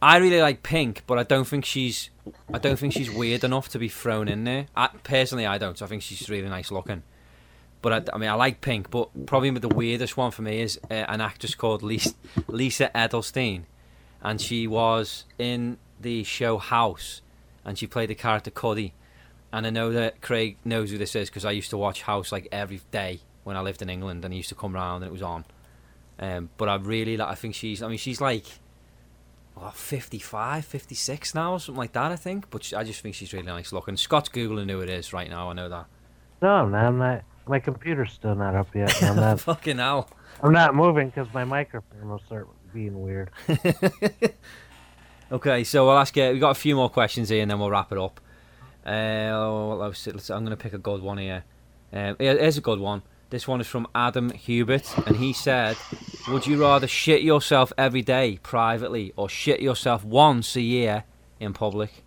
I 0.00 0.16
really 0.16 0.40
like 0.40 0.62
Pink, 0.62 1.02
but 1.06 1.18
I 1.18 1.22
don't 1.22 1.46
think 1.46 1.66
she's 1.66 2.08
I 2.50 2.56
don't 2.56 2.78
think 2.78 2.94
she's 2.94 3.10
weird 3.10 3.44
enough 3.44 3.68
to 3.68 3.78
be 3.78 3.90
thrown 3.90 4.26
in 4.26 4.44
there. 4.44 4.68
I, 4.74 4.88
personally, 5.02 5.44
I 5.44 5.58
don't. 5.58 5.82
I 5.82 5.86
think 5.86 6.00
she's 6.00 6.30
really 6.30 6.48
nice 6.48 6.70
looking. 6.70 7.02
But 7.82 8.08
I, 8.08 8.14
I 8.14 8.16
mean, 8.16 8.30
I 8.30 8.34
like 8.34 8.62
Pink, 8.62 8.90
but 8.90 9.26
probably 9.26 9.50
the 9.50 9.68
weirdest 9.68 10.16
one 10.16 10.30
for 10.30 10.40
me 10.40 10.62
is 10.62 10.80
uh, 10.90 10.94
an 10.94 11.20
actress 11.20 11.54
called 11.54 11.82
Lisa, 11.82 12.14
Lisa 12.48 12.90
Edelstein, 12.94 13.64
and 14.22 14.40
she 14.40 14.66
was 14.66 15.24
in 15.38 15.78
the 16.00 16.24
show 16.24 16.58
House, 16.58 17.22
and 17.64 17.78
she 17.78 17.86
played 17.86 18.10
the 18.10 18.14
character 18.14 18.50
Cuddy. 18.50 18.94
And 19.52 19.66
I 19.66 19.70
know 19.70 19.90
that 19.92 20.20
Craig 20.20 20.58
knows 20.64 20.90
who 20.90 20.98
this 20.98 21.16
is 21.16 21.28
because 21.28 21.44
I 21.44 21.50
used 21.50 21.70
to 21.70 21.76
watch 21.76 22.02
House 22.02 22.30
like 22.30 22.46
every 22.52 22.80
day 22.92 23.20
when 23.42 23.56
I 23.56 23.60
lived 23.60 23.82
in 23.82 23.90
England, 23.90 24.24
and 24.24 24.32
he 24.32 24.38
used 24.38 24.48
to 24.50 24.54
come 24.54 24.74
round 24.74 25.02
and 25.02 25.10
it 25.10 25.12
was 25.12 25.22
on. 25.22 25.44
Um, 26.18 26.50
but 26.56 26.68
I 26.68 26.76
really 26.76 27.16
like. 27.16 27.28
I 27.28 27.34
think 27.34 27.54
she's. 27.54 27.82
I 27.82 27.88
mean, 27.88 27.98
she's 27.98 28.20
like. 28.20 28.44
Well, 29.56 29.72
55, 29.72 30.64
56 30.64 31.34
now, 31.34 31.52
or 31.52 31.60
something 31.60 31.78
like 31.78 31.92
that, 31.92 32.12
I 32.12 32.16
think. 32.16 32.48
But 32.48 32.64
she, 32.64 32.76
I 32.76 32.84
just 32.84 33.02
think 33.02 33.14
she's 33.14 33.32
really 33.34 33.44
nice 33.44 33.72
looking. 33.72 33.96
Scott's 33.96 34.30
Googling 34.30 34.70
who 34.70 34.80
it 34.80 34.88
is 34.88 35.12
right 35.12 35.28
now, 35.28 35.50
I 35.50 35.52
know 35.52 35.68
that. 35.68 35.86
No, 36.40 36.48
I'm 36.48 36.70
not. 36.70 36.84
I'm 36.84 36.98
not 36.98 37.24
my 37.50 37.58
computer's 37.58 38.12
still 38.12 38.36
not 38.36 38.54
up 38.54 38.74
yet. 38.74 39.02
I'm 39.02 39.16
not. 39.16 39.40
Fucking 39.40 39.78
hell. 39.78 40.08
I'm 40.42 40.52
not 40.52 40.74
moving 40.74 41.08
because 41.08 41.26
my 41.34 41.44
microphone 41.44 42.08
will 42.08 42.20
start 42.20 42.48
being 42.72 43.02
weird. 43.02 43.30
Okay, 45.32 45.62
so 45.62 45.86
we'll 45.86 45.96
ask 45.98 46.16
you. 46.16 46.28
We've 46.30 46.40
got 46.40 46.50
a 46.50 46.60
few 46.60 46.74
more 46.74 46.90
questions 46.90 47.28
here, 47.28 47.40
and 47.40 47.48
then 47.48 47.60
we'll 47.60 47.70
wrap 47.70 47.92
it 47.92 47.98
up. 47.98 48.20
Uh, 48.84 48.90
I'm 48.90 49.92
going 50.26 50.46
to 50.46 50.56
pick 50.56 50.72
a 50.72 50.78
good 50.78 51.02
one 51.02 51.18
here. 51.18 51.44
Um, 51.92 52.16
here's 52.18 52.56
a 52.56 52.60
good 52.60 52.80
one. 52.80 53.02
This 53.30 53.46
one 53.46 53.60
is 53.60 53.68
from 53.68 53.86
Adam 53.94 54.30
Hubert, 54.30 54.92
and 55.06 55.16
he 55.16 55.32
said, 55.32 55.76
"Would 56.26 56.48
you 56.48 56.60
rather 56.60 56.88
shit 56.88 57.22
yourself 57.22 57.72
every 57.78 58.02
day 58.02 58.40
privately, 58.42 59.12
or 59.14 59.28
shit 59.28 59.60
yourself 59.60 60.04
once 60.04 60.56
a 60.56 60.62
year 60.62 61.04
in 61.38 61.52
public?" 61.52 62.02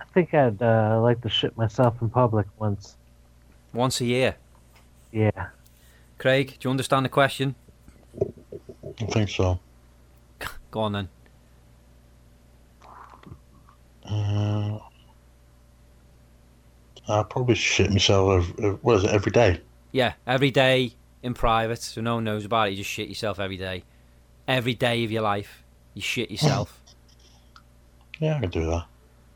I 0.00 0.04
think 0.12 0.34
I'd 0.34 0.60
uh, 0.60 1.00
like 1.00 1.20
to 1.20 1.28
shit 1.28 1.56
myself 1.56 2.02
in 2.02 2.10
public 2.10 2.48
once. 2.58 2.96
Once 3.72 4.00
a 4.00 4.06
year. 4.06 4.34
Yeah. 5.12 5.50
Craig, 6.18 6.56
do 6.58 6.66
you 6.66 6.70
understand 6.70 7.04
the 7.04 7.10
question? 7.10 7.54
I 9.02 9.06
think 9.06 9.30
so. 9.30 9.58
Go 10.70 10.80
on 10.80 10.92
then. 10.92 11.08
Uh, 14.04 14.78
I'll 17.08 17.24
probably 17.24 17.54
shit 17.54 17.90
myself. 17.90 18.48
Every, 18.58 18.70
what 18.74 18.96
is 18.96 19.04
it? 19.04 19.10
Every 19.10 19.32
day. 19.32 19.60
Yeah, 19.92 20.14
every 20.26 20.50
day 20.50 20.94
in 21.22 21.34
private, 21.34 21.82
so 21.82 22.00
no 22.00 22.16
one 22.16 22.24
knows 22.24 22.44
about 22.44 22.68
it. 22.68 22.70
You 22.72 22.78
just 22.78 22.90
shit 22.90 23.08
yourself 23.08 23.38
every 23.38 23.56
day. 23.56 23.84
Every 24.48 24.74
day 24.74 25.04
of 25.04 25.10
your 25.10 25.22
life, 25.22 25.62
you 25.94 26.02
shit 26.02 26.30
yourself. 26.30 26.78
Yeah, 28.20 28.36
I 28.36 28.40
can 28.40 28.50
do 28.50 28.64
that. 28.66 28.84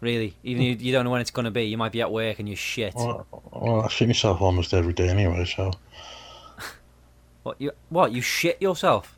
Really, 0.00 0.36
even 0.44 0.62
you, 0.62 0.76
you 0.78 0.92
don't 0.92 1.04
know 1.04 1.10
when 1.10 1.20
it's 1.20 1.32
going 1.32 1.46
to 1.46 1.50
be. 1.50 1.64
You 1.64 1.76
might 1.76 1.90
be 1.90 2.02
at 2.02 2.12
work 2.12 2.38
and 2.38 2.48
you 2.48 2.54
shit. 2.54 2.94
Well, 2.94 3.26
well, 3.50 3.82
I 3.82 3.88
shit 3.88 4.06
myself 4.06 4.40
almost 4.40 4.72
every 4.72 4.92
day 4.92 5.08
anyway. 5.08 5.44
So. 5.44 5.72
What 7.42 7.60
you 7.60 7.72
what 7.88 8.12
you 8.12 8.20
shit 8.20 8.62
yourself? 8.62 9.15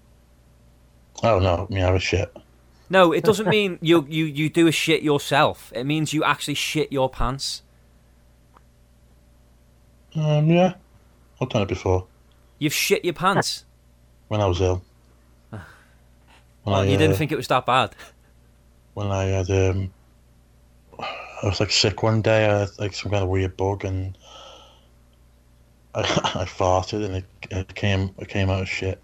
Oh 1.23 1.39
no, 1.39 1.67
me 1.71 1.81
have 1.81 1.95
a 1.95 1.99
shit. 1.99 2.35
No, 2.91 3.13
it 3.13 3.25
doesn't 3.25 3.49
mean 3.49 3.79
you 3.83 4.07
you 4.09 4.25
you 4.25 4.49
do 4.49 4.67
a 4.67 4.73
shit 4.73 5.03
yourself. 5.03 5.73
It 5.75 5.85
means 5.85 6.13
you 6.13 6.25
actually 6.25 6.55
shit 6.55 6.93
your 6.93 7.09
pants. 7.11 7.63
Um, 10.15 10.51
yeah, 10.51 10.75
I've 11.41 11.49
done 11.49 11.63
it 11.63 11.69
before 11.69 12.07
You've 12.59 12.73
shit 12.73 13.05
your 13.05 13.15
pants. 13.15 13.65
when 14.29 14.41
I 14.41 14.47
was 14.47 14.61
ill. 14.61 14.83
When 15.51 15.61
Well, 16.65 16.77
I, 16.77 16.85
you 16.85 16.97
didn't 16.97 17.15
uh, 17.15 17.17
think 17.17 17.33
it 17.33 17.37
was 17.37 17.49
that 17.49 17.67
bad. 17.67 17.95
when 18.95 19.09
I 19.09 19.25
had 19.25 19.51
um, 19.51 19.93
I 20.99 21.47
was 21.47 21.61
like 21.61 21.71
sick 21.71 22.03
one 22.03 22.23
day. 22.23 22.47
I 22.47 22.61
had 22.61 22.71
like 22.79 22.95
some 22.95 23.11
kind 23.11 23.23
of 23.23 23.29
weird 23.29 23.57
bug, 23.57 23.85
and 23.85 24.17
I, 25.95 26.01
I 26.01 26.45
farted, 26.45 27.05
and 27.05 27.17
it, 27.17 27.25
it 27.51 27.75
came 27.75 28.15
it 28.19 28.29
came 28.29 28.51
out 28.51 28.63
of 28.63 28.69
shit. 28.69 29.03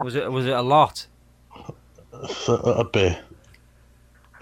Was 0.00 0.14
it 0.14 0.30
was 0.30 0.46
it 0.46 0.52
a 0.52 0.62
lot? 0.62 1.06
A, 2.48 2.52
a 2.52 2.84
bit. 2.84 3.18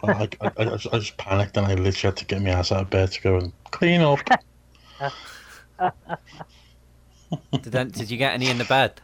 I, 0.02 0.28
I, 0.40 0.50
I, 0.58 0.64
just, 0.64 0.86
I 0.92 0.98
just 0.98 1.16
panicked, 1.16 1.56
and 1.56 1.66
I 1.66 1.74
literally 1.74 1.94
had 1.94 2.16
to 2.18 2.24
get 2.26 2.42
my 2.42 2.50
ass 2.50 2.70
out 2.70 2.82
of 2.82 2.90
bed 2.90 3.10
to 3.12 3.22
go 3.22 3.36
and 3.38 3.52
clean 3.70 4.02
up. 4.02 4.20
Did 7.50 7.64
then, 7.64 7.88
did 7.88 8.10
you 8.10 8.16
get 8.16 8.34
any 8.34 8.48
in 8.48 8.58
the 8.58 8.64
bed? 8.64 9.00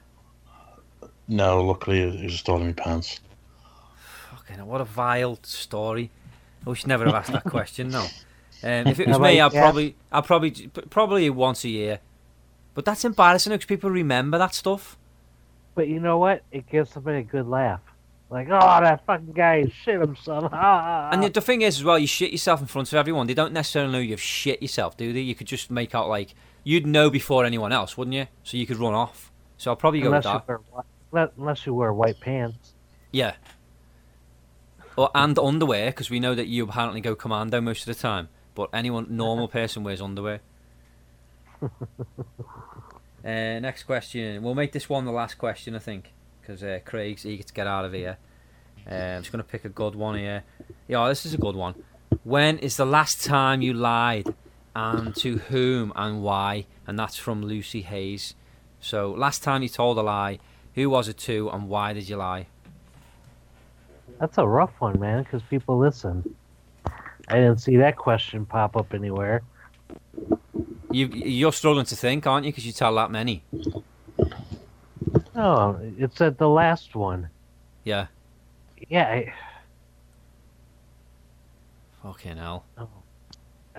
No, 1.26 1.64
luckily 1.64 2.00
it 2.00 2.22
was 2.22 2.32
just 2.32 2.48
all 2.48 2.60
in 2.60 2.66
my 2.66 2.72
pants. 2.72 3.20
Fucking 4.30 4.64
what 4.64 4.80
a 4.80 4.84
vile 4.84 5.38
story. 5.42 6.10
I 6.64 6.70
wish 6.70 6.86
never 6.86 7.04
have 7.04 7.14
asked 7.14 7.32
that 7.32 7.44
question. 7.44 7.88
No. 7.88 8.02
Um, 8.62 8.86
if 8.86 9.00
it 9.00 9.08
was 9.08 9.16
How 9.16 9.22
me, 9.24 9.40
I'd 9.40 9.52
probably, 9.52 9.96
I'd 10.12 10.24
probably, 10.24 10.50
probably 10.88 11.28
once 11.30 11.64
a 11.64 11.68
year. 11.68 11.98
But 12.74 12.84
that's 12.84 13.04
embarrassing 13.04 13.52
because 13.52 13.66
people 13.66 13.90
remember 13.90 14.38
that 14.38 14.54
stuff. 14.54 14.96
But 15.74 15.88
you 15.88 16.00
know 16.00 16.18
what? 16.18 16.42
It 16.50 16.68
gives 16.68 16.90
somebody 16.90 17.18
a 17.18 17.22
good 17.22 17.48
laugh. 17.48 17.80
Like, 18.32 18.48
oh, 18.50 18.80
that 18.80 19.04
fucking 19.04 19.32
guy 19.32 19.70
shit 19.84 20.00
himself. 20.00 20.50
And 21.12 21.22
the, 21.22 21.28
the 21.28 21.42
thing 21.42 21.60
is, 21.60 21.78
as 21.78 21.84
well, 21.84 21.98
you 21.98 22.06
shit 22.06 22.32
yourself 22.32 22.62
in 22.62 22.66
front 22.66 22.88
of 22.88 22.94
everyone. 22.94 23.26
They 23.26 23.34
don't 23.34 23.52
necessarily 23.52 23.92
know 23.92 23.98
you've 23.98 24.22
shit 24.22 24.62
yourself, 24.62 24.96
do 24.96 25.12
they? 25.12 25.20
You 25.20 25.34
could 25.34 25.46
just 25.46 25.70
make 25.70 25.94
out 25.94 26.08
like 26.08 26.34
you'd 26.64 26.86
know 26.86 27.10
before 27.10 27.44
anyone 27.44 27.72
else, 27.72 27.98
wouldn't 27.98 28.14
you? 28.14 28.26
So 28.42 28.56
you 28.56 28.66
could 28.66 28.78
run 28.78 28.94
off. 28.94 29.30
So 29.58 29.70
I'll 29.70 29.76
probably 29.76 30.00
go 30.00 30.06
unless 30.06 30.24
with 30.24 30.42
you 30.48 30.58
that. 30.74 30.84
wear 31.10 31.30
unless 31.36 31.66
you 31.66 31.74
wear 31.74 31.92
white 31.92 32.20
pants. 32.20 32.72
Yeah. 33.12 33.34
Or 34.96 35.10
and 35.14 35.38
underwear 35.38 35.90
because 35.90 36.08
we 36.08 36.18
know 36.18 36.34
that 36.34 36.46
you 36.46 36.64
apparently 36.64 37.02
go 37.02 37.14
commando 37.14 37.60
most 37.60 37.86
of 37.86 37.94
the 37.94 38.00
time. 38.00 38.30
But 38.54 38.70
anyone 38.72 39.08
normal 39.10 39.48
person 39.58 39.84
wears 39.84 40.00
underwear. 40.00 40.40
uh, 43.24 43.60
next 43.60 43.84
question. 43.84 44.42
We'll 44.42 44.54
make 44.54 44.72
this 44.72 44.88
one 44.88 45.04
the 45.04 45.12
last 45.12 45.38
question, 45.38 45.74
I 45.74 45.78
think, 45.78 46.12
because 46.40 46.62
uh, 46.62 46.80
Craig's 46.84 47.24
eager 47.24 47.42
to 47.42 47.52
get 47.52 47.66
out 47.66 47.84
of 47.84 47.92
here. 47.92 48.18
Uh, 48.90 48.94
I'm 48.94 49.22
just 49.22 49.32
gonna 49.32 49.44
pick 49.44 49.64
a 49.64 49.68
good 49.68 49.94
one 49.94 50.18
here. 50.18 50.44
Yeah, 50.88 51.08
this 51.08 51.24
is 51.24 51.34
a 51.34 51.38
good 51.38 51.54
one. 51.54 51.74
When 52.24 52.58
is 52.58 52.76
the 52.76 52.86
last 52.86 53.24
time 53.24 53.62
you 53.62 53.72
lied, 53.72 54.34
and 54.74 55.14
to 55.16 55.38
whom 55.38 55.92
and 55.94 56.22
why? 56.22 56.66
And 56.86 56.98
that's 56.98 57.16
from 57.16 57.42
Lucy 57.42 57.82
Hayes. 57.82 58.34
So, 58.80 59.12
last 59.12 59.42
time 59.42 59.62
you 59.62 59.68
told 59.68 59.98
a 59.98 60.02
lie, 60.02 60.38
who 60.74 60.90
was 60.90 61.08
it 61.08 61.18
to, 61.18 61.50
and 61.50 61.68
why 61.68 61.92
did 61.92 62.08
you 62.08 62.16
lie? 62.16 62.46
That's 64.18 64.38
a 64.38 64.46
rough 64.46 64.72
one, 64.80 64.98
man, 64.98 65.22
because 65.22 65.42
people 65.42 65.78
listen. 65.78 66.34
I 67.28 67.36
didn't 67.36 67.58
see 67.58 67.76
that 67.76 67.96
question 67.96 68.44
pop 68.44 68.76
up 68.76 68.94
anywhere. 68.94 69.42
You 70.92 71.06
you're 71.06 71.52
struggling 71.52 71.86
to 71.86 71.96
think, 71.96 72.26
aren't 72.26 72.46
you? 72.46 72.52
Because 72.52 72.66
you 72.66 72.72
tell 72.72 72.94
that 72.96 73.10
many. 73.10 73.42
Oh, 75.34 75.78
it's 75.98 76.20
at 76.20 76.38
the 76.38 76.48
last 76.48 76.94
one. 76.94 77.30
Yeah. 77.84 78.06
Yeah, 78.88 79.08
I, 79.08 79.32
Fucking 82.02 82.36
hell. 82.36 82.64
Oh. 82.76 82.88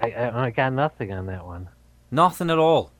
I, 0.01 0.11
I, 0.11 0.45
I 0.45 0.49
got 0.49 0.73
nothing 0.73 1.11
on 1.11 1.25
that 1.27 1.45
one. 1.45 1.69
Nothing 2.09 2.49
at 2.49 2.57
all. 2.57 2.91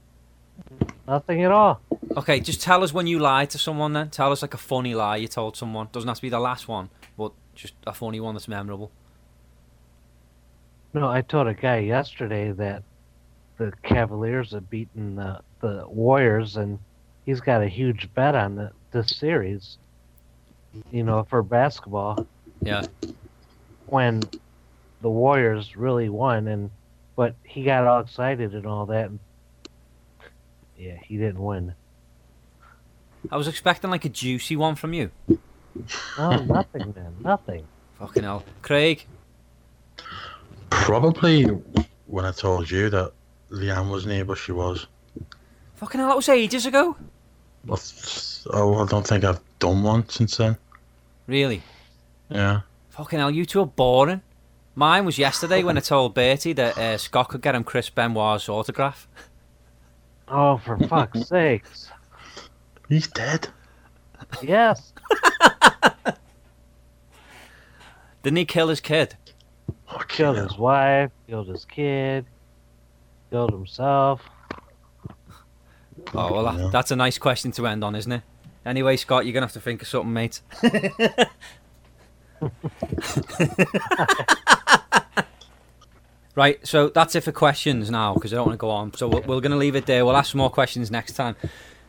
Nothing 1.07 1.43
at 1.43 1.51
all. 1.51 1.82
Okay, 2.18 2.39
just 2.39 2.61
tell 2.61 2.84
us 2.84 2.93
when 2.93 3.07
you 3.07 3.20
lied 3.20 3.49
to 3.51 3.57
someone. 3.57 3.93
Then 3.93 4.09
tell 4.09 4.32
us 4.32 4.41
like 4.41 4.53
a 4.53 4.57
funny 4.57 4.93
lie 4.93 5.18
you 5.18 5.28
told 5.28 5.55
someone. 5.55 5.88
Doesn't 5.91 6.07
have 6.07 6.18
to 6.18 6.22
be 6.22 6.30
the 6.30 6.39
last 6.39 6.68
one, 6.68 6.89
but 7.18 7.32
just 7.55 7.74
a 7.88 7.93
funny 7.93 8.20
one 8.20 8.36
that's 8.36 8.47
memorable. 8.47 8.91
No, 10.93 11.09
I 11.09 11.22
told 11.22 11.47
a 11.47 11.53
guy 11.53 11.80
yesterday 11.80 12.51
that 12.51 12.84
the 13.58 13.72
Cavaliers 13.84 14.51
have 14.51 14.70
beaten 14.70 15.16
the, 15.16 15.39
the 15.62 15.86
Warriors, 15.88 16.56
and 16.58 16.80
he's 17.26 17.41
got 17.41 17.62
a 17.62 17.68
huge 17.68 18.10
bet 18.14 18.36
on 18.36 18.56
the, 18.56 18.72
this 18.91 19.16
series. 19.16 19.78
You 20.91 21.04
know, 21.04 21.24
for 21.30 21.43
basketball, 21.43 22.26
Yeah. 22.62 22.86
when 23.86 24.24
the 25.01 25.10
Warriors 25.10 25.76
really 25.78 26.10
won, 26.10 26.47
and 26.47 26.72
but 27.16 27.36
he 27.43 27.64
got 27.64 27.86
all 27.86 27.99
excited 28.01 28.56
and 28.56 28.66
all 28.66 28.88
that. 28.88 29.06
And, 29.12 29.20
yeah, 30.78 30.95
he 31.06 31.18
didn't 31.18 31.43
win. 31.43 31.76
I 33.32 33.38
was 33.38 33.47
expecting 33.47 33.91
like 33.91 34.04
a 34.04 34.10
juicy 34.10 34.56
one 34.56 34.74
from 34.74 34.93
you. 34.93 35.12
No, 36.18 36.38
nothing, 36.43 36.93
man. 36.95 37.16
Nothing. 37.22 37.66
Fucking 37.99 38.24
hell, 38.24 38.43
Craig. 38.64 39.06
Probably 40.72 41.43
when 42.08 42.26
I 42.26 42.32
told 42.32 42.70
you 42.70 42.89
that 42.89 43.14
Leanne 43.54 43.89
wasn't 43.89 44.14
here, 44.14 44.26
but 44.26 44.38
she 44.38 44.51
was. 44.51 44.88
Fucking 45.76 45.99
hell, 45.99 46.10
that 46.10 46.16
was 46.16 46.30
ages 46.30 46.66
ago. 46.66 46.95
But, 47.66 48.39
oh, 48.51 48.76
I 48.84 48.88
don't 48.88 49.06
think 49.08 49.24
I've 49.24 49.39
done 49.60 49.84
one 49.84 50.08
since 50.10 50.38
then. 50.38 50.58
Really? 51.28 51.62
Yeah. 52.30 52.62
Fucking 52.89 53.20
hell, 53.20 53.32
you 53.32 53.45
two 53.45 53.62
are 53.62 53.66
boring. 53.66 54.22
Mine 54.76 55.06
was 55.06 55.18
yesterday 55.20 55.62
when 55.64 55.78
I 55.78 55.82
told 55.82 56.14
Bertie 56.16 56.54
that 56.54 56.78
uh, 56.78 56.97
Scott 56.97 57.30
could 57.30 57.41
get 57.41 57.54
him 57.56 57.64
Chris 57.64 57.89
Benoit's 57.89 58.49
autograph. 58.49 59.08
Oh, 60.28 60.58
for 60.58 60.78
fuck's 60.88 61.28
sakes. 61.28 61.89
He's 62.89 63.08
dead. 63.08 63.47
Yes. 64.41 64.93
Didn't 68.24 68.38
he 68.38 68.45
kill 68.45 68.70
his 68.70 68.80
kid? 68.80 69.16
Fucking 69.89 70.08
Killed 70.08 70.38
hell. 70.38 70.47
his 70.47 70.58
wife, 70.58 71.12
killed 71.28 71.49
his 71.49 71.66
kid, 71.66 72.26
killed 73.34 73.51
himself. 73.51 74.21
Oh, 76.13 76.31
well, 76.31 76.43
that, 76.43 76.71
that's 76.71 76.91
a 76.91 76.95
nice 76.95 77.17
question 77.17 77.51
to 77.53 77.65
end 77.65 77.84
on, 77.84 77.95
isn't 77.95 78.11
it? 78.11 78.21
Anyway, 78.63 78.95
Scott, 78.95 79.25
you're 79.25 79.34
going 79.34 79.41
to 79.41 79.47
have 79.47 79.53
to 79.53 79.59
think 79.59 79.81
of 79.81 79.88
something, 79.88 80.13
mate. 80.13 80.41
right, 86.36 86.59
so 86.65 86.89
that's 86.89 87.15
it 87.15 87.21
for 87.21 87.31
questions 87.31 87.89
now, 87.89 88.13
because 88.13 88.31
I 88.31 88.36
don't 88.36 88.45
want 88.45 88.53
to 88.53 88.61
go 88.61 88.69
on. 88.69 88.93
So 88.93 89.07
we're, 89.07 89.21
we're 89.21 89.41
going 89.41 89.51
to 89.51 89.57
leave 89.57 89.75
it 89.75 89.88
there. 89.88 90.05
We'll 90.05 90.15
ask 90.15 90.34
some 90.34 90.38
more 90.38 90.51
questions 90.51 90.91
next 90.91 91.13
time. 91.13 91.36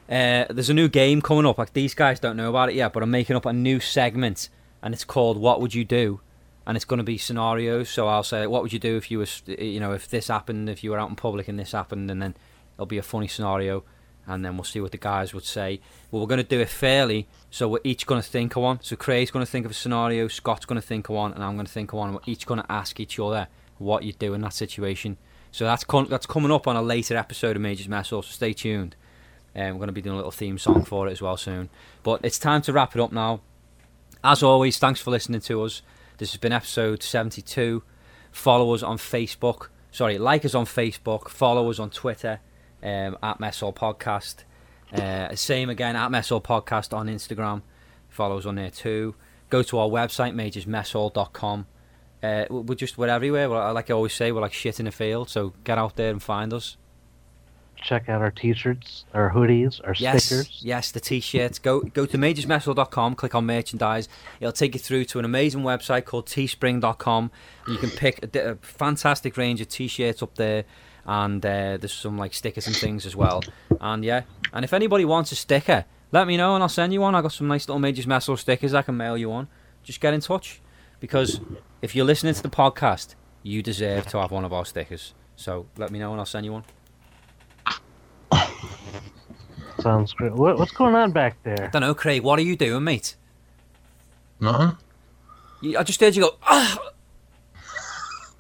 Uh, 0.09 0.47
there's 0.49 0.71
a 0.71 0.75
new 0.75 0.89
game 0.89 1.21
coming 1.21 1.45
up. 1.45 1.59
Like 1.59 1.75
these 1.75 1.93
guys 1.93 2.21
don't 2.21 2.39
know 2.39 2.49
about 2.49 2.71
it 2.71 2.75
yet, 2.75 2.95
but 2.95 3.03
I'm 3.03 3.11
making 3.11 3.37
up 3.37 3.45
a 3.45 3.53
new 3.53 3.81
segment, 3.81 4.49
and 4.83 4.95
it's 4.95 5.05
called 5.05 5.37
"What 5.37 5.61
Would 5.61 5.75
You 5.75 5.85
Do," 5.85 6.21
and 6.67 6.77
it's 6.77 6.85
going 6.85 6.99
to 6.99 7.05
be 7.05 7.19
scenarios. 7.19 7.89
So 7.91 8.09
I'll 8.09 8.23
say, 8.23 8.47
"What 8.47 8.63
would 8.63 8.73
you 8.73 8.79
do 8.79 8.97
if 8.97 9.11
you 9.11 9.19
was, 9.19 9.43
you 9.47 9.81
know, 9.81 9.93
if 9.93 10.09
this 10.09 10.29
happened, 10.29 10.69
if 10.69 10.83
you 10.83 10.91
were 10.91 10.99
out 10.99 11.11
in 11.11 11.17
public 11.17 11.49
and 11.49 11.59
this 11.59 11.73
happened," 11.73 12.11
and 12.11 12.21
then 12.23 12.35
it'll 12.75 12.87
be 12.87 12.99
a 12.99 13.03
funny 13.03 13.29
scenario, 13.29 13.85
and 14.27 14.45
then 14.45 14.57
we'll 14.57 14.65
see 14.65 14.81
what 14.81 14.93
the 14.93 14.99
guys 14.99 15.35
would 15.35 15.45
say. 15.45 15.81
Well, 16.11 16.23
we're 16.23 16.29
going 16.29 16.43
to 16.43 16.45
do 16.45 16.61
it 16.61 16.69
fairly, 16.69 17.27
so 17.51 17.69
we're 17.69 17.81
each 17.85 18.07
going 18.07 18.21
to 18.21 18.29
think 18.29 18.57
of 18.57 18.63
one. 18.63 18.81
So 18.83 18.97
Craig's 18.97 19.31
going 19.31 19.45
to 19.45 19.51
think 19.51 19.65
of 19.65 19.71
a 19.71 19.75
scenario, 19.75 20.29
Scott's 20.29 20.67
going 20.67 20.81
to 20.81 20.87
think 20.87 21.09
of 21.09 21.15
one, 21.15 21.33
and 21.33 21.43
I'm 21.43 21.55
going 21.55 21.67
to 21.67 21.73
think 21.73 21.93
of 21.93 21.99
one. 21.99 22.09
And 22.09 22.17
we're 22.17 22.33
each 22.33 22.47
going 22.47 22.61
to 22.61 22.73
ask 22.73 22.99
each 23.01 23.19
other 23.19 23.49
what 23.79 24.05
you'd 24.05 24.19
do 24.19 24.35
in 24.35 24.41
that 24.43 24.55
situation. 24.55 25.17
So 25.53 25.65
that's 25.65 25.85
con- 25.85 26.09
that's 26.09 26.27
coming 26.27 26.51
up 26.51 26.67
on 26.67 26.77
a 26.77 26.83
later 26.83 27.17
episode 27.17 27.57
of 27.57 27.63
Majors 27.63 27.89
Mess 27.89 28.09
so 28.09 28.23
stay 28.23 28.53
tuned. 28.53 28.97
Um, 29.55 29.73
we're 29.75 29.75
going 29.75 29.87
to 29.87 29.93
be 29.93 30.03
doing 30.03 30.15
a 30.15 30.17
little 30.17 30.33
theme 30.33 30.59
song 30.59 30.85
for 30.85 31.07
it 31.07 31.13
as 31.13 31.23
well 31.23 31.37
soon. 31.37 31.71
But 32.03 32.21
it's 32.25 32.41
time 32.41 32.61
to 32.63 32.73
wrap 32.73 32.97
it 32.97 33.01
up 33.01 33.13
now. 33.13 33.41
As 34.25 34.43
always, 34.43 34.79
thanks 34.79 35.01
for 35.01 35.13
listening 35.13 35.43
to 35.43 35.63
us. 35.63 35.83
This 36.19 36.33
has 36.33 36.39
been 36.39 36.53
episode 36.53 37.03
72. 37.03 37.83
Follow 38.31 38.75
us 38.75 38.83
on 38.83 38.99
Facebook. 38.99 39.69
Sorry, 39.91 40.19
like 40.19 40.45
us 40.45 40.55
on 40.55 40.65
Facebook. 40.65 41.29
Follow 41.29 41.71
us 41.71 41.79
on 41.79 41.91
Twitter 41.91 42.41
um, 42.83 43.17
at 43.23 43.41
Mess 43.41 43.61
Hall 43.61 43.73
Podcast. 43.73 44.45
Uh, 44.93 45.35
same 45.35 45.71
again 45.71 45.97
at 45.97 46.11
Mess 46.11 46.29
Hall 46.29 46.41
Podcast 46.41 46.97
on 46.97 47.07
Instagram. 47.09 47.63
Follow 48.09 48.39
us 48.39 48.47
on 48.47 48.55
there 48.57 48.71
too. 48.71 49.15
Go 49.51 49.63
to 49.65 49.79
our 49.79 49.89
website, 49.89 50.35
majorsmesshall.com. 50.35 51.67
Uh, 52.23 52.45
we- 52.51 52.61
we're 52.61 52.75
just 52.75 52.97
we're 52.97 53.09
everywhere. 53.09 53.51
We're, 53.51 53.73
like 53.73 53.91
I 53.91 53.95
always 53.95 54.13
say, 54.15 54.33
we're 54.33 54.41
like 54.41 54.53
shit 54.53 54.79
in 54.79 54.87
the 54.87 54.93
field. 54.93 55.29
So 55.31 55.53
get 55.65 55.79
out 55.79 55.97
there 55.97 56.11
and 56.11 56.23
find 56.23 56.53
us. 56.53 56.77
Check 57.85 58.09
out 58.09 58.23
our 58.23 58.31
t-shirts, 58.31 59.05
our 59.13 59.31
hoodies, 59.33 59.79
our 59.85 59.95
Yes, 59.99 60.25
stickers. 60.25 60.59
yes, 60.63 60.91
the 60.91 61.01
t-shirts. 61.01 61.59
Go 61.59 61.81
go 61.81 62.07
to 62.07 62.17
majorsmesshall.com, 62.17 63.15
click 63.15 63.35
on 63.35 63.45
merchandise. 63.45 64.09
It'll 64.41 64.53
take 64.53 64.75
you 64.75 64.81
through 64.81 65.05
to 65.07 65.19
an 65.19 65.25
amazing 65.27 65.61
website 65.63 66.07
called 66.07 66.27
teespring.com. 66.27 67.31
You 67.69 67.77
can 67.77 67.91
pick 67.91 68.35
a, 68.37 68.51
a 68.53 68.55
fantastic 68.57 69.37
range 69.37 69.61
of 69.61 69.69
t-shirts 69.69 70.23
up 70.23 70.35
there, 70.37 70.65
and 71.05 71.45
uh, 71.45 71.77
there's 71.77 71.93
some 71.93 72.17
like 72.17 72.33
stickers 72.33 72.67
and 72.67 72.75
things 72.75 73.05
as 73.05 73.15
well. 73.15 73.43
And 73.81 74.03
yeah, 74.03 74.23
and 74.53 74.65
if 74.65 74.73
anybody 74.73 75.05
wants 75.05 75.31
a 75.33 75.37
sticker, 75.37 75.85
let 76.11 76.27
me 76.27 76.37
know 76.39 76.55
and 76.55 76.63
I'll 76.63 76.69
send 76.71 76.93
you 76.95 77.03
one. 77.03 77.15
I 77.15 77.21
got 77.21 77.33
some 77.33 77.49
nice 77.49 77.69
little 77.69 77.81
Majors 77.81 78.07
Mess 78.07 78.27
Hall 78.27 78.37
stickers 78.39 78.73
I 78.73 78.81
can 78.83 78.97
mail 78.97 79.19
you 79.19 79.31
on. 79.31 79.49
Just 79.83 80.01
get 80.01 80.15
in 80.15 80.21
touch 80.21 80.63
because 81.01 81.41
if 81.83 81.95
you're 81.95 82.07
listening 82.07 82.33
to 82.33 82.43
the 82.43 82.49
podcast, 82.49 83.15
you 83.43 83.63
deserve 83.63 84.07
to 84.07 84.19
have 84.21 84.31
one 84.31 84.45
of 84.47 84.55
our 84.55 84.65
stickers. 84.65 85.13
So 85.37 85.67
let 85.77 85.91
me 85.91 85.99
know 85.99 86.13
and 86.13 86.21
I'll 86.21 86.25
send 86.27 86.47
you 86.47 86.53
one. 86.53 86.65
Sounds 89.85 90.15
great. 90.15 90.33
What, 90.33 90.59
what's 90.59 90.73
going 90.73 90.95
on 90.95 91.13
back 91.13 91.37
there? 91.43 91.65
I 91.67 91.67
Don't 91.69 91.83
know, 91.83 91.95
Craig. 91.95 92.23
What 92.23 92.39
are 92.39 92.43
you 92.43 92.57
doing, 92.57 92.83
mate? 92.85 93.17
Nothing. 94.41 94.79
You- 95.61 95.79
I 95.79 95.83
just 95.83 96.01
heard 96.01 96.17
you 96.17 96.23
go. 96.23 96.37
Ah! 96.43 96.79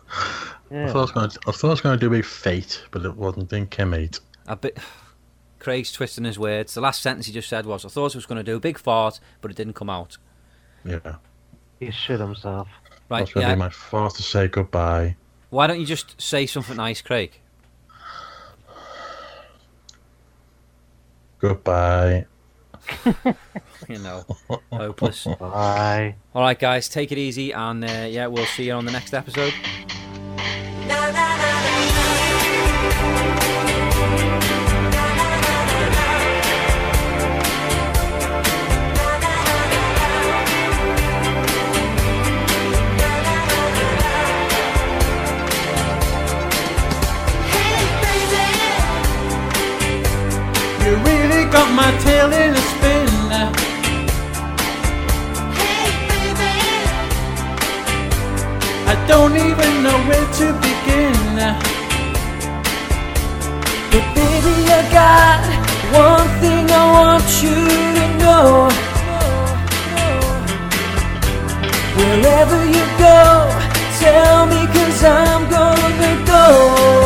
I 0.08 0.74
Yeah. 0.74 0.86
thought 0.88 0.96
I 0.96 1.00
was 1.02 1.12
going 1.12 1.30
to. 1.30 1.38
I 1.46 1.52
thought 1.52 1.68
I 1.68 1.70
was 1.70 1.80
going 1.82 1.98
to 1.98 2.00
do 2.00 2.06
a 2.06 2.10
big 2.16 2.24
fate, 2.24 2.82
but 2.90 3.04
it 3.04 3.14
wasn't. 3.14 3.50
Didn't 3.50 3.78
eight. 3.94 4.20
A 4.46 4.56
bit. 4.56 4.78
Craig's 5.58 5.92
twisting 5.92 6.24
his 6.24 6.38
words. 6.38 6.72
The 6.74 6.80
last 6.80 7.02
sentence 7.02 7.26
he 7.26 7.32
just 7.32 7.48
said 7.48 7.66
was, 7.66 7.84
"I 7.84 7.88
thought 7.88 8.14
I 8.14 8.18
was 8.18 8.26
going 8.26 8.38
to 8.38 8.42
do 8.42 8.56
a 8.56 8.60
big 8.60 8.78
fart, 8.78 9.20
but 9.42 9.50
it 9.50 9.56
didn't 9.56 9.74
come 9.74 9.90
out." 9.90 10.16
Yeah. 10.84 11.16
He 11.78 11.90
shit 11.90 12.20
himself. 12.20 12.68
That 12.84 13.00
Right? 13.10 13.20
was 13.22 13.32
going 13.34 13.44
to 13.44 13.50
Yeah. 13.50 13.54
be 13.54 13.58
my 13.58 13.68
fast 13.70 14.16
to 14.16 14.22
say 14.22 14.48
goodbye. 14.48 15.16
Why 15.50 15.66
don't 15.66 15.78
you 15.78 15.86
just 15.86 16.20
say 16.20 16.46
something 16.46 16.76
nice, 16.76 17.02
Craig? 17.02 17.38
Goodbye. 21.44 22.24
You 23.86 23.98
know, 23.98 24.24
hopeless. 24.72 25.26
Bye. 25.38 26.14
All 26.34 26.40
right, 26.40 26.58
guys, 26.58 26.88
take 26.88 27.12
it 27.12 27.18
easy, 27.18 27.52
and 27.52 27.84
uh, 27.84 28.06
yeah, 28.08 28.28
we'll 28.28 28.46
see 28.46 28.64
you 28.64 28.72
on 28.72 28.86
the 28.86 28.92
next 28.92 29.12
episode. 29.12 29.52
Tail 52.30 52.42
in 52.42 52.54
a 52.54 52.64
spin 52.72 53.06
now. 53.28 53.52
I 58.86 58.94
don't 59.08 59.36
even 59.36 59.72
know 59.82 59.98
where 60.08 60.28
to 60.38 60.46
begin 60.64 61.14
now. 61.36 61.58
But 63.90 64.04
baby, 64.14 64.56
I 64.70 64.82
got 65.00 65.42
one 65.92 66.28
thing 66.40 66.64
I 66.70 66.84
want 66.96 67.28
you 67.42 67.60
to 67.98 68.06
know. 68.22 68.68
Wherever 71.98 72.58
you 72.76 72.84
go, 72.98 73.20
tell 74.00 74.46
me 74.46 74.60
cause 74.74 75.04
I'm 75.04 75.50
gonna 75.50 76.26
go. 76.26 77.03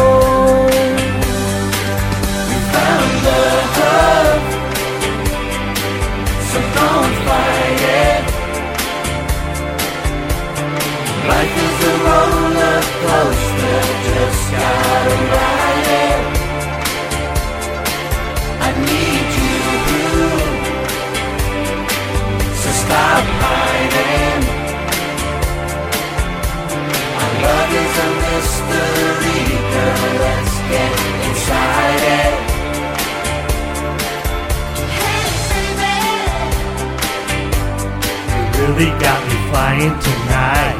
Really 38.78 38.90
got 39.00 39.20
me 39.26 39.34
flying 39.50 39.94
tonight. 39.98 40.78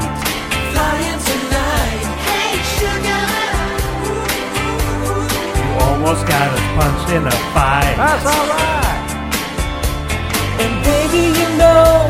Flying 0.73 1.21
tonight. 1.31 2.05
Hey, 2.29 2.55
sugar. 2.79 3.25
You 5.59 5.69
almost 5.85 6.27
got 6.27 6.47
us 6.55 6.67
punched 6.77 7.11
in 7.11 7.27
a 7.27 7.37
fight. 7.55 7.97
That's 7.97 8.27
alright. 8.35 9.11
And 10.63 10.75
baby, 10.85 11.23
you 11.39 11.49
know 11.59 12.08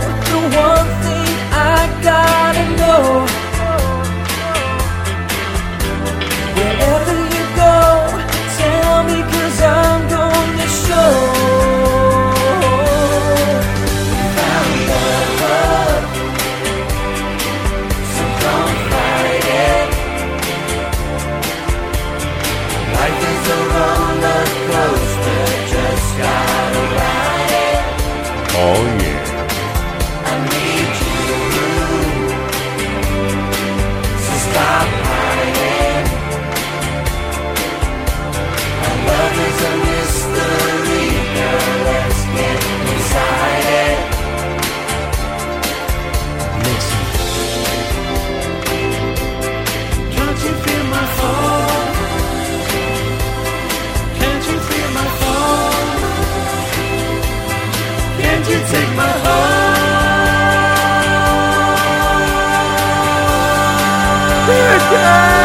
sky. 64.90 65.37